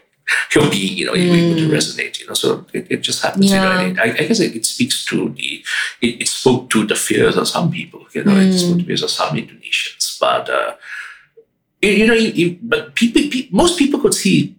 your 0.55 0.69
being, 0.69 0.97
you 0.97 1.05
know, 1.05 1.13
it 1.13 1.29
would 1.29 1.57
Mm. 1.63 1.69
resonate, 1.77 2.19
you 2.19 2.27
know. 2.27 2.33
So 2.33 2.65
it, 2.73 2.87
it 2.89 3.01
just 3.01 3.21
happens, 3.23 3.51
you 3.51 3.57
know. 3.57 3.71
I, 4.03 4.05
I 4.19 4.23
guess 4.27 4.39
it, 4.39 4.55
it 4.55 4.65
speaks 4.65 5.05
to 5.05 5.29
the 5.37 5.63
it, 6.01 6.21
it 6.21 6.27
spoke 6.27 6.69
to 6.71 6.85
the 6.85 6.95
fears 6.95 7.35
of 7.37 7.47
some 7.47 7.71
people, 7.71 8.05
you 8.13 8.23
know, 8.23 8.35
it 8.37 8.53
spoke 8.53 8.69
to 8.69 8.75
Mm. 8.75 8.79
the 8.79 8.87
fears 8.89 9.03
of 9.03 9.09
some 9.11 9.35
Indonesians, 9.35 10.17
but 10.19 10.49
uh, 10.49 10.73
you, 11.81 12.05
know, 12.07 12.13
you, 12.13 12.29
you, 12.41 12.57
but 12.61 12.93
people, 12.95 13.21
pe- 13.31 13.47
most 13.51 13.77
people 13.79 13.99
could 13.99 14.13
see 14.13 14.55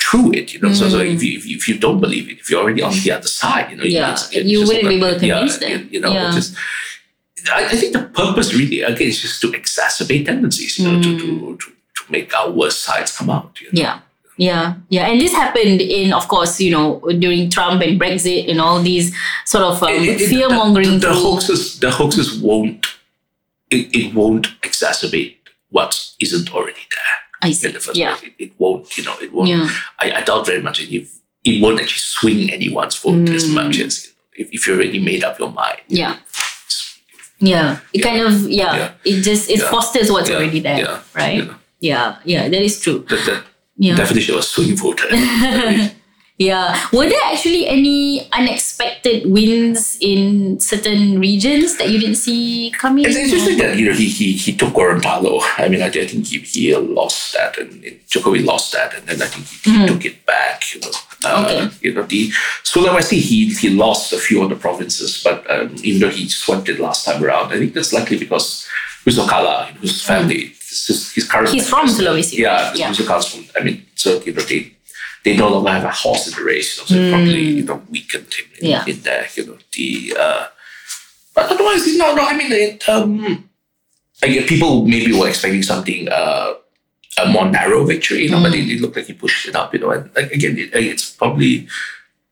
through 0.00 0.32
it, 0.34 0.52
you 0.54 0.60
know. 0.60 0.72
So, 0.72 0.88
so 0.88 0.98
Mm. 0.98 1.14
if 1.14 1.22
you, 1.22 1.38
if 1.38 1.46
you 1.46 1.56
if 1.56 1.68
you 1.68 1.78
don't 1.78 2.00
believe 2.00 2.28
it, 2.30 2.38
if 2.40 2.50
you're 2.50 2.60
already 2.62 2.82
on 2.82 2.92
the 2.92 3.10
other 3.12 3.28
side, 3.28 3.70
you 3.70 3.76
know, 3.76 3.84
Yeah, 3.84 4.12
it's- 4.12 4.30
it's 4.32 4.48
you 4.48 4.60
wouldn't 4.66 4.88
be 4.88 4.96
able 4.96 5.18
to 5.18 5.26
yeah, 5.26 5.38
convince 5.38 5.58
them. 5.58 5.88
You, 5.92 6.00
know, 6.00 6.12
Yeah. 6.12 6.30
just. 6.34 6.54
I, 7.52 7.64
I 7.66 7.76
think 7.76 7.92
the 7.92 8.02
purpose 8.02 8.52
really 8.54 8.80
again 8.82 9.06
is 9.08 9.20
just 9.22 9.40
to 9.42 9.48
exacerbate 9.52 10.26
tendencies, 10.26 10.78
you 10.78 10.84
know, 10.90 11.00
to, 11.00 11.18
to, 11.18 11.24
Mm. 11.26 11.60
to 11.60 11.66
to 11.96 12.02
make 12.10 12.34
our 12.38 12.50
worst 12.50 12.82
sides 12.82 13.16
come 13.16 13.30
out. 13.30 13.52
You 13.60 13.68
know? 13.72 13.80
Yeah. 13.84 13.98
Yeah, 14.38 14.74
yeah, 14.90 15.06
and 15.08 15.18
this 15.20 15.32
happened 15.32 15.80
in, 15.80 16.12
of 16.12 16.28
course, 16.28 16.60
you 16.60 16.70
know, 16.70 17.00
during 17.18 17.48
Trump 17.48 17.80
and 17.82 17.98
Brexit 17.98 18.50
and 18.50 18.60
all 18.60 18.82
these 18.82 19.14
sort 19.46 19.64
of 19.64 19.82
um, 19.82 19.88
It- 19.94 20.20
it- 20.20 20.28
fear 20.28 20.48
mongering. 20.50 20.98
The, 21.00 21.08
the 21.08 21.14
hoaxes, 21.14 21.78
the 21.80 21.90
hoaxes 21.90 22.38
won't. 22.38 22.86
It, 23.70 23.94
it 23.96 24.14
won't 24.14 24.48
exacerbate 24.60 25.36
what 25.70 26.10
isn't 26.20 26.52
already 26.54 26.84
there 26.90 27.16
I 27.42 27.48
in 27.48 27.54
see. 27.54 27.68
the 27.70 27.80
first 27.80 27.96
Yeah, 27.96 28.14
place. 28.14 28.30
It, 28.38 28.52
won't, 28.58 28.96
you 28.98 29.04
know, 29.04 29.16
it 29.20 29.32
won't. 29.32 29.48
yeah, 29.48 29.68
I, 29.98 30.12
I 30.12 30.20
doubt 30.20 30.46
very 30.46 30.62
much 30.62 30.80
it, 30.82 31.08
it 31.44 31.62
won't 31.62 31.80
actually 31.80 31.98
swing 31.98 32.50
anyone's 32.52 32.94
vote 32.96 33.28
as 33.30 33.44
Mm. 33.44 33.54
much 33.54 33.78
as 33.80 34.06
you 34.06 34.10
know, 34.12 34.16
if, 34.36 34.52
if 34.52 34.66
you 34.66 34.74
already 34.74 34.98
made 35.00 35.24
up 35.24 35.38
your 35.38 35.50
mind. 35.50 35.80
yeah, 35.88 36.16
yeah. 37.38 37.78
It 37.92 38.00
Yeah. 38.00 38.06
kind 38.10 38.20
of 38.22 38.50
yeah. 38.50 38.76
Yeah. 38.76 38.92
It 39.04 39.22
just 39.22 39.50
it 39.50 39.58
Yeah. 39.60 39.70
fosters 39.70 40.10
what's 40.12 40.30
already 40.30 40.60
there, 40.60 40.78
Yeah. 40.78 41.00
right? 41.14 41.48
Yeah. 41.80 42.16
Yeah, 42.24 42.48
that 42.48 42.62
is 42.62 42.80
true. 42.80 43.00
The, 43.08 43.16
the 43.16 43.42
Yeah. 43.78 43.96
definition 43.96 44.34
of 44.36 44.44
swing 44.44 44.74
voter. 44.76 45.06
Yeah. 46.38 46.78
Were 46.92 47.08
there 47.08 47.20
actually 47.24 47.66
any 47.66 48.30
unexpected 48.30 49.30
wins 49.30 49.96
in 50.02 50.60
certain 50.60 51.18
regions 51.18 51.78
that 51.78 51.88
you 51.88 51.98
didn't 51.98 52.16
see 52.16 52.72
coming? 52.76 53.06
It's 53.06 53.16
interesting 53.16 53.56
that 53.58 53.78
you 53.78 53.86
know 53.88 53.94
he 53.94 54.06
he 54.08 54.32
he 54.32 54.54
took 54.54 54.74
Gorontalo. 54.74 55.40
I 55.56 55.68
mean, 55.68 55.80
I, 55.80 55.86
I 55.86 56.06
think 56.06 56.26
he, 56.26 56.40
he 56.40 56.76
lost 56.76 57.32
that, 57.32 57.56
and, 57.56 57.82
Jokowi 58.06 58.44
lost 58.44 58.72
that, 58.72 58.92
and 58.94 59.06
then 59.06 59.22
I 59.22 59.26
think 59.26 59.46
he, 59.46 59.80
he 59.80 59.86
took 59.86 60.04
it 60.04 60.26
back. 60.26 60.74
You 60.74 60.80
know, 60.80 60.90
uh, 61.24 61.44
Okay. 61.46 61.74
you 61.80 61.94
know 61.94 62.02
the 62.02 62.28
Sulawesi 62.64 63.18
he 63.18 63.48
he 63.54 63.70
lost 63.70 64.12
a 64.12 64.18
few 64.18 64.42
of 64.42 64.50
the 64.50 64.56
provinces, 64.56 65.22
but 65.24 65.50
um, 65.50 65.74
even 65.82 66.02
though 66.02 66.10
he 66.14 66.28
swept 66.28 66.68
it 66.68 66.78
last 66.78 67.06
time 67.06 67.24
around, 67.24 67.50
I 67.50 67.56
think 67.58 67.72
that's 67.72 67.94
likely 67.94 68.18
because 68.18 68.68
Jusuf 69.06 69.26
Kalla, 69.26 69.72
whose 69.80 70.02
family, 70.02 70.52
his, 70.86 71.12
his 71.16 71.24
current 71.30 71.48
He's 71.50 71.68
from 71.68 71.86
Sulawesi, 71.86 72.38
Yeah? 72.38 72.72
Yeah. 72.74 72.88
Jusuf 72.90 73.06
Kalla's 73.06 73.28
from. 73.32 73.44
I 73.58 73.64
mean, 73.64 73.78
so 73.94 74.20
you 74.26 74.32
know 74.34 74.42
they. 74.42 74.72
They 75.24 75.36
no 75.36 75.48
longer 75.48 75.70
have 75.72 75.82
a 75.82 75.90
horse 75.90 76.28
in 76.28 76.34
the 76.38 76.44
race, 76.44 76.76
you 76.76 76.82
know, 76.82 76.86
so 76.86 76.94
it 76.94 77.10
probably 77.10 77.42
you 77.58 77.64
know 77.64 77.82
weakened 77.90 78.32
him 78.32 78.46
in, 78.60 78.60
Hmm. 78.60 78.66
Yeah. 78.72 78.84
in 78.86 79.00
there. 79.08 79.26
You 79.36 79.46
know 79.46 79.58
the 79.74 79.88
uh, 80.24 80.44
but 81.34 81.44
otherwise, 81.52 81.82
no, 81.96 82.14
no. 82.14 82.22
I 82.24 82.36
mean, 82.36 82.52
it, 82.52 82.88
um, 82.88 83.48
again, 84.22 84.46
people 84.46 84.86
maybe 84.86 85.12
were 85.18 85.28
expecting 85.28 85.64
something, 85.64 86.08
uh, 86.08 86.54
a 87.20 87.26
more 87.28 87.44
narrow 87.50 87.84
victory, 87.84 88.22
you 88.24 88.30
know, 88.30 88.40
but 88.40 88.54
it, 88.54 88.70
it 88.70 88.80
looked 88.80 88.94
like 88.96 89.06
he 89.06 89.14
pushed 89.14 89.48
it 89.48 89.56
up, 89.56 89.74
you 89.74 89.80
know. 89.80 89.90
And 89.90 90.14
like, 90.14 90.30
again, 90.30 90.56
it, 90.58 90.70
it's 90.74 91.10
probably 91.10 91.66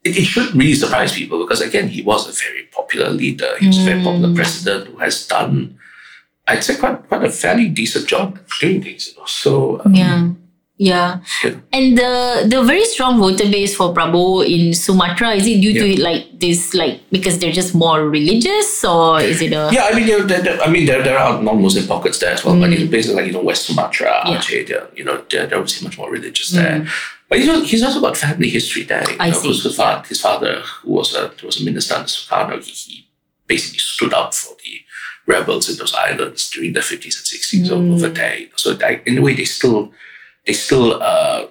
it, 0.04 0.16
it 0.16 0.24
should 0.24 0.54
really 0.54 0.74
surprise 0.74 1.12
people 1.14 1.42
because 1.44 1.60
again, 1.62 1.88
he 1.88 2.00
was 2.02 2.28
a 2.28 2.32
very 2.44 2.62
popular 2.70 3.10
leader. 3.10 3.56
He 3.58 3.66
was 3.66 3.78
a 3.78 3.84
very 3.90 4.02
popular 4.04 4.32
president 4.34 4.86
who 4.88 4.98
has 4.98 5.26
done, 5.26 5.78
I'd 6.46 6.62
say, 6.64 6.76
quite 6.76 7.08
quite 7.08 7.24
a 7.24 7.30
fairly 7.30 7.68
decent 7.68 8.06
job 8.06 8.38
doing 8.60 8.82
things, 8.82 9.08
you 9.08 9.18
know. 9.18 9.26
So 9.26 9.80
um, 9.84 9.94
Yeah. 9.94 10.30
Yeah. 10.76 11.20
Yeah. 11.44 11.54
And 11.72 11.96
the 11.96 12.46
the 12.50 12.62
very 12.64 12.84
strong 12.84 13.18
voter 13.20 13.48
base 13.48 13.76
for 13.76 13.94
Prabowo 13.94 14.44
in 14.44 14.74
Sumatra, 14.74 15.30
is 15.38 15.46
it 15.46 15.60
due 15.60 15.72
to 15.72 16.02
like 16.02 16.40
this 16.40 16.74
like 16.74 17.00
because 17.12 17.38
they're 17.38 17.52
just 17.52 17.74
more 17.76 18.10
religious 18.10 18.84
or 18.84 19.20
is 19.20 19.40
it 19.40 19.52
a 19.52 19.70
Yeah, 19.72 19.84
I 19.90 19.94
mean, 19.94 20.06
there, 20.06 20.26
there, 20.26 20.60
I 20.60 20.68
mean, 20.68 20.84
there, 20.86 21.00
there 21.02 21.16
are 21.16 21.40
non-Muslim 21.40 21.86
pockets 21.86 22.18
there 22.18 22.32
as 22.32 22.44
well, 22.44 22.58
but 22.58 22.72
in 22.72 22.88
places 22.88 23.14
like 23.14 23.26
you 23.26 23.32
know 23.32 23.42
West 23.42 23.66
Sumatra, 23.66 24.22
Yeah. 24.26 24.38
Aceh, 24.38 24.98
you 24.98 25.04
know, 25.04 25.22
they're, 25.30 25.46
they're 25.46 25.58
obviously 25.58 25.86
much 25.86 25.96
more 25.96 26.10
religious 26.10 26.50
there. 26.50 26.86
But 27.28 27.38
he's, 27.38 27.48
al- 27.48 27.64
he's 27.64 27.82
also 27.84 28.00
got 28.00 28.16
family 28.16 28.50
history 28.50 28.82
there. 28.82 29.08
You 29.08 29.16
I 29.20 29.30
know, 29.30 29.38
see, 29.40 29.48
His, 29.68 29.76
father, 29.76 30.06
his 30.08 30.20
father, 30.20 30.60
who 30.82 30.90
was 30.92 31.14
a 31.14 31.32
was 31.44 31.60
a 31.60 31.64
minister 31.64 31.94
under 31.94 32.08
Sukarno, 32.08 32.60
he, 32.62 32.72
he 32.72 33.06
basically 33.46 33.78
stood 33.78 34.12
up 34.12 34.34
for 34.34 34.54
the 34.62 34.80
rebels 35.26 35.68
in 35.70 35.76
those 35.76 35.94
islands 35.94 36.50
during 36.50 36.72
the 36.72 36.82
fifties 36.82 37.16
and 37.16 37.26
sixties 37.26 37.70
over 37.70 38.08
there. 38.08 38.38
you 38.38 38.46
know. 38.46 38.52
So 38.56 38.74
that, 38.74 39.06
in 39.06 39.18
a 39.18 39.22
way, 39.22 39.34
they 39.34 39.44
still 39.44 39.92
they 40.46 40.52
still 40.52 41.02
uh, 41.02 41.46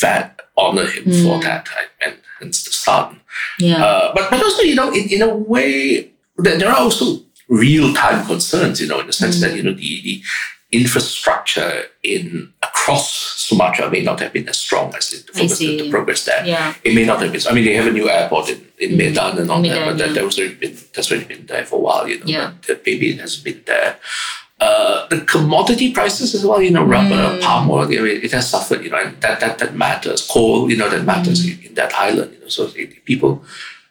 va- 0.00 0.34
honor 0.56 0.86
him 0.86 1.04
for 1.04 1.40
that, 1.42 1.68
and 2.04 2.16
hence 2.40 2.64
the 2.64 2.72
son. 2.72 3.20
yeah. 3.58 3.82
Uh, 3.84 4.12
but, 4.14 4.30
but 4.30 4.42
also, 4.42 4.62
you 4.62 4.74
know, 4.74 4.92
in, 4.92 5.08
in 5.08 5.22
a 5.22 5.34
way, 5.34 6.10
there, 6.36 6.58
there 6.58 6.68
are 6.68 6.76
also 6.80 7.20
real 7.48 7.92
time 7.94 8.26
concerns, 8.26 8.80
you 8.80 8.86
know, 8.86 9.00
in 9.00 9.06
the 9.06 9.12
sense 9.12 9.40
that, 9.40 9.54
you 9.56 9.62
know, 9.62 9.72
the, 9.72 10.02
the 10.02 10.22
infrastructure 10.70 11.84
in 12.02 12.52
across 12.82 13.12
Sumatra 13.40 13.90
may 13.90 14.02
not 14.02 14.18
have 14.20 14.32
been 14.32 14.48
as 14.48 14.58
strong 14.58 14.94
as 14.96 15.12
it, 15.12 15.32
the, 15.34 15.82
the 15.82 15.90
progress 15.90 16.24
there. 16.24 16.44
Yeah. 16.44 16.74
It 16.84 16.94
may 16.94 17.04
not 17.04 17.22
have 17.22 17.32
been. 17.32 17.40
I 17.48 17.52
mean, 17.54 17.64
they 17.64 17.74
have 17.74 17.86
a 17.86 17.92
new 17.92 18.08
airport 18.10 18.48
in, 18.50 18.66
in 18.78 18.96
Medan 18.96 19.38
and 19.38 19.50
all 19.50 19.62
that, 19.62 19.84
but 19.86 19.98
that, 19.98 20.08
yeah. 20.08 20.14
that 20.14 20.24
was 20.24 20.38
already 20.38 20.54
been, 20.54 20.76
that's 20.94 21.10
already 21.10 21.26
been 21.26 21.46
there 21.46 21.64
for 21.64 21.76
a 21.76 21.78
while, 21.78 22.08
you 22.08 22.18
know. 22.18 22.26
Yeah. 22.26 22.52
But 22.66 22.82
maybe 22.84 23.10
it 23.10 23.20
has 23.20 23.36
been 23.36 23.62
there. 23.66 23.98
Uh, 24.60 25.06
the 25.08 25.20
commodity 25.22 25.92
prices 25.92 26.34
as 26.34 26.44
well, 26.44 26.60
you 26.62 26.70
know, 26.70 26.84
rubber, 26.84 27.14
Mm. 27.14 27.40
palm 27.42 27.70
oil, 27.70 27.90
you 27.90 27.98
know, 27.98 28.04
it, 28.04 28.24
it 28.24 28.32
has 28.32 28.48
suffered, 28.50 28.82
you 28.84 28.90
know, 28.90 28.96
and 29.04 29.20
that, 29.20 29.40
that, 29.40 29.58
that 29.58 29.74
matters. 29.74 30.26
Coal, 30.28 30.70
you 30.70 30.76
know, 30.76 30.88
that 30.88 31.04
matters 31.04 31.44
Mm. 31.44 31.58
in, 31.60 31.66
in 31.68 31.74
that 31.74 31.92
island, 31.94 32.32
you 32.34 32.40
know, 32.40 32.48
so 32.48 32.68
it, 32.76 33.04
people 33.04 33.44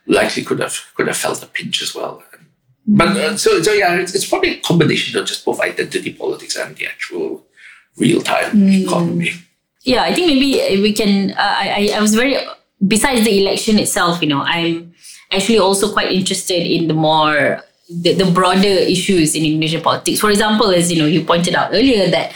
likely 0.05 0.43
could 0.43 0.59
have 0.59 0.77
could 0.95 1.07
have 1.07 1.17
felt 1.17 1.39
the 1.39 1.45
pinch 1.45 1.81
as 1.81 1.93
well. 1.95 2.23
But 2.87 3.09
uh, 3.15 3.37
so, 3.37 3.61
so 3.61 3.71
yeah, 3.73 3.95
it's, 3.95 4.15
it's 4.15 4.27
probably 4.27 4.57
a 4.57 4.61
combination 4.61 5.17
of 5.19 5.25
just 5.27 5.45
both 5.45 5.59
identity 5.61 6.13
politics 6.13 6.55
and 6.57 6.75
the 6.75 6.87
actual 6.87 7.43
real 7.97 8.21
time 8.21 8.51
Mm. 8.53 8.83
economy. 8.83 9.31
yeah, 9.83 10.03
I 10.03 10.13
think 10.13 10.27
maybe 10.27 10.81
we 10.81 10.93
can. 10.93 11.31
Uh, 11.31 11.55
I 11.57 11.89
I- 11.95 12.01
was 12.01 12.15
very 12.15 12.37
besides 12.87 13.23
the 13.25 13.33
election 13.41 13.77
itself. 13.79 14.21
You 14.21 14.29
know, 14.29 14.41
I'm 14.41 14.93
actually 15.31 15.59
also 15.59 15.91
quite 15.91 16.11
interested 16.11 16.65
in 16.65 16.87
the 16.87 16.93
more 16.93 17.63
the, 17.89 18.13
the 18.13 18.25
broader 18.31 18.75
issues 18.95 19.35
in 19.35 19.43
Indonesian 19.43 19.81
politics. 19.81 20.19
For 20.19 20.29
example, 20.31 20.69
as 20.71 20.91
you 20.91 20.97
know, 21.01 21.05
you 21.07 21.23
pointed 21.23 21.55
out 21.55 21.69
earlier 21.73 22.09
that. 22.09 22.31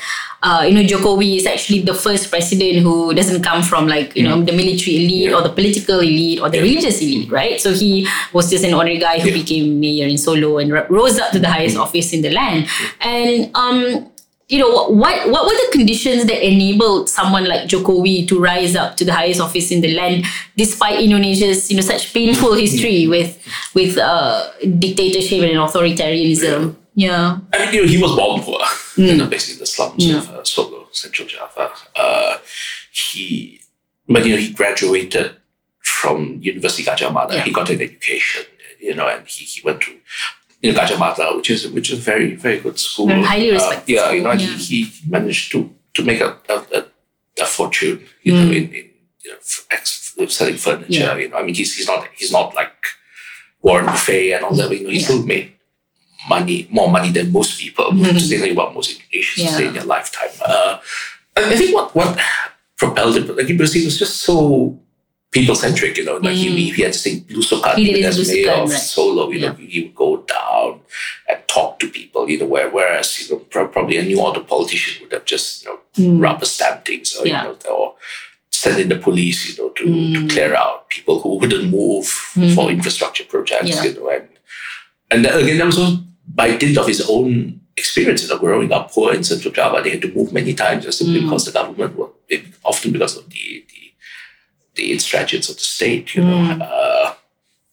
Uh, 0.46 0.62
you 0.62 0.76
know, 0.76 0.84
Jokowi 0.86 1.38
is 1.38 1.48
actually 1.48 1.82
the 1.82 1.96
first 1.96 2.30
president 2.30 2.78
who 2.86 3.16
doesn't 3.16 3.42
come 3.42 3.64
from 3.64 3.88
like 3.88 4.14
you 4.16 4.22
know 4.22 4.44
the 4.44 4.52
military 4.54 4.98
elite 5.02 5.34
or 5.34 5.42
the 5.42 5.50
political 5.50 5.98
elite 6.02 6.38
or 6.40 6.50
the 6.54 6.62
religious 6.62 7.02
elite, 7.02 7.32
right? 7.32 7.58
So 7.60 7.74
he 7.74 8.06
was 8.32 8.52
just 8.52 8.64
an 8.64 8.76
ordinary 8.76 9.00
guy 9.02 9.18
who 9.20 9.30
Yeah. 9.34 9.42
became 9.42 9.80
mayor 9.80 10.06
in 10.06 10.20
Solo 10.20 10.60
and 10.62 10.70
ro- 10.72 10.86
rose 10.90 11.18
up 11.18 11.32
to 11.32 11.40
the 11.40 11.50
highest 11.50 11.78
office 11.78 12.14
in 12.14 12.22
the 12.22 12.30
land. 12.30 12.68
And 13.02 13.50
um, 13.58 14.06
you 14.48 14.60
know 14.60 14.70
what 14.90 15.28
what 15.30 15.44
were 15.46 15.54
the 15.64 15.70
conditions 15.72 16.26
that 16.26 16.46
enabled 16.46 17.10
someone 17.10 17.46
like 17.48 17.68
Jokowi 17.68 18.28
to 18.28 18.40
rise 18.40 18.76
up 18.76 18.96
to 18.98 19.04
the 19.06 19.12
highest 19.14 19.42
office 19.42 19.72
in 19.72 19.82
the 19.82 19.94
land 19.96 20.26
despite 20.56 21.02
Indonesia's 21.04 21.70
you 21.72 21.78
know 21.78 21.82
such 21.82 22.14
painful 22.14 22.54
history 22.54 23.08
with 23.08 23.32
with 23.74 23.98
uh, 23.98 24.52
dictatorship 24.80 25.42
and 25.42 25.58
authoritarianism 25.58 26.76
yeah 26.94 27.40
I 27.54 27.66
mean, 27.66 27.74
you 27.74 27.82
know, 27.82 27.88
he 27.88 27.98
was 28.02 28.16
born 28.16 28.42
poor, 28.42 28.60
you 28.98 29.14
Mm. 29.14 29.18
know, 29.18 29.28
basically 29.28 29.56
in 29.56 29.60
the 29.60 29.66
slums 29.66 30.06
of 30.14 30.30
uh, 30.30 30.44
Solo, 30.46 30.88
Central 30.92 31.28
Java. 31.28 31.72
Uh, 31.96 32.38
he, 32.94 33.60
but 34.08 34.26
you 34.26 34.32
know, 34.36 34.40
he 34.42 34.54
graduated 34.54 35.36
from 35.82 36.40
University 36.42 36.84
Gajah 36.90 37.12
Mada. 37.12 37.36
Yeah. 37.36 37.44
He 37.44 37.52
got 37.52 37.70
an 37.70 37.82
education, 37.82 38.44
you 38.80 38.94
know, 38.96 39.08
and 39.10 39.28
he, 39.28 39.44
he 39.44 39.62
went 39.66 39.82
to 39.82 39.92
you 40.66 40.74
know, 40.74 40.80
Gajah 40.80 41.00
Mada, 41.00 41.26
which 41.38 41.50
is 41.56 41.68
which 41.76 41.88
is 41.92 42.00
a 42.00 42.02
very 42.12 42.36
very 42.46 42.60
good 42.66 42.78
school. 42.80 43.08
Very 43.08 43.24
highly 43.24 43.50
Uh, 43.52 43.54
respected 43.54 43.94
yeah, 43.94 44.04
school, 44.06 44.16
you 44.18 44.24
know, 44.24 44.32
yeah. 44.34 44.48
he, 44.70 44.84
he 44.84 45.10
managed 45.18 45.52
to 45.54 45.60
to 45.96 46.02
make 46.10 46.22
a 46.22 46.30
a, 46.56 46.56
a, 47.44 47.46
fortune, 47.58 47.98
you 48.26 48.32
know, 48.34 48.46
Mm. 48.50 48.56
in, 48.58 48.64
in 48.80 48.86
you 49.26 49.32
know, 49.32 50.28
selling 50.40 50.58
furniture. 50.66 50.92
Yeah. 51.08 51.16
You 51.22 51.30
know, 51.30 51.38
I 51.40 51.44
mean, 51.46 51.56
he's 51.60 51.72
he's 51.78 51.88
not 51.92 52.02
he's 52.20 52.32
not 52.38 52.48
like 52.62 52.76
Warren 53.66 53.86
Buffett 53.86 54.34
and 54.36 54.42
all 54.46 54.56
that. 54.60 54.70
You 54.72 54.84
know, 54.86 54.90
he 54.96 55.00
Yeah. 55.00 55.06
still 55.08 55.24
made 55.34 55.48
money, 56.34 56.68
more 56.78 56.90
money 56.98 57.12
than 57.18 57.32
most 57.40 57.52
people, 57.62 57.86
Mhm. 57.92 58.52
about 58.56 58.74
most 58.78 58.90
Indonesians 58.94 59.46
Yeah. 59.60 59.68
in 59.68 59.74
their 59.76 59.88
lifetime. 59.96 60.34
Uh, 60.52 60.74
I 61.38 61.56
think 61.60 61.72
what 61.78 61.88
what 61.98 62.12
propelled 62.82 63.16
him, 63.18 63.26
like 63.38 63.48
he 63.48 63.56
was 63.58 64.00
just 64.04 64.16
so 64.30 64.36
people 65.36 65.56
centric, 65.66 65.94
you 66.00 66.06
know, 66.08 66.18
like 66.26 66.38
he, 66.44 66.48
he 66.76 66.82
had 66.86 66.94
to 66.94 67.00
sing 67.06 67.16
Blusukan 67.30 67.76
He 67.76 67.92
did 67.94 68.06
as 68.06 68.18
mayor 68.32 68.52
of 68.64 68.70
right. 68.70 68.80
Solo, 68.96 69.24
you 69.34 69.40
know, 69.44 69.54
he 69.74 69.80
would 69.84 69.96
go 70.04 70.10
down 70.36 70.45
and 71.30 71.40
talk 71.48 71.80
to 71.80 71.88
people, 72.00 72.30
you 72.30 72.38
know, 72.40 72.46
where, 72.54 72.70
whereas, 72.70 73.08
you 73.20 73.26
know, 73.36 73.40
pro- 73.52 73.68
probably 73.76 73.98
a 73.98 74.04
New 74.04 74.20
Order 74.26 74.42
politician 74.42 74.94
would 75.02 75.14
have 75.14 75.26
just, 75.26 75.48
you 75.66 75.68
know, 75.70 76.20
rubber 76.20 76.46
stamped 76.46 76.88
things 76.88 77.16
or, 77.18 77.28
Yeah. 77.28 77.44
you 77.44 77.58
know, 77.66 77.76
or 77.76 77.96
send 78.52 78.80
in 78.84 78.90
the 78.90 78.98
police, 79.08 79.40
you 79.50 79.56
know, 79.64 79.70
to, 79.78 79.84
Mm. 79.84 80.14
to 80.16 80.34
clear 80.34 80.52
out 80.64 80.90
people 80.96 81.16
who 81.22 81.30
wouldn't 81.40 81.70
move 81.70 82.08
for 82.56 82.70
infrastructure 82.78 83.26
projects, 83.34 83.70
Yeah. 83.70 83.84
you 83.86 83.94
know, 83.96 84.10
and, 84.16 84.28
and 85.12 85.22
again, 85.26 85.58
that 85.60 85.66
was 85.74 85.80
all 85.80 85.98
by 86.28 86.48
dint 86.58 86.78
of 86.78 86.88
his 86.88 87.02
own 87.16 87.62
experiences 87.78 88.32
of 88.32 88.40
growing 88.40 88.72
up 88.72 88.92
poor 88.92 89.14
in 89.14 89.24
Central 89.24 89.54
Java, 89.54 89.82
they 89.84 89.92
had 89.92 90.02
to 90.02 90.12
move 90.18 90.32
many 90.40 90.54
times 90.54 90.86
just 90.86 90.98
simply 91.00 91.20
because 91.22 91.46
the 91.46 91.52
government, 91.60 91.96
were, 91.98 92.10
often 92.64 92.92
because 92.92 93.16
of 93.18 93.26
the, 93.30 93.46
the 93.70 93.82
the 94.78 94.92
insurgents 94.92 95.48
of 95.50 95.56
the 95.56 95.62
state, 95.78 96.16
you 96.16 96.24
know. 96.24 96.42
Uh, 96.62 97.14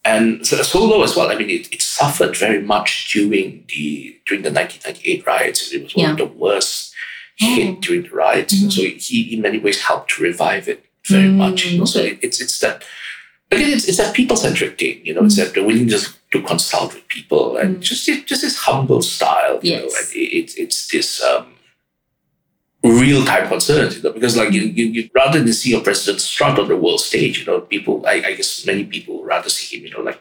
and 0.05 0.45
so 0.47 0.57
Solo 0.63 1.03
as 1.03 1.15
well. 1.15 1.31
I 1.31 1.37
mean, 1.37 1.51
it, 1.51 1.73
it 1.73 1.81
suffered 1.81 2.37
very 2.37 2.61
much 2.61 3.13
during 3.13 3.65
the 3.69 4.19
during 4.27 4.43
the 4.43 4.51
1998 4.51 5.27
riots. 5.27 5.73
It 5.73 5.85
was 5.85 5.95
one 5.95 6.11
of 6.11 6.17
the 6.17 6.27
worst 6.27 6.93
oh. 7.41 7.55
hit 7.55 7.81
during 7.81 8.03
the 8.03 8.11
riots. 8.11 8.59
So 8.75 8.83
mm-hmm. 8.83 8.97
he, 8.99 9.35
in 9.35 9.43
many 9.43 9.59
ways, 9.59 9.81
helped 9.81 10.11
to 10.13 10.23
revive 10.23 10.69
it 10.69 10.85
very 11.07 11.29
mm, 11.29 11.37
much. 11.37 11.67
You 11.67 11.79
know? 11.79 11.85
So 11.85 12.01
it, 12.01 12.19
it's 12.23 12.41
it's 12.41 12.59
that. 12.61 12.85
Again, 13.53 13.69
it's, 13.69 13.87
it's 13.87 13.99
that 13.99 14.15
people-centric 14.15 14.79
thing, 14.79 15.05
you 15.05 15.13
know. 15.13 15.25
It's 15.25 15.35
mm. 15.35 15.45
that 15.45 15.53
the 15.53 15.63
willingness 15.63 16.17
to 16.33 16.43
consult 16.43 16.95
with 16.95 17.07
people 17.09 17.59
and 17.59 17.77
mm. 17.77 17.81
just 17.81 18.07
just 18.07 18.43
this 18.43 18.57
humble 18.57 19.03
style, 19.03 19.61
you 19.63 19.77
know. 19.77 19.85
And 19.85 20.09
it, 20.15 20.37
it's 20.37 20.55
it's 20.57 20.89
this 20.89 21.23
um, 21.23 21.55
real 22.85 23.25
time 23.25 23.49
concerns, 23.49 23.97
you 23.97 24.03
know, 24.03 24.13
because 24.13 24.37
like 24.37 24.53
you, 24.53 24.63
you, 24.63 24.87
you 24.87 25.11
rather 25.15 25.39
than 25.39 25.53
see 25.53 25.71
your 25.71 25.81
president 25.83 26.21
strut 26.21 26.59
on 26.59 26.69
the 26.69 26.77
world 26.77 27.01
stage, 27.01 27.39
you 27.41 27.45
know, 27.47 27.61
people, 27.61 28.05
I, 28.07 28.15
I 28.25 28.35
guess 28.35 28.67
many 28.67 28.85
people 28.85 29.25
rather 29.25 29.49
see 29.49 29.77
him, 29.79 29.85
you 29.87 29.93
know, 29.93 30.01
like 30.01 30.21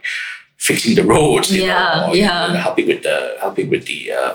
fixing 0.57 0.95
the 0.95 1.03
roads, 1.03 1.51
you 1.51 1.64
Yeah, 1.66 1.95
know, 2.05 2.09
or, 2.12 2.16
you 2.16 2.22
yeah. 2.22 2.47
know, 2.47 2.53
helping 2.55 2.88
with 2.88 3.03
the 3.03 3.36
helping 3.39 3.70
with 3.70 3.86
the 3.88 4.12
uh, 4.12 4.34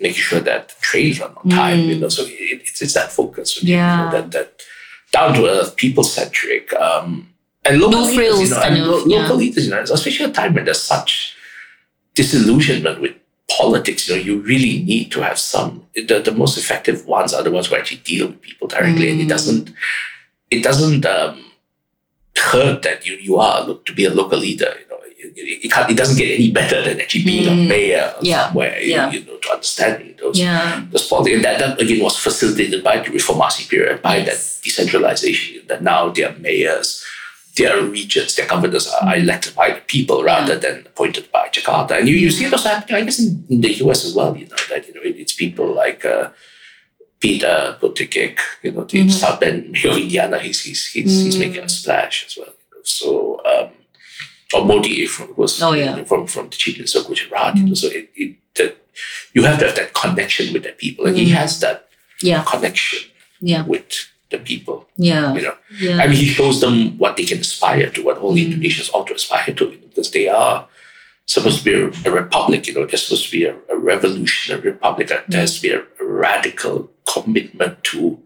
making 0.00 0.16
sure 0.18 0.40
that 0.40 0.68
the 0.70 0.74
trains 0.80 1.20
run 1.20 1.34
on 1.36 1.48
time, 1.50 1.80
you 1.80 1.98
know. 2.00 2.08
So 2.08 2.22
it, 2.24 2.62
it's 2.62 2.82
it's 2.82 2.94
that 2.94 3.12
focus, 3.12 3.62
you 3.62 3.68
Mm. 3.68 3.76
Yeah. 3.76 3.96
know, 4.04 4.10
that 4.10 4.30
that 4.32 4.62
down 5.12 5.34
to 5.34 5.46
earth, 5.46 5.76
people 5.76 6.02
centric, 6.02 6.72
um, 6.74 7.28
and 7.64 7.78
local 7.80 8.00
No 8.00 8.06
leaders, 8.06 8.16
frills 8.16 8.40
you 8.42 8.50
know, 8.56 8.62
and 8.62 8.86
lo- 8.86 9.04
yeah. 9.06 9.16
local 9.22 9.36
leaders, 9.36 9.64
you 9.66 9.70
know, 9.70 9.80
especially 9.82 10.24
at 10.24 10.30
a 10.30 10.34
time 10.34 10.54
when 10.54 10.64
there's 10.64 10.82
such 10.82 11.36
disillusionment 12.14 13.00
with 13.00 13.14
politics, 13.58 14.08
you 14.08 14.14
know, 14.16 14.22
you 14.22 14.34
really 14.40 14.82
need 14.84 15.10
to 15.12 15.20
have 15.22 15.38
some. 15.38 15.86
The, 15.94 16.20
the 16.24 16.32
most 16.32 16.56
effective 16.58 17.06
ones 17.06 17.32
are 17.34 17.42
the 17.42 17.50
ones 17.50 17.66
who 17.68 17.76
actually 17.76 17.98
deal 18.04 18.28
with 18.28 18.40
people 18.42 18.68
directly, 18.68 19.10
and 19.10 19.20
it 19.20 19.28
doesn't. 19.28 19.70
It 20.50 20.62
doesn't 20.62 21.04
um, 21.06 21.44
hurt 22.36 22.82
that 22.82 23.06
you 23.06 23.14
you 23.16 23.36
are 23.36 23.64
look 23.64 23.84
to 23.86 23.92
be 23.94 24.04
a 24.04 24.10
local 24.10 24.38
leader. 24.38 24.72
You 24.80 24.88
know, 24.90 24.98
it, 25.06 25.32
it, 25.36 25.64
it, 25.66 25.72
can't, 25.72 25.90
it 25.90 25.96
doesn't 25.96 26.16
get 26.18 26.34
any 26.38 26.50
better 26.50 26.82
than 26.82 27.00
actually 27.00 27.24
being 27.24 27.48
a 27.48 27.54
mayor 27.54 28.12
Yeah. 28.20 28.46
somewhere. 28.46 28.80
you- 28.80 28.90
Yeah. 28.94 29.10
You, 29.12 29.24
know, 29.24 29.36
to 29.38 29.50
understand 29.52 30.14
those 30.20 30.38
Yeah. 30.38 30.84
those 30.90 31.06
politics, 31.08 31.36
and 31.36 31.44
that, 31.44 31.58
that 31.60 31.80
again 31.80 32.02
was 32.02 32.16
facilitated 32.18 32.82
by 32.84 32.98
the 32.98 33.10
Reformasi 33.10 33.68
period, 33.68 34.02
by 34.02 34.16
Yes. 34.18 34.26
that 34.58 34.64
decentralization. 34.64 35.62
That 35.68 35.82
now 35.82 36.08
their 36.10 36.32
mayors, 36.38 37.04
their 37.56 37.82
regions, 37.82 38.34
their 38.36 38.46
governors 38.46 38.86
are 38.88 39.02
Mm. 39.14 39.22
elected 39.22 39.54
by 39.54 39.68
the 39.70 39.80
people 39.94 40.22
rather 40.24 40.56
than 40.58 40.76
appointed 40.86 41.30
by 41.32 41.48
Jakarta. 41.48 41.98
And 41.98 42.08
you, 42.08 42.16
you 42.16 42.30
see 42.30 42.46
those 42.46 42.64
happening, 42.64 43.02
I 43.02 43.04
guess, 43.04 43.18
in, 43.20 43.44
in 43.50 43.60
the 43.60 43.72
US 43.84 44.04
as 44.06 44.14
well. 44.14 44.36
You 44.36 44.46
know 44.46 44.56
that 44.70 44.86
you 44.88 44.94
know 44.94 45.02
it, 45.02 45.16
it's 45.22 45.32
people 45.34 45.66
like. 45.74 46.04
Uh, 46.04 46.30
Peter 47.20 47.76
Buttigieg, 47.80 48.36
you 48.64 48.72
know, 48.72 48.82
the 48.84 48.98
Mm-hmm. 48.98 49.08
South 49.10 49.38
Bend 49.38 49.76
Indiana, 49.76 50.38
he's 50.40 50.60
he's 50.64 50.86
he's, 50.90 51.22
he's 51.24 51.36
Mm. 51.36 51.38
making 51.38 51.62
a 51.64 51.68
splash 51.68 52.24
as 52.26 52.36
well. 52.36 52.48
You 52.48 52.76
know? 52.78 52.82
So, 52.82 53.40
um, 53.46 53.68
or 54.54 54.64
Modi 54.64 55.06
from 55.06 55.32
was 55.36 55.62
Oh, 55.62 55.72
yeah. 55.72 56.02
from 56.04 56.26
from 56.26 56.48
the 56.50 56.56
chief 56.56 56.78
minister 56.78 56.98
of 56.98 57.06
Gujarat. 57.06 57.56
You 57.56 57.64
know, 57.66 57.74
so 57.74 57.86
it, 57.88 58.10
it 58.16 58.36
that 58.56 58.76
you 59.34 59.44
have 59.44 59.58
to 59.60 59.66
have 59.66 59.76
that 59.76 59.94
connection 59.94 60.52
with 60.52 60.64
the 60.64 60.72
people, 60.72 61.06
and 61.06 61.16
he 61.16 61.30
has 61.30 61.60
that 61.60 61.88
Yeah. 62.20 62.42
connection 62.42 62.98
Yeah. 63.40 63.64
with 63.66 64.08
the 64.32 64.38
people. 64.38 64.88
Yeah. 64.96 65.32
You 65.36 65.42
know, 65.46 65.56
Yeah. 65.80 65.98
I 66.02 66.06
mean, 66.08 66.16
he 66.18 66.26
shows 66.26 66.60
them 66.60 66.98
what 66.98 67.16
they 67.16 67.24
can 67.24 67.38
aspire 67.40 67.88
to, 67.94 68.02
what 68.02 68.18
all 68.18 68.34
Indonesians 68.34 68.90
ought 68.92 69.06
to 69.08 69.14
aspire 69.14 69.54
to, 69.54 69.64
because 69.88 70.10
they 70.10 70.26
are 70.28 70.66
supposed 71.26 71.58
to 71.60 71.64
be 71.64 71.74
a, 71.78 71.86
a 72.08 72.10
republic. 72.10 72.66
You 72.66 72.74
know, 72.74 72.84
they're 72.86 72.98
supposed 72.98 73.26
to 73.30 73.32
be 73.38 73.44
a, 73.46 73.54
a 73.70 73.76
revolutionary 73.78 74.72
republic. 74.72 75.08
There 75.08 75.40
has 75.40 75.56
to 75.56 75.62
be 75.62 75.70
a, 75.70 75.80
a 76.02 76.04
radical 76.04 76.90
commitment 77.06 77.84
to 77.94 78.18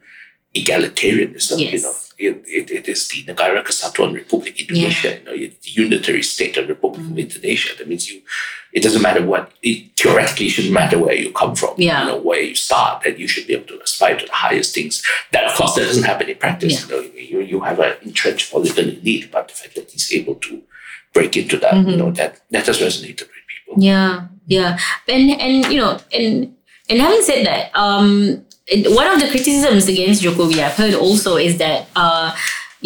egalitarianism. 0.54 1.58
You 1.60 1.82
know, 1.82 1.92
it, 2.18 2.42
it, 2.46 2.70
it 2.70 2.88
is 2.88 3.08
the 3.08 3.24
Negara 3.24 3.62
Kesatuan 3.62 4.14
Republik 4.16 4.58
Indonesia. 4.58 5.18
You 5.18 5.24
know, 5.24 5.36
the 5.36 5.70
unitary 5.84 6.22
state 6.22 6.56
of 6.56 6.68
Republic 6.68 7.02
Mm. 7.06 7.12
of 7.12 7.18
Indonesia. 7.18 7.76
That 7.76 7.88
means 7.88 8.08
you. 8.10 8.22
It 8.76 8.82
doesn't 8.82 9.00
matter 9.00 9.24
what. 9.24 9.52
It 9.62 9.96
theoretically 9.96 10.50
shouldn't 10.50 10.74
matter 10.74 10.98
where 10.98 11.14
you 11.14 11.32
come 11.32 11.56
from. 11.56 11.74
Yeah. 11.78 12.02
You 12.02 12.08
know 12.08 12.18
where 12.18 12.42
you 12.42 12.54
start. 12.54 13.04
That 13.04 13.18
you 13.18 13.26
should 13.26 13.46
be 13.46 13.54
able 13.54 13.68
to 13.68 13.80
aspire 13.80 14.18
to 14.18 14.26
the 14.26 14.32
highest 14.32 14.74
things. 14.74 15.02
That 15.32 15.44
of 15.46 15.54
course 15.56 15.74
that 15.76 15.86
doesn't 15.86 16.04
happen 16.04 16.28
in 16.28 16.36
practice. 16.36 16.74
Yeah. 16.74 16.96
You 16.96 17.02
know, 17.02 17.10
you, 17.16 17.40
you 17.40 17.60
have 17.60 17.80
an 17.80 17.96
entrenched 18.02 18.52
political 18.52 18.84
elite, 18.84 19.32
but 19.32 19.48
the 19.48 19.54
fact 19.54 19.74
that 19.76 19.90
he's 19.90 20.12
able 20.12 20.34
to 20.34 20.62
break 21.14 21.38
into 21.38 21.56
that, 21.56 21.74
you 21.88 21.96
know, 21.96 22.10
that 22.12 22.42
that 22.50 22.66
has 22.66 22.78
resonated 22.78 23.22
with 23.22 23.42
people. 23.48 23.82
Yeah, 23.82 24.28
yeah, 24.46 24.78
and 25.08 25.30
and 25.40 25.72
you 25.72 25.80
know, 25.80 25.98
and 26.12 26.54
and 26.90 27.00
having 27.00 27.22
said 27.22 27.46
that, 27.46 27.74
um, 27.74 28.44
one 29.00 29.08
of 29.08 29.20
the 29.20 29.28
criticisms 29.30 29.88
against 29.88 30.22
Jokowi 30.22 30.58
I've 30.58 30.76
heard 30.76 30.94
also 30.94 31.36
is 31.36 31.56
that 31.58 31.88
uh, 31.96 32.36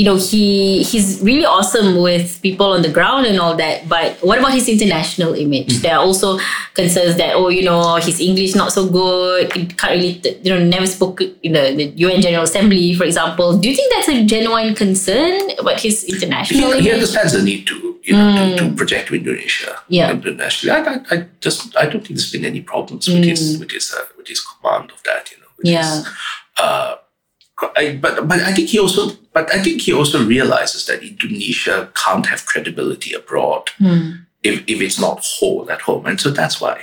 you 0.00 0.06
know, 0.08 0.16
he 0.16 0.80
he's 0.90 1.20
really 1.28 1.44
awesome 1.44 2.00
with 2.00 2.40
people 2.40 2.68
on 2.76 2.80
the 2.86 2.88
ground 2.98 3.22
and 3.28 3.36
all 3.42 3.54
that. 3.64 3.76
But 3.94 4.16
what 4.28 4.38
about 4.40 4.52
his 4.58 4.66
international 4.74 5.32
image? 5.44 5.72
There 5.84 5.92
are 5.96 6.00
also 6.08 6.38
concerns 6.80 7.14
that 7.20 7.32
oh, 7.36 7.48
you 7.52 7.64
know, 7.68 7.96
his 8.00 8.16
English 8.28 8.54
not 8.56 8.72
so 8.72 8.82
good. 8.88 9.52
He 9.52 9.66
can't 9.80 9.92
really, 9.98 10.14
you 10.44 10.50
know, 10.56 10.60
never 10.64 10.86
spoke 10.96 11.20
in 11.20 11.52
the, 11.52 11.64
the 11.76 11.86
UN 12.06 12.18
General 12.24 12.44
Assembly, 12.48 12.94
for 12.96 13.04
example. 13.04 13.58
Do 13.60 13.68
you 13.68 13.76
think 13.76 13.92
that's 13.92 14.08
a 14.08 14.24
genuine 14.24 14.72
concern 14.74 15.36
about 15.60 15.78
his 15.84 16.04
international 16.14 16.72
He, 16.80 16.88
he 16.88 16.90
understands 16.96 17.32
the 17.36 17.42
need 17.42 17.66
to, 17.70 17.76
you 18.02 18.14
know, 18.16 18.56
to, 18.56 18.64
to 18.70 18.74
project 18.80 19.04
to 19.08 19.14
Indonesia 19.20 19.72
Mm. 19.90 19.98
Yeah. 19.98 20.10
internationally. 20.16 20.70
I, 20.76 20.80
I, 20.92 20.96
I 21.14 21.16
just 21.44 21.76
I 21.76 21.84
don't 21.90 22.00
think 22.04 22.14
there's 22.16 22.32
been 22.32 22.46
any 22.46 22.62
problems 22.72 23.04
with 23.10 23.24
his 23.30 23.58
with 23.60 23.70
his 23.76 23.86
uh, 23.92 24.06
with 24.16 24.28
his 24.32 24.40
command 24.40 24.86
of 24.96 25.00
that. 25.08 25.22
You 25.30 25.38
know, 25.42 25.50
Mm. 25.60 25.66
Yeah. 25.76 25.90
his, 25.96 26.08
uh, 26.64 26.92
I, 27.76 27.96
but 28.00 28.26
but 28.28 28.40
I 28.40 28.52
think 28.52 28.68
he 28.70 28.78
also 28.78 29.10
but 29.32 29.52
I 29.54 29.62
think 29.62 29.82
he 29.82 29.92
also 29.92 30.24
realizes 30.24 30.86
that 30.86 31.02
Indonesia 31.02 31.90
can't 31.94 32.26
have 32.26 32.46
credibility 32.46 33.12
abroad 33.14 33.70
Hmm. 33.78 34.10
if, 34.42 34.62
if 34.66 34.80
it's 34.80 34.98
not 34.98 35.20
whole 35.22 35.70
at 35.70 35.80
home, 35.82 36.06
and 36.06 36.20
so 36.20 36.30
that's 36.30 36.60
why 36.60 36.76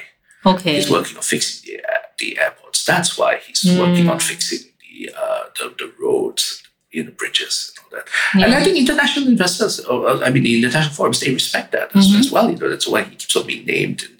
Okay. 0.45 0.75
he's 0.75 0.89
working 0.89 1.17
on 1.17 1.23
fixing 1.23 1.59
the, 1.67 1.81
the 2.19 2.39
airports. 2.39 2.85
That's 2.85 3.17
why 3.17 3.39
he's 3.45 3.65
working 3.77 4.07
on 4.09 4.19
fixing 4.19 4.59
the, 4.81 5.11
uh, 5.23 5.43
the 5.57 5.65
the 5.81 5.91
roads, 5.99 6.63
you 6.91 7.03
know, 7.03 7.11
bridges 7.11 7.55
and 7.69 7.77
all 7.83 7.91
that. 7.97 8.07
And 8.45 8.53
I 8.53 8.63
think 8.63 8.77
international 8.77 9.27
investors, 9.27 9.81
I 10.25 10.29
mean, 10.29 10.43
the 10.43 10.55
international 10.63 10.93
forums, 10.95 11.19
they 11.19 11.33
respect 11.33 11.71
that 11.73 11.93
as, 11.95 12.13
as 12.15 12.31
well. 12.31 12.49
You 12.51 12.57
know, 12.57 12.69
that's 12.69 12.87
why 12.87 13.03
he 13.03 13.15
keeps 13.15 13.35
on 13.35 13.45
being 13.47 13.65
named 13.65 14.03
in 14.03 14.16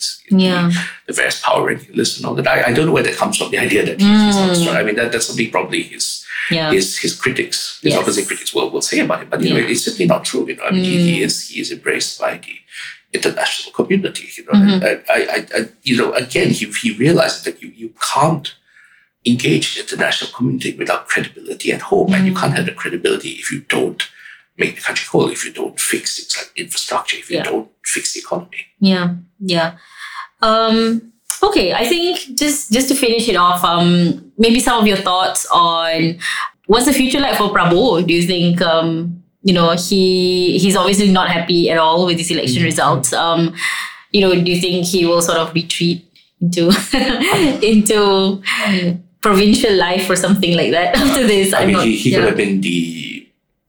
things. 0.00 0.42
Yeah. 0.44 0.70
The, 1.06 1.12
vast 1.22 1.42
power 1.42 1.68
lists 1.98 2.16
and 2.18 2.24
all 2.26 2.34
that. 2.36 2.46
I, 2.54 2.58
I 2.68 2.72
don't 2.74 2.86
know 2.88 2.92
where 2.96 3.02
that 3.08 3.16
comes 3.22 3.36
from. 3.38 3.50
The 3.50 3.58
idea 3.58 3.82
that 3.88 4.00
he's, 4.00 4.22
he's 4.26 4.36
not 4.36 4.56
strong. 4.56 4.76
I 4.76 4.82
mean, 4.86 4.96
that, 4.96 5.08
that's 5.12 5.26
something 5.28 5.50
probably 5.56 5.82
his 5.94 6.06
Yeah. 6.56 6.70
his 6.76 6.86
his 7.04 7.12
critics, 7.22 7.58
his 7.82 7.92
Yes. 7.92 8.00
opposite 8.00 8.26
critics 8.30 8.50
will, 8.54 8.68
will 8.74 8.86
say 8.90 8.98
about 9.06 9.18
him. 9.22 9.28
But 9.32 9.40
you 9.42 9.50
know, 9.50 9.60
Yeah. 9.60 9.66
Mm. 9.68 9.72
it's 9.72 9.84
simply 9.88 10.06
not 10.14 10.22
true. 10.30 10.44
You 10.48 10.56
know, 10.56 10.64
I 10.68 10.70
mean, 10.74 10.84
he, 10.84 10.96
he 11.10 11.16
is 11.26 11.34
he 11.50 11.56
is 11.64 11.68
embraced 11.76 12.12
by 12.24 12.32
the 12.46 12.54
international 13.18 13.72
community. 13.78 14.26
You 14.36 14.44
know, 14.46 14.56
Mm-hmm. 14.60 14.84
I, 15.16 15.18
I, 15.36 15.38
I, 15.58 15.60
you 15.88 15.96
know, 15.98 16.10
again, 16.24 16.48
he 16.58 16.64
he 16.82 16.90
realizes 17.04 17.40
that 17.46 17.56
you 17.62 17.68
you 17.82 17.90
can't 18.14 18.46
engage 19.32 19.66
the 19.74 19.80
international 19.86 20.30
community 20.36 20.70
without 20.82 21.02
credibility 21.12 21.68
at 21.76 21.82
home, 21.90 22.10
and 22.14 22.22
you 22.26 22.32
Mm. 22.32 22.40
can't 22.40 22.54
have 22.56 22.66
the 22.70 22.72
credibility 22.82 23.30
if 23.42 23.46
you 23.52 23.60
don't 23.76 24.02
make 24.60 24.74
the 24.76 24.80
country 24.82 25.06
whole, 25.10 25.28
if 25.30 25.44
you 25.44 25.52
don't 25.52 25.78
fix 25.80 26.16
things 26.16 26.36
like 26.38 26.50
infrastructure, 26.64 27.16
if 27.16 27.30
you 27.30 27.36
Yeah. 27.38 27.44
don't 27.50 27.68
fix 27.84 28.12
the 28.14 28.20
economy. 28.20 28.62
Yeah, 28.78 29.14
yeah. 29.40 29.68
Um, 30.42 31.12
okay, 31.42 31.72
I 31.72 31.84
think 31.86 32.38
just 32.38 32.70
just 32.72 32.88
to 32.88 32.94
finish 32.94 33.28
it 33.28 33.36
off, 33.36 33.64
um, 33.64 34.32
maybe 34.38 34.60
some 34.60 34.78
of 34.80 34.86
your 34.86 34.96
thoughts 35.08 35.46
on 35.52 36.18
what's 36.66 36.86
the 36.86 36.92
future 36.92 37.20
like 37.20 37.36
for 37.36 37.48
Prabowo? 37.56 38.06
Do 38.06 38.12
you 38.14 38.22
think 38.32 38.60
um, 38.62 39.22
you 39.42 39.52
know 39.54 39.70
he 39.72 40.58
he's 40.58 40.76
obviously 40.76 41.10
not 41.10 41.28
happy 41.30 41.70
at 41.70 41.78
all 41.78 42.06
with 42.06 42.16
these 42.18 42.30
election 42.30 42.62
results? 42.62 43.12
Um, 43.12 43.54
you 44.12 44.20
know, 44.22 44.32
do 44.34 44.50
you 44.50 44.60
think 44.60 44.86
he 44.86 45.04
will 45.06 45.22
sort 45.22 45.38
of 45.38 45.52
retreat 45.54 46.04
into 46.40 46.70
into 47.62 48.42
provincial 49.20 49.74
life 49.76 50.08
or 50.08 50.16
something 50.16 50.56
like 50.56 50.70
that 50.72 50.96
after 51.02 51.26
this? 51.26 51.52
I 51.52 51.60
I'm 51.60 51.66
mean, 51.68 51.76
not- 51.76 51.84
he, 51.86 51.96
he 51.96 52.10
yeah. 52.10 52.18
could 52.18 52.28
have 52.28 52.36
been 52.36 52.60
the 52.60 53.09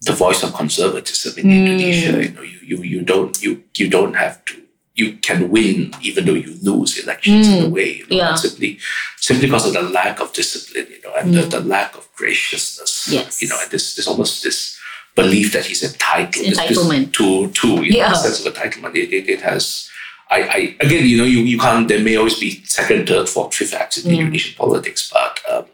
the 0.01 0.13
voice 0.13 0.41
of 0.43 0.53
conservatism 0.53 1.33
in 1.37 1.45
Mm. 1.45 1.57
Indonesia. 1.57 2.11
You 2.23 2.31
know, 2.33 2.41
you, 2.41 2.59
you 2.65 2.77
you 2.83 3.01
don't 3.01 3.33
you 3.41 3.63
you 3.77 3.87
don't 3.89 4.15
have 4.15 4.43
to. 4.45 4.53
You 4.93 5.13
can 5.23 5.49
win 5.49 5.93
even 6.01 6.25
though 6.25 6.35
you 6.35 6.51
lose 6.61 6.97
elections 6.99 7.47
in 7.47 7.63
a 7.65 7.69
way. 7.69 7.89
You 7.99 8.05
know, 8.07 8.15
Mm. 8.15 8.21
Yeah. 8.21 8.35
simply 8.35 8.77
simply 9.17 9.47
because 9.47 9.65
of 9.67 9.73
the 9.73 9.83
lack 9.83 10.19
of 10.19 10.33
discipline, 10.33 10.87
you 10.91 11.01
know, 11.03 11.13
and 11.15 11.33
the, 11.33 11.43
the 11.47 11.61
lack 11.61 11.95
of 11.95 12.07
graciousness. 12.17 13.07
Mm. 13.07 13.13
Yes. 13.13 13.41
You 13.41 13.47
know, 13.49 13.57
and 13.61 13.69
this 13.71 13.95
this 13.95 14.07
almost 14.07 14.43
this 14.43 14.77
belief 15.15 15.53
that 15.53 15.65
he's 15.65 15.83
entitled 15.83 16.45
Entitlement. 16.45 17.13
to 17.13 17.47
to 17.59 17.67
you 17.85 17.91
know, 17.93 17.97
Yeah. 18.03 18.11
a 18.13 18.15
sense 18.15 18.43
of 18.45 18.53
entitlement. 18.53 18.95
It, 18.95 19.09
it, 19.13 19.29
it 19.29 19.41
has. 19.41 19.87
I, 20.31 20.39
I 20.57 20.59
again, 20.79 21.03
you 21.05 21.17
know, 21.19 21.25
you, 21.27 21.39
you 21.43 21.59
can't. 21.59 21.87
There 21.91 21.99
may 21.99 22.15
always 22.15 22.39
be 22.39 22.63
second, 22.63 23.07
third, 23.07 23.27
fourth, 23.27 23.53
fifth 23.53 23.73
acts 23.75 23.97
in. 23.99 24.11
Indonesian 24.11 24.55
politics, 24.55 25.11
but 25.11 25.39
um, 25.51 25.65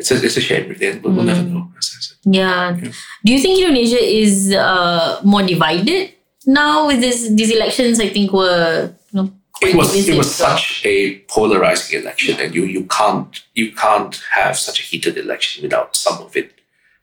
it's 0.00 0.10
a, 0.10 0.16
it's 0.26 0.36
a 0.36 0.44
shame. 0.48 0.64
Really. 0.70 0.98
We'll, 1.00 1.12
we'll 1.14 1.24
never 1.32 1.42
Mm. 1.46 1.52
know. 1.54 1.64
I 1.76 1.80
said. 1.80 2.16
Yeah. 2.24 2.76
Yeah. 2.76 2.92
Do 3.24 3.28
you 3.34 3.40
think 3.44 3.54
Indonesia 3.60 4.02
is 4.22 4.52
uh, 4.52 5.20
more 5.24 5.42
divided 5.54 6.12
now 6.46 6.86
with 6.88 7.00
this 7.04 7.18
these 7.38 7.50
elections? 7.58 8.00
I 8.00 8.08
think 8.14 8.32
were 8.32 8.92
you 9.12 9.16
know 9.18 9.26
It 9.62 9.74
was 9.76 9.88
it 10.08 10.16
was 10.16 10.28
so- 10.34 10.44
such 10.48 10.64
a 10.94 10.96
polarizing 11.34 11.92
election, 12.00 12.34
and 12.42 12.50
you 12.56 12.64
you 12.76 12.82
can't 12.98 13.32
you 13.60 13.66
can't 13.84 14.14
have 14.38 14.54
such 14.66 14.78
a 14.80 14.84
heated 14.90 15.14
election 15.24 15.56
without 15.66 15.90
some 16.04 16.16
of 16.26 16.30
it 16.40 16.48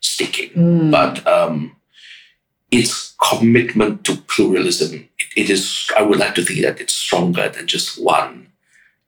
sticking. 0.02 0.50
Mm. 0.58 0.90
But 0.98 1.14
um, 1.36 1.56
its 2.72 3.16
commitment 3.30 4.04
to 4.06 4.16
pluralism, 4.34 4.92
it, 5.22 5.28
it 5.42 5.48
is. 5.56 5.62
I 5.98 6.02
would 6.08 6.20
like 6.24 6.36
to 6.36 6.44
think 6.48 6.62
that 6.66 6.82
it's 6.82 6.94
stronger 7.06 7.46
than 7.50 7.66
just 7.76 8.02
one 8.02 8.34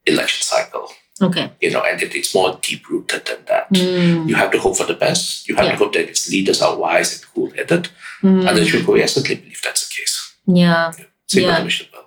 election 0.05 0.43
cycle. 0.53 0.87
Okay. 1.21 1.51
You 1.61 1.71
know, 1.71 1.81
and 1.81 2.01
it, 2.01 2.15
it's 2.15 2.33
more 2.33 2.57
deep 2.61 2.87
rooted 2.89 3.25
than 3.25 3.37
that. 3.47 3.69
Mm. 3.73 4.27
You 4.29 4.35
have 4.35 4.51
to 4.51 4.59
hope 4.59 4.77
for 4.77 4.85
the 4.85 4.93
best. 4.93 5.47
You 5.47 5.55
have 5.55 5.65
Yeah. 5.65 5.71
to 5.71 5.77
hope 5.77 5.93
that 5.93 6.09
its 6.09 6.29
leaders 6.31 6.61
are 6.61 6.75
wise 6.77 7.15
and 7.15 7.25
cool 7.33 7.49
headed. 7.51 7.89
Mm. 8.23 8.43
Shuko, 8.65 9.01
I 9.01 9.05
certainly 9.05 9.41
believe 9.41 9.61
that's 9.63 9.87
the 9.87 9.93
case. 9.95 10.33
Yeah. 10.47 10.91
Same 11.27 11.43
Yeah. 11.43 11.63
with 11.63 11.77
the 11.79 11.99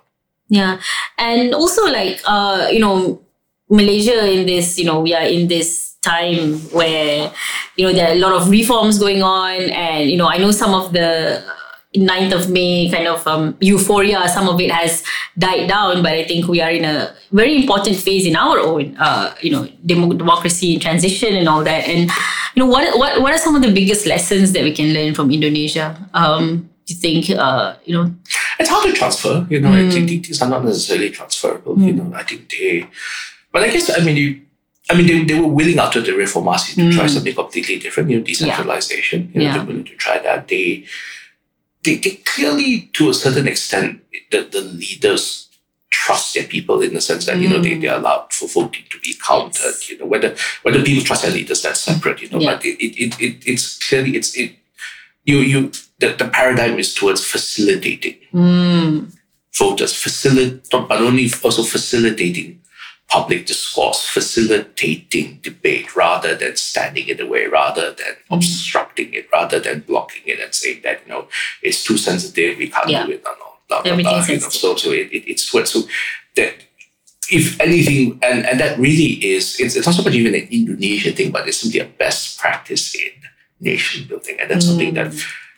Yeah, 0.49 0.77
and 1.17 1.55
also 1.55 1.85
like 1.87 2.21
uh, 2.25 2.67
you 2.71 2.79
know, 2.79 3.21
Malaysia 3.69 4.27
in 4.29 4.45
this 4.45 4.77
you 4.77 4.85
know 4.85 4.99
we 5.01 5.13
are 5.15 5.25
in 5.25 5.47
this 5.47 5.95
time 6.03 6.59
where 6.75 7.31
you 7.77 7.87
know 7.87 7.93
there 7.93 8.09
are 8.09 8.13
a 8.13 8.19
lot 8.19 8.33
of 8.33 8.49
reforms 8.49 8.99
going 8.99 9.23
on, 9.23 9.57
and 9.71 10.11
you 10.11 10.17
know 10.17 10.27
I 10.29 10.37
know 10.37 10.51
some 10.51 10.73
of 10.75 10.91
the 10.93 11.41
9th 11.95 12.33
of 12.33 12.49
May 12.49 12.89
kind 12.89 13.07
of 13.07 13.25
um, 13.27 13.55
euphoria, 13.61 14.27
some 14.27 14.49
of 14.49 14.59
it 14.59 14.71
has 14.71 15.03
died 15.37 15.67
down, 15.69 16.01
but 16.01 16.13
I 16.13 16.23
think 16.25 16.47
we 16.47 16.59
are 16.61 16.71
in 16.71 16.85
a 16.85 17.13
very 17.31 17.55
important 17.61 17.95
phase 17.97 18.25
in 18.25 18.35
our 18.35 18.59
own 18.59 18.97
uh, 18.97 19.35
you 19.41 19.51
know 19.51 19.67
demo- 19.85 20.13
democracy 20.13 20.79
transition 20.79 21.35
and 21.35 21.47
all 21.47 21.63
that, 21.63 21.87
and 21.87 22.09
you 22.55 22.59
know 22.63 22.65
what 22.65 22.97
what 22.97 23.21
what 23.21 23.31
are 23.33 23.37
some 23.37 23.55
of 23.55 23.61
the 23.61 23.71
biggest 23.71 24.05
lessons 24.05 24.53
that 24.53 24.63
we 24.63 24.73
can 24.73 24.93
learn 24.93 25.13
from 25.13 25.29
Indonesia? 25.31 25.97
Um, 26.13 26.69
do 26.85 26.93
you 26.93 26.99
think 26.99 27.29
uh, 27.29 27.75
you 27.85 27.93
know? 27.95 28.13
it's 28.59 28.69
hard 28.69 28.85
to 28.89 28.93
transfer. 28.93 29.45
You 29.49 29.59
know, 29.61 29.69
Mm. 29.69 29.87
I 29.87 29.91
think 29.91 30.25
things 30.25 30.41
are 30.41 30.49
not 30.49 30.65
necessarily 30.65 31.09
transferable. 31.11 31.79
You 31.79 31.93
know, 31.93 32.11
I 32.15 32.23
think 32.23 32.49
they, 32.49 32.87
but 33.51 33.63
I 33.63 33.69
guess 33.69 33.89
I 33.89 34.03
mean 34.03 34.17
you. 34.17 34.41
I 34.89 34.95
mean, 34.97 35.07
they, 35.07 35.23
they 35.23 35.39
were 35.39 35.47
willing 35.47 35.79
after 35.79 36.01
the 36.01 36.11
Reformasi 36.11 36.75
to 36.75 36.91
try 36.91 37.05
Mm. 37.05 37.09
something 37.09 37.33
completely 37.33 37.79
different, 37.79 38.09
you 38.09 38.17
know, 38.17 38.23
decentralization. 38.25 39.31
Yeah. 39.31 39.33
You 39.33 39.39
know, 39.39 39.45
Yeah. 39.45 39.53
they're 39.57 39.65
willing 39.65 39.85
to 39.85 39.95
try 39.95 40.19
that. 40.19 40.49
They, 40.49 40.83
they, 41.83 41.95
they 41.97 42.11
clearly, 42.25 42.89
to 42.93 43.09
a 43.09 43.13
certain 43.13 43.47
extent, 43.47 44.01
the, 44.31 44.41
the 44.51 44.61
leaders 44.61 45.49
trust 45.89 46.33
their 46.33 46.43
people 46.45 46.81
in 46.81 46.93
the 46.93 47.01
sense 47.01 47.25
that, 47.27 47.37
you 47.37 47.47
know, 47.47 47.59
they, 47.59 47.71
Mm. 47.71 47.81
they 47.81 47.87
allowed 47.87 48.31
for 48.33 48.47
voting 48.47 48.83
to 48.89 48.99
be 48.99 49.13
counted. 49.25 49.61
Yes. 49.63 49.89
You 49.89 49.99
know, 49.99 50.05
whether 50.05 50.35
whether 50.63 50.81
people 50.83 51.03
trust 51.03 51.23
their 51.23 51.31
leaders, 51.31 51.61
that's 51.61 51.79
separate, 51.81 52.21
you 52.21 52.29
know, 52.29 52.39
Yeah. 52.39 52.55
but 52.55 52.65
it, 52.65 52.77
it, 52.83 52.97
it, 52.99 53.21
it, 53.21 53.47
it's 53.47 53.77
clearly, 53.87 54.15
it's, 54.17 54.35
it, 54.35 54.55
you, 55.23 55.37
you, 55.37 55.71
the, 55.99 56.13
the 56.17 56.27
paradigm 56.27 56.77
is 56.79 56.93
towards 56.93 57.23
facilitating 57.25 58.15
Mm, 58.33 59.13
voters, 59.57 59.93
facilitate, 59.95 60.67
but 60.71 60.91
only 60.91 61.29
also 61.43 61.63
facilitating 61.63 62.59
public 63.13 63.45
discourse, 63.45 63.99
facilitating 64.17 65.27
debate 65.49 65.87
rather 65.95 66.33
than 66.41 66.53
standing 66.57 67.05
in 67.11 67.17
the 67.21 67.27
way, 67.33 67.43
rather 67.45 67.87
than 67.99 68.13
Mm. 68.29 68.37
obstructing 68.37 69.09
it, 69.13 69.25
rather 69.37 69.59
than 69.65 69.77
blocking 69.89 70.23
it 70.31 70.39
and 70.43 70.51
saying 70.61 70.79
that, 70.85 70.97
you 71.03 71.09
know, 71.13 71.23
it's 71.61 71.81
too 71.87 71.97
sensitive, 72.09 72.57
we 72.57 72.67
can't 72.75 72.89
Yeah. 72.89 73.05
do 73.05 73.11
it, 73.15 73.21
no, 73.27 73.31
no, 73.43 73.49
blah, 73.69 73.81
blah, 73.83 73.95
blah, 74.01 74.25
you 74.25 74.39
know. 74.41 74.49
So, 74.49 74.75
so 74.83 74.89
it, 74.91 75.07
it, 75.15 75.23
it's 75.31 75.45
towards, 75.49 75.69
so 75.75 75.79
that 76.39 76.53
if 77.29 77.45
anything, 77.61 78.19
and, 78.27 78.39
and 78.49 78.57
that 78.63 78.73
really 78.79 79.11
is, 79.35 79.43
it's, 79.61 79.75
it's 79.77 79.85
not 79.87 79.95
so 79.95 80.03
much 80.03 80.15
even 80.21 80.33
an 80.41 80.47
Indonesia 80.59 81.11
thing, 81.17 81.29
but 81.31 81.47
it's 81.47 81.57
simply 81.61 81.79
a 81.79 81.85
best 82.03 82.39
practice 82.41 82.95
in 82.95 83.13
nation 83.61 84.07
building. 84.09 84.35
And 84.41 84.49
that's 84.49 84.65
something 84.65 84.93
that, 84.99 85.13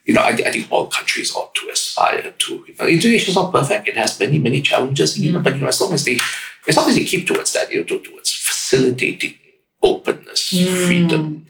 you 0.05 0.13
know, 0.13 0.21
I, 0.21 0.29
I 0.29 0.51
think 0.51 0.71
all 0.71 0.87
countries 0.87 1.33
ought 1.35 1.53
to 1.55 1.69
aspire 1.69 2.31
to. 2.37 2.53
You 2.67 2.75
know, 2.79 2.85
Indonesia 2.87 3.29
is 3.29 3.35
not 3.35 3.51
perfect. 3.51 3.87
It 3.87 3.97
has 3.97 4.19
many, 4.19 4.37
many 4.39 4.61
challenges, 4.61 5.17
you 5.19 5.31
know, 5.31 5.39
but, 5.39 5.55
you 5.55 5.61
know, 5.61 5.67
as 5.67 5.81
long 5.81 5.93
as 5.93 6.05
they, 6.05 6.19
as 6.67 6.77
long 6.77 6.87
as 6.89 6.95
they 6.95 7.03
keep 7.05 7.25
towards 7.27 7.53
that, 7.53 7.71
you 7.71 7.79
know, 7.79 7.85
towards 7.97 8.31
facilitating 8.31 9.35
openness, 9.81 10.51
Mm. 10.53 10.85
freedom, 10.87 11.45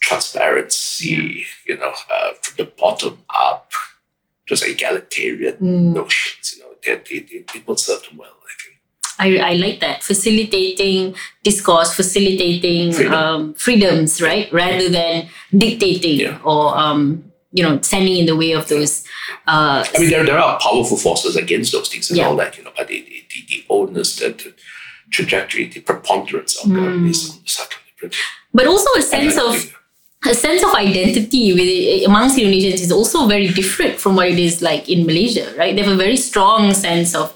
transparency, 0.00 1.44
you 1.66 1.76
know, 1.76 1.92
uh, 2.12 2.32
from 2.42 2.54
the 2.56 2.70
bottom 2.78 3.18
up, 3.34 3.72
just 4.46 4.66
egalitarian 4.66 5.54
Mm. 5.56 5.94
notions, 5.94 6.54
you 6.56 6.62
know, 6.62 6.70
that 6.86 7.10
it, 7.10 7.30
it, 7.30 7.50
it 7.54 7.66
will 7.66 7.76
serve 7.76 8.02
them 8.04 8.16
well, 8.16 8.36
I 8.50 8.52
think. 8.62 8.76
I, 9.20 9.50
I 9.50 9.54
like 9.54 9.80
that 9.80 10.02
facilitating 10.02 11.14
discourse, 11.42 11.92
facilitating 11.94 12.92
Freedom. 12.92 13.12
um, 13.14 13.54
freedoms, 13.54 14.22
right, 14.22 14.50
rather 14.52 14.88
than 14.88 15.28
dictating 15.56 16.20
Yeah. 16.20 16.38
or 16.44 16.76
um, 16.78 17.27
you 17.58 17.62
know 17.64 17.74
standing 17.90 18.16
in 18.22 18.26
the 18.30 18.36
way 18.42 18.50
of 18.60 18.64
those. 18.72 18.92
Uh, 19.52 19.80
I 19.94 19.98
mean, 20.00 20.10
there, 20.14 20.24
there 20.30 20.38
are 20.46 20.54
powerful 20.68 20.98
forces 21.06 21.34
against 21.44 21.68
those 21.74 21.88
things 21.92 22.06
and 22.10 22.16
Yeah. 22.18 22.28
all 22.28 22.36
that, 22.42 22.52
you 22.56 22.62
know, 22.64 22.72
but 22.78 22.86
it, 22.96 23.04
the, 23.32 23.40
the 23.50 23.58
onus, 23.76 24.10
the, 24.20 24.28
the 24.42 24.50
trajectory, 25.16 25.64
the 25.74 25.80
preponderance 25.90 26.52
of 26.60 26.70
Mm. 26.70 27.08
is 27.12 27.20
certainly 27.58 27.92
pretty. 27.98 28.16
but 28.58 28.66
also 28.72 28.90
a 29.02 29.02
sense 29.14 29.36
of 29.46 29.52
a 30.34 30.34
sense 30.34 30.62
of 30.66 30.72
identity 30.74 31.44
with 31.58 31.68
amongst 32.10 32.34
Indonesians 32.42 32.80
is 32.86 32.92
also 32.98 33.18
very 33.34 33.48
different 33.60 33.94
from 34.02 34.12
what 34.18 34.26
it 34.34 34.38
is 34.48 34.54
like 34.70 34.88
in 34.94 35.06
Malaysia, 35.10 35.46
right? 35.60 35.72
They 35.74 35.82
have 35.86 35.92
a 35.98 36.02
very 36.06 36.16
strong 36.30 36.74
sense 36.86 37.10
of 37.14 37.26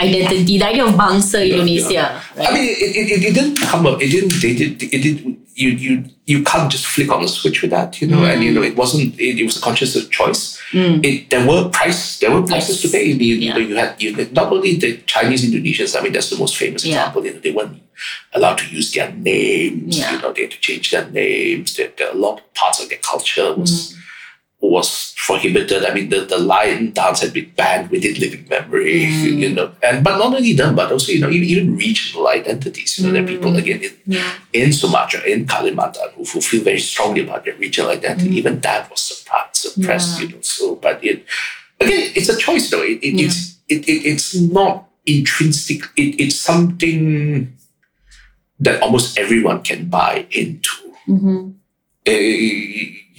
identity, 0.00 0.62
idea 0.62 0.84
of 0.84 0.94
bangsa 0.94 1.38
Yeah, 1.46 1.54
Indonesia, 1.56 2.04
I 2.36 2.38
right? 2.40 2.52
mean, 2.54 2.64
it, 2.64 2.96
it, 2.96 3.22
it, 3.28 3.34
didn't 3.34 3.56
come 3.60 3.86
up. 3.86 4.00
It 4.02 4.08
didn't. 4.08 4.34
They 4.40 4.54
did. 4.54 4.82
It 4.82 5.02
did. 5.02 5.36
You 5.54 5.70
you 5.70 6.04
you 6.24 6.42
can't 6.42 6.70
just 6.72 6.86
flick 6.86 7.10
on 7.12 7.20
the 7.20 7.28
switch 7.28 7.60
with 7.60 7.70
that, 7.72 8.00
you 8.00 8.06
know. 8.08 8.24
And 8.24 8.42
you 8.42 8.52
know, 8.52 8.62
it 8.62 8.76
wasn't. 8.76 9.18
It, 9.20 9.40
it 9.40 9.44
was 9.44 9.58
a 9.58 9.60
conscious 9.60 9.92
choice. 10.08 10.56
Mm. 10.72 11.04
It 11.04 11.28
there 11.28 11.44
were 11.46 11.68
price. 11.68 12.18
There 12.20 12.30
were 12.32 12.42
prices 12.46 12.80
to 12.82 12.88
pay. 12.88 13.04
You, 13.04 13.14
you 13.16 13.34
Yeah. 13.36 13.52
know, 13.52 13.58
you 13.58 13.76
had 13.76 14.00
you 14.00 14.16
not 14.32 14.48
only 14.52 14.76
the 14.76 14.96
Chinese 15.04 15.44
Indonesians. 15.44 15.98
I 15.98 16.02
mean, 16.02 16.12
that's 16.12 16.30
the 16.30 16.38
most 16.38 16.56
famous 16.56 16.84
Yeah. 16.86 16.96
example. 17.00 17.26
You 17.26 17.34
know, 17.34 17.40
they 17.40 17.50
weren't 17.52 17.76
allowed 18.32 18.58
to 18.58 18.66
use 18.74 18.88
their 18.94 19.12
names. 19.12 19.98
Yeah. 19.98 20.12
You 20.16 20.22
know, 20.22 20.32
they 20.32 20.42
had 20.42 20.52
to 20.56 20.60
change 20.60 20.90
their 20.92 21.04
names. 21.10 21.76
There, 21.76 21.90
a 22.10 22.16
lot 22.16 22.38
of 22.40 22.54
parts 22.54 22.80
of 22.82 22.88
their 22.88 23.02
culture 23.02 23.52
was 23.54 23.94
was 24.60 25.14
prohibited. 25.26 25.84
I 25.86 25.94
mean, 25.94 26.10
the, 26.10 26.20
the 26.20 26.36
lion 26.38 26.92
dance 26.92 27.22
had 27.22 27.32
been 27.32 27.50
banned 27.56 27.90
within 27.90 28.14
living 28.14 28.46
memory, 28.48 29.06
Mm. 29.06 29.38
you 29.38 29.50
know. 29.54 29.72
And 29.82 30.04
but 30.04 30.18
not 30.18 30.34
only 30.34 30.52
them, 30.52 30.74
but 30.76 30.92
also 30.92 31.12
you 31.12 31.20
know 31.20 31.30
even, 31.30 31.48
even 31.48 31.76
regional 31.76 32.28
identities. 32.28 32.98
You 32.98 33.06
know, 33.06 33.12
there 33.12 33.24
are 33.24 33.26
people 33.26 33.52
Mm. 33.52 33.58
again 33.58 33.80
in, 33.82 33.92
Yeah. 34.06 34.32
in 34.52 34.72
Sumatra, 34.72 35.20
in 35.22 35.46
Kalimantan, 35.46 36.12
who, 36.14 36.24
who 36.24 36.40
feel 36.40 36.62
very 36.62 36.78
strongly 36.80 37.22
about 37.22 37.44
their 37.44 37.56
regional 37.56 37.90
identity. 37.90 38.28
Mm. 38.30 38.34
Even 38.40 38.60
that 38.60 38.90
was 38.90 39.00
suppressed, 39.00 39.56
suppressed 39.56 40.20
Yeah. 40.20 40.26
you 40.26 40.32
know. 40.34 40.40
So, 40.42 40.76
but 40.76 41.02
it 41.02 41.24
again, 41.80 42.12
it's 42.14 42.28
a 42.28 42.36
choice, 42.36 42.68
though. 42.70 42.82
It, 42.82 42.98
it, 43.02 43.14
It's 43.24 43.56
it, 43.68 43.88
it, 43.88 44.04
it's 44.12 44.34
not 44.34 44.88
intrinsic. 45.06 45.82
It, 45.96 46.20
it's 46.20 46.36
something 46.36 47.56
that 48.58 48.82
almost 48.82 49.16
everyone 49.18 49.62
can 49.62 49.88
buy 49.88 50.26
into 50.30 50.70
Mhm. 51.08 51.54
uh, 52.06 52.12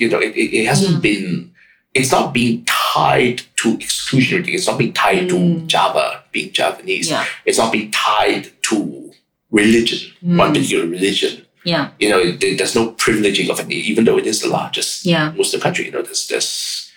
you 0.02 0.10
know, 0.10 0.20
it, 0.20 0.34
it, 0.36 0.66
hasn't 0.66 0.95
Yeah. 0.95 0.99
been, 0.99 1.52
it's 1.93 2.12
not 2.12 2.34
being 2.34 2.66
tied 2.66 3.38
to 3.62 3.78
exclusionary. 3.78 4.54
It's 4.56 4.68
not 4.68 4.78
being 4.80 4.93
tied 4.93 5.30
to 5.30 5.36
Mm. 5.36 5.68
Java, 5.68 6.24
being 6.32 6.52
Javanese. 6.52 7.10
Yeah. 7.10 7.26
It's 7.45 7.58
not 7.58 7.72
being 7.72 7.91
tied 7.91 8.43
to 8.70 8.78
religion, 9.52 10.12
one 10.22 10.49
Mm. 10.52 10.54
particular 10.56 10.86
religion. 10.88 11.45
Yeah. 11.64 11.89
You 11.99 12.10
know, 12.10 12.20
it, 12.20 12.39
there's 12.58 12.76
no 12.76 12.91
privileging 12.93 13.49
of 13.49 13.60
any, 13.60 13.76
even 13.91 14.06
though 14.06 14.18
it 14.18 14.26
is 14.26 14.41
the 14.41 14.47
largest 14.49 15.06
Yeah. 15.06 15.32
Muslim 15.38 15.62
country. 15.62 15.86
You 15.86 15.91
know, 15.91 16.02
there's, 16.02 16.28
there's 16.28 16.88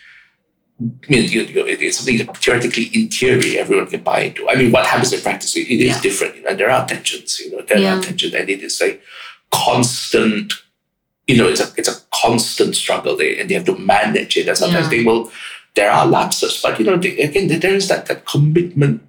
I 0.80 1.06
mean, 1.08 1.30
you, 1.30 1.42
know, 1.54 1.66
it- 1.66 1.80
it's 1.82 1.98
something 1.98 2.18
that 2.18 2.36
theoretically, 2.36 2.84
in 2.98 3.08
theory, 3.08 3.58
everyone 3.58 3.86
can 3.86 4.02
buy 4.02 4.20
into. 4.22 4.48
I 4.48 4.54
mean, 4.56 4.72
what 4.72 4.84
happens 4.86 5.12
in 5.12 5.20
practice, 5.20 5.54
it, 5.56 5.68
is 5.70 5.80
Yeah. 5.96 6.00
different. 6.00 6.34
You 6.36 6.42
know, 6.42 6.48
and 6.50 6.58
there 6.58 6.70
are 6.70 6.84
tensions. 6.86 7.38
You 7.40 7.50
know, 7.52 7.62
there 7.68 7.78
Yeah. 7.78 7.98
are 7.98 8.02
tensions, 8.02 8.34
and 8.34 8.48
it 8.50 8.60
is 8.62 8.80
like 8.80 9.00
constant. 9.52 10.52
You 11.26 11.36
know, 11.38 11.48
it's 11.48 11.60
a 11.60 11.68
it's 11.76 11.88
a 11.88 11.96
constant 12.22 12.76
struggle, 12.76 13.16
they, 13.16 13.38
and 13.40 13.48
they 13.48 13.54
have 13.54 13.64
to 13.66 13.76
manage 13.78 14.36
it. 14.36 14.48
And 14.48 14.56
sometimes 14.58 14.86
Yeah. 14.86 14.98
they 14.98 15.04
will. 15.04 15.32
There 15.74 15.90
are 15.90 16.06
lapses, 16.06 16.60
but 16.62 16.78
you 16.78 16.84
know, 16.86 16.96
they, 16.96 17.18
again, 17.18 17.48
there 17.48 17.74
is 17.74 17.88
that 17.88 18.06
that 18.06 18.26
commitment 18.26 19.02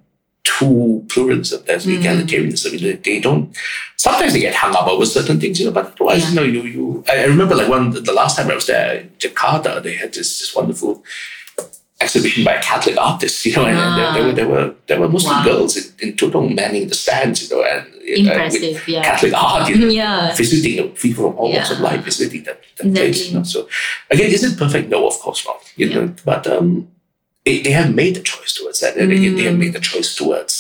to 0.59 1.03
pluralism. 1.09 1.61
There's 1.66 1.86
Mm. 1.86 1.97
egalitarianism. 2.01 2.72
You 2.80 2.80
know, 2.93 2.97
They 3.03 3.20
don't. 3.20 3.55
Sometimes 3.97 4.34
they 4.34 4.39
get 4.39 4.55
hung 4.55 4.76
up 4.76 4.88
over 4.88 5.05
certain 5.05 5.39
things, 5.39 5.59
you 5.59 5.66
know. 5.66 5.72
But 5.72 5.91
otherwise, 5.93 6.22
Yeah. 6.24 6.30
you 6.30 6.36
know, 6.38 6.43
you 6.55 6.61
you. 6.76 7.03
I 7.11 7.13
I 7.24 7.26
remember 7.26 7.55
like 7.55 7.68
one 7.70 7.91
the 7.91 8.13
last 8.22 8.38
time 8.38 8.49
I 8.49 8.55
was 8.55 8.66
there 8.68 8.91
in 9.01 9.09
Jakarta, 9.20 9.82
they 9.84 9.95
had 9.95 10.13
this 10.13 10.39
this 10.39 10.55
wonderful 10.55 11.03
exhibition 12.05 12.43
by 12.49 12.53
a 12.59 12.61
Catholic 12.71 12.97
artist, 13.09 13.45
you 13.45 13.53
know, 13.55 13.65
and, 13.65 13.77
and 13.85 13.93
there, 13.97 14.11
there 14.13 14.23
were 14.25 14.33
there 14.39 14.49
were 14.53 14.67
there 14.87 14.99
were 15.01 15.09
Muslim 15.15 15.37
Wow. 15.37 15.43
girls 15.49 15.71
in, 15.79 15.85
in 16.03 16.09
tudung 16.19 16.47
manning 16.59 16.87
the 16.91 16.95
stands, 17.03 17.37
you 17.43 17.49
know, 17.55 17.63
and 17.73 17.83
uh, 17.93 18.21
Impressive, 18.21 18.87
yeah. 18.87 19.03
Catholic 19.09 19.33
art, 19.33 19.69
you 19.69 19.77
know, 19.81 19.87
Yeah. 20.01 20.33
visiting 20.35 20.75
people 21.03 21.23
from 21.25 21.35
all 21.39 21.51
walks 21.55 21.71
of 21.73 21.79
life, 21.87 22.01
visiting 22.11 22.43
that, 22.47 22.57
that 22.77 22.87
place. 22.95 23.19
You 23.27 23.33
know? 23.37 23.43
So 23.43 23.59
again, 24.13 24.29
is 24.35 24.43
it 24.47 24.57
perfect? 24.63 24.85
No, 24.89 24.99
of 25.11 25.15
course 25.23 25.41
not. 25.47 25.59
You 25.75 25.87
know, 25.93 26.05
but 26.31 26.45
um, 26.55 26.87
they, 27.45 27.55
they 27.65 27.71
have 27.79 27.93
made 28.01 28.13
the 28.15 28.21
choice 28.33 28.51
towards 28.57 28.79
that, 28.81 28.93
and 28.97 29.11
again, 29.11 29.35
they 29.37 29.43
have 29.49 29.55
Mm. 29.57 29.63
made 29.63 29.73
the 29.73 29.79
choice 29.91 30.09
towards 30.15 30.53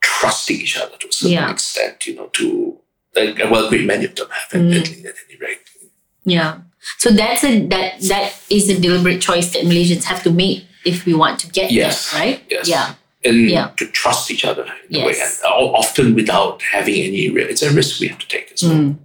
trusting 0.00 0.58
each 0.64 0.76
other 0.82 0.96
to 1.00 1.06
a 1.08 1.12
certain 1.12 1.32
Yeah. 1.38 1.50
extent. 1.50 2.06
You 2.06 2.14
know, 2.16 2.26
to 2.38 2.78
like, 3.16 3.38
well, 3.52 3.68
great 3.70 3.86
many 3.92 4.04
of 4.04 4.14
them 4.14 4.28
have, 4.36 4.50
Mm. 4.60 4.76
at, 4.80 4.88
at 5.10 5.16
any 5.28 5.36
rate. 5.46 5.64
Yeah. 6.36 6.52
So 6.98 7.10
that's 7.10 7.44
a 7.44 7.66
that 7.66 8.00
that 8.08 8.34
is 8.50 8.68
a 8.70 8.78
deliberate 8.80 9.20
choice 9.20 9.52
that 9.52 9.62
Malaysians 9.64 10.04
have 10.04 10.22
to 10.24 10.30
make 10.30 10.64
if 10.84 11.04
we 11.06 11.14
want 11.14 11.38
to 11.40 11.46
get 11.48 11.70
Yes. 11.70 12.12
there, 12.12 12.20
right? 12.20 12.42
Yes. 12.50 12.68
Yeah. 12.68 12.94
and 13.24 13.50
Yeah. 13.50 13.70
to 13.76 13.86
trust 13.88 14.30
each 14.30 14.44
other 14.44 14.64
in 14.88 15.00
a 15.02 15.06
way, 15.06 15.14
Yes. 15.16 15.42
often 15.44 16.14
without 16.14 16.62
having 16.62 16.94
any. 16.94 17.28
Re- 17.30 17.42
it's 17.52 17.62
a 17.62 17.70
risk 17.72 18.00
we 18.00 18.06
have 18.08 18.18
to 18.20 18.28
take 18.28 18.52
as 18.54 18.62
well. 18.62 18.72
Mm. 18.74 18.96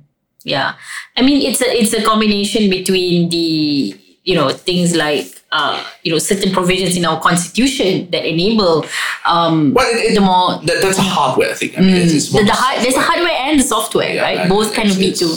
Yeah. 0.44 0.74
I 1.18 1.22
mean 1.24 1.42
it's 1.50 1.62
a 1.62 1.70
it's 1.82 1.94
a 1.94 2.02
combination 2.04 2.70
between 2.70 3.30
the 3.30 3.96
you 4.24 4.36
know 4.36 4.50
things 4.50 4.96
like 4.96 5.26
uh 5.52 5.84
you 6.04 6.12
know 6.12 6.20
certain 6.20 6.52
provisions 6.54 6.96
in 6.96 7.04
our 7.06 7.20
constitution 7.20 8.10
that 8.12 8.24
enable 8.26 8.86
um 9.26 9.74
Well, 9.74 9.88
it, 9.94 10.12
it, 10.12 10.14
the 10.16 10.22
more 10.22 10.48
that, 10.68 10.78
that's 10.84 10.98
a 11.00 11.02
hardware 11.18 11.54
thing. 11.56 11.72
I 11.78 11.82
mean, 11.82 11.96
it's, 11.98 12.14
it's 12.14 12.28
the, 12.30 12.34
more 12.34 12.46
the 12.46 12.54
hard, 12.54 12.76
there's 12.84 12.96
a 12.96 13.06
hardware 13.10 13.38
and 13.48 13.60
the 13.60 13.64
software, 13.76 14.14
Yeah, 14.16 14.22
right? 14.22 14.50
Both 14.50 14.74
kind 14.76 14.90
of 14.92 14.98
need 15.00 15.16
to 15.24 15.28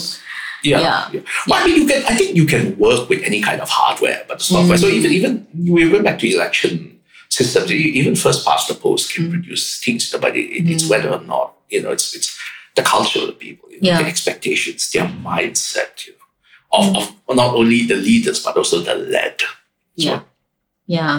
Yeah, 0.64 0.80
Yeah. 0.80 1.08
yeah. 1.12 1.20
Well, 1.46 1.60
I 1.62 1.66
mean, 1.66 1.76
you 1.82 1.86
can. 1.86 2.02
I 2.12 2.14
think 2.18 2.34
you 2.36 2.46
can 2.46 2.64
work 2.78 3.08
with 3.10 3.22
any 3.22 3.40
kind 3.48 3.60
of 3.60 3.68
hardware, 3.68 4.20
but 4.28 4.38
the 4.38 4.44
software. 4.44 4.78
So 4.78 4.88
Mm. 4.88 4.94
even 4.98 5.12
even 5.18 5.32
we 5.76 5.82
went 5.92 6.04
back 6.08 6.18
to 6.20 6.26
election 6.36 6.98
systems. 7.28 7.70
Even 7.70 8.16
first 8.16 8.40
past 8.46 8.68
the 8.68 8.74
post 8.74 9.12
can 9.14 9.24
Mm. 9.26 9.30
produce 9.34 9.64
things, 9.84 10.02
but 10.24 10.32
it, 10.36 10.46
it, 10.58 10.64
it's 10.72 10.88
whether 10.88 11.10
or 11.16 11.20
not 11.32 11.46
you 11.74 11.80
know 11.82 11.92
it's 11.96 12.14
it's 12.16 12.30
the 12.76 12.82
culture 12.82 13.20
of 13.20 13.26
the 13.32 13.38
people, 13.44 13.68
you 13.70 13.78
know, 13.80 13.88
Yeah. 13.90 13.98
their 13.98 14.08
expectations, 14.14 14.90
their 14.92 15.06
mindset, 15.30 15.92
you 16.06 16.12
know, 16.18 16.78
of, 16.78 16.86
of 17.28 17.36
not 17.36 17.54
only 17.54 17.80
the 17.86 17.94
leaders 18.08 18.38
but 18.44 18.56
also 18.56 18.80
the 18.80 18.94
led. 18.96 19.36
So, 19.40 19.46
Yeah. 20.08 20.20
Yeah. 20.86 21.14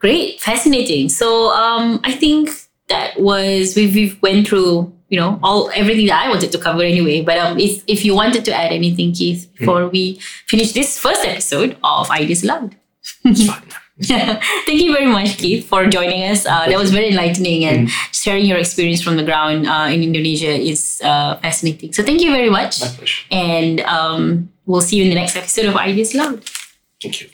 Great. 0.00 0.40
Fascinating. 0.40 1.08
So 1.10 1.50
um 1.64 2.00
I 2.04 2.12
think 2.22 2.50
that 2.88 3.20
was 3.20 3.76
we 3.76 3.86
we've 3.96 4.16
went 4.22 4.48
through, 4.48 4.92
you 5.10 5.18
know, 5.20 5.38
all 5.42 5.70
everything 5.74 6.06
that 6.06 6.24
I 6.24 6.28
wanted 6.28 6.52
to 6.52 6.58
cover 6.58 6.82
anyway. 6.82 7.20
But 7.22 7.38
um 7.38 7.58
if 7.58 7.82
if 7.86 8.04
you 8.04 8.14
wanted 8.14 8.44
to 8.46 8.52
add 8.54 8.72
anything, 8.72 9.12
Keith, 9.12 9.50
before 9.58 9.88
we 9.88 10.20
finish 10.46 10.72
this 10.72 10.98
first 10.98 11.26
episode 11.26 11.76
of 11.84 12.10
Ideas 12.10 12.44
Loud. 12.44 12.76
Thank 14.00 14.80
you 14.80 14.92
very 14.92 15.06
much, 15.06 15.36
Keith, 15.36 15.66
for 15.66 15.86
joining 15.86 16.22
us. 16.30 16.46
Uh, 16.46 16.66
that 16.68 16.78
was 16.78 16.90
very 16.90 17.08
enlightening 17.10 17.64
and 17.64 17.90
sharing 18.12 18.46
your 18.46 18.56
experience 18.56 19.02
from 19.02 19.16
the 19.16 19.22
ground 19.22 19.66
uh, 19.66 19.88
in 19.90 20.02
Indonesia 20.02 20.48
is 20.48 21.02
uh, 21.04 21.36
fascinating. 21.36 21.92
So 21.92 22.02
thank 22.02 22.22
you 22.22 22.30
very 22.30 22.48
much. 22.48 22.80
My 22.80 22.88
pleasure. 22.88 23.22
And 23.30 23.80
um, 23.82 24.52
we'll 24.64 24.80
see 24.80 24.96
you 24.96 25.04
in 25.04 25.10
the 25.10 25.16
next 25.16 25.36
episode 25.36 25.66
of 25.66 25.76
Ideas 25.76 26.14
Loud. 26.14 26.42
Thank 27.02 27.20
you. 27.20 27.28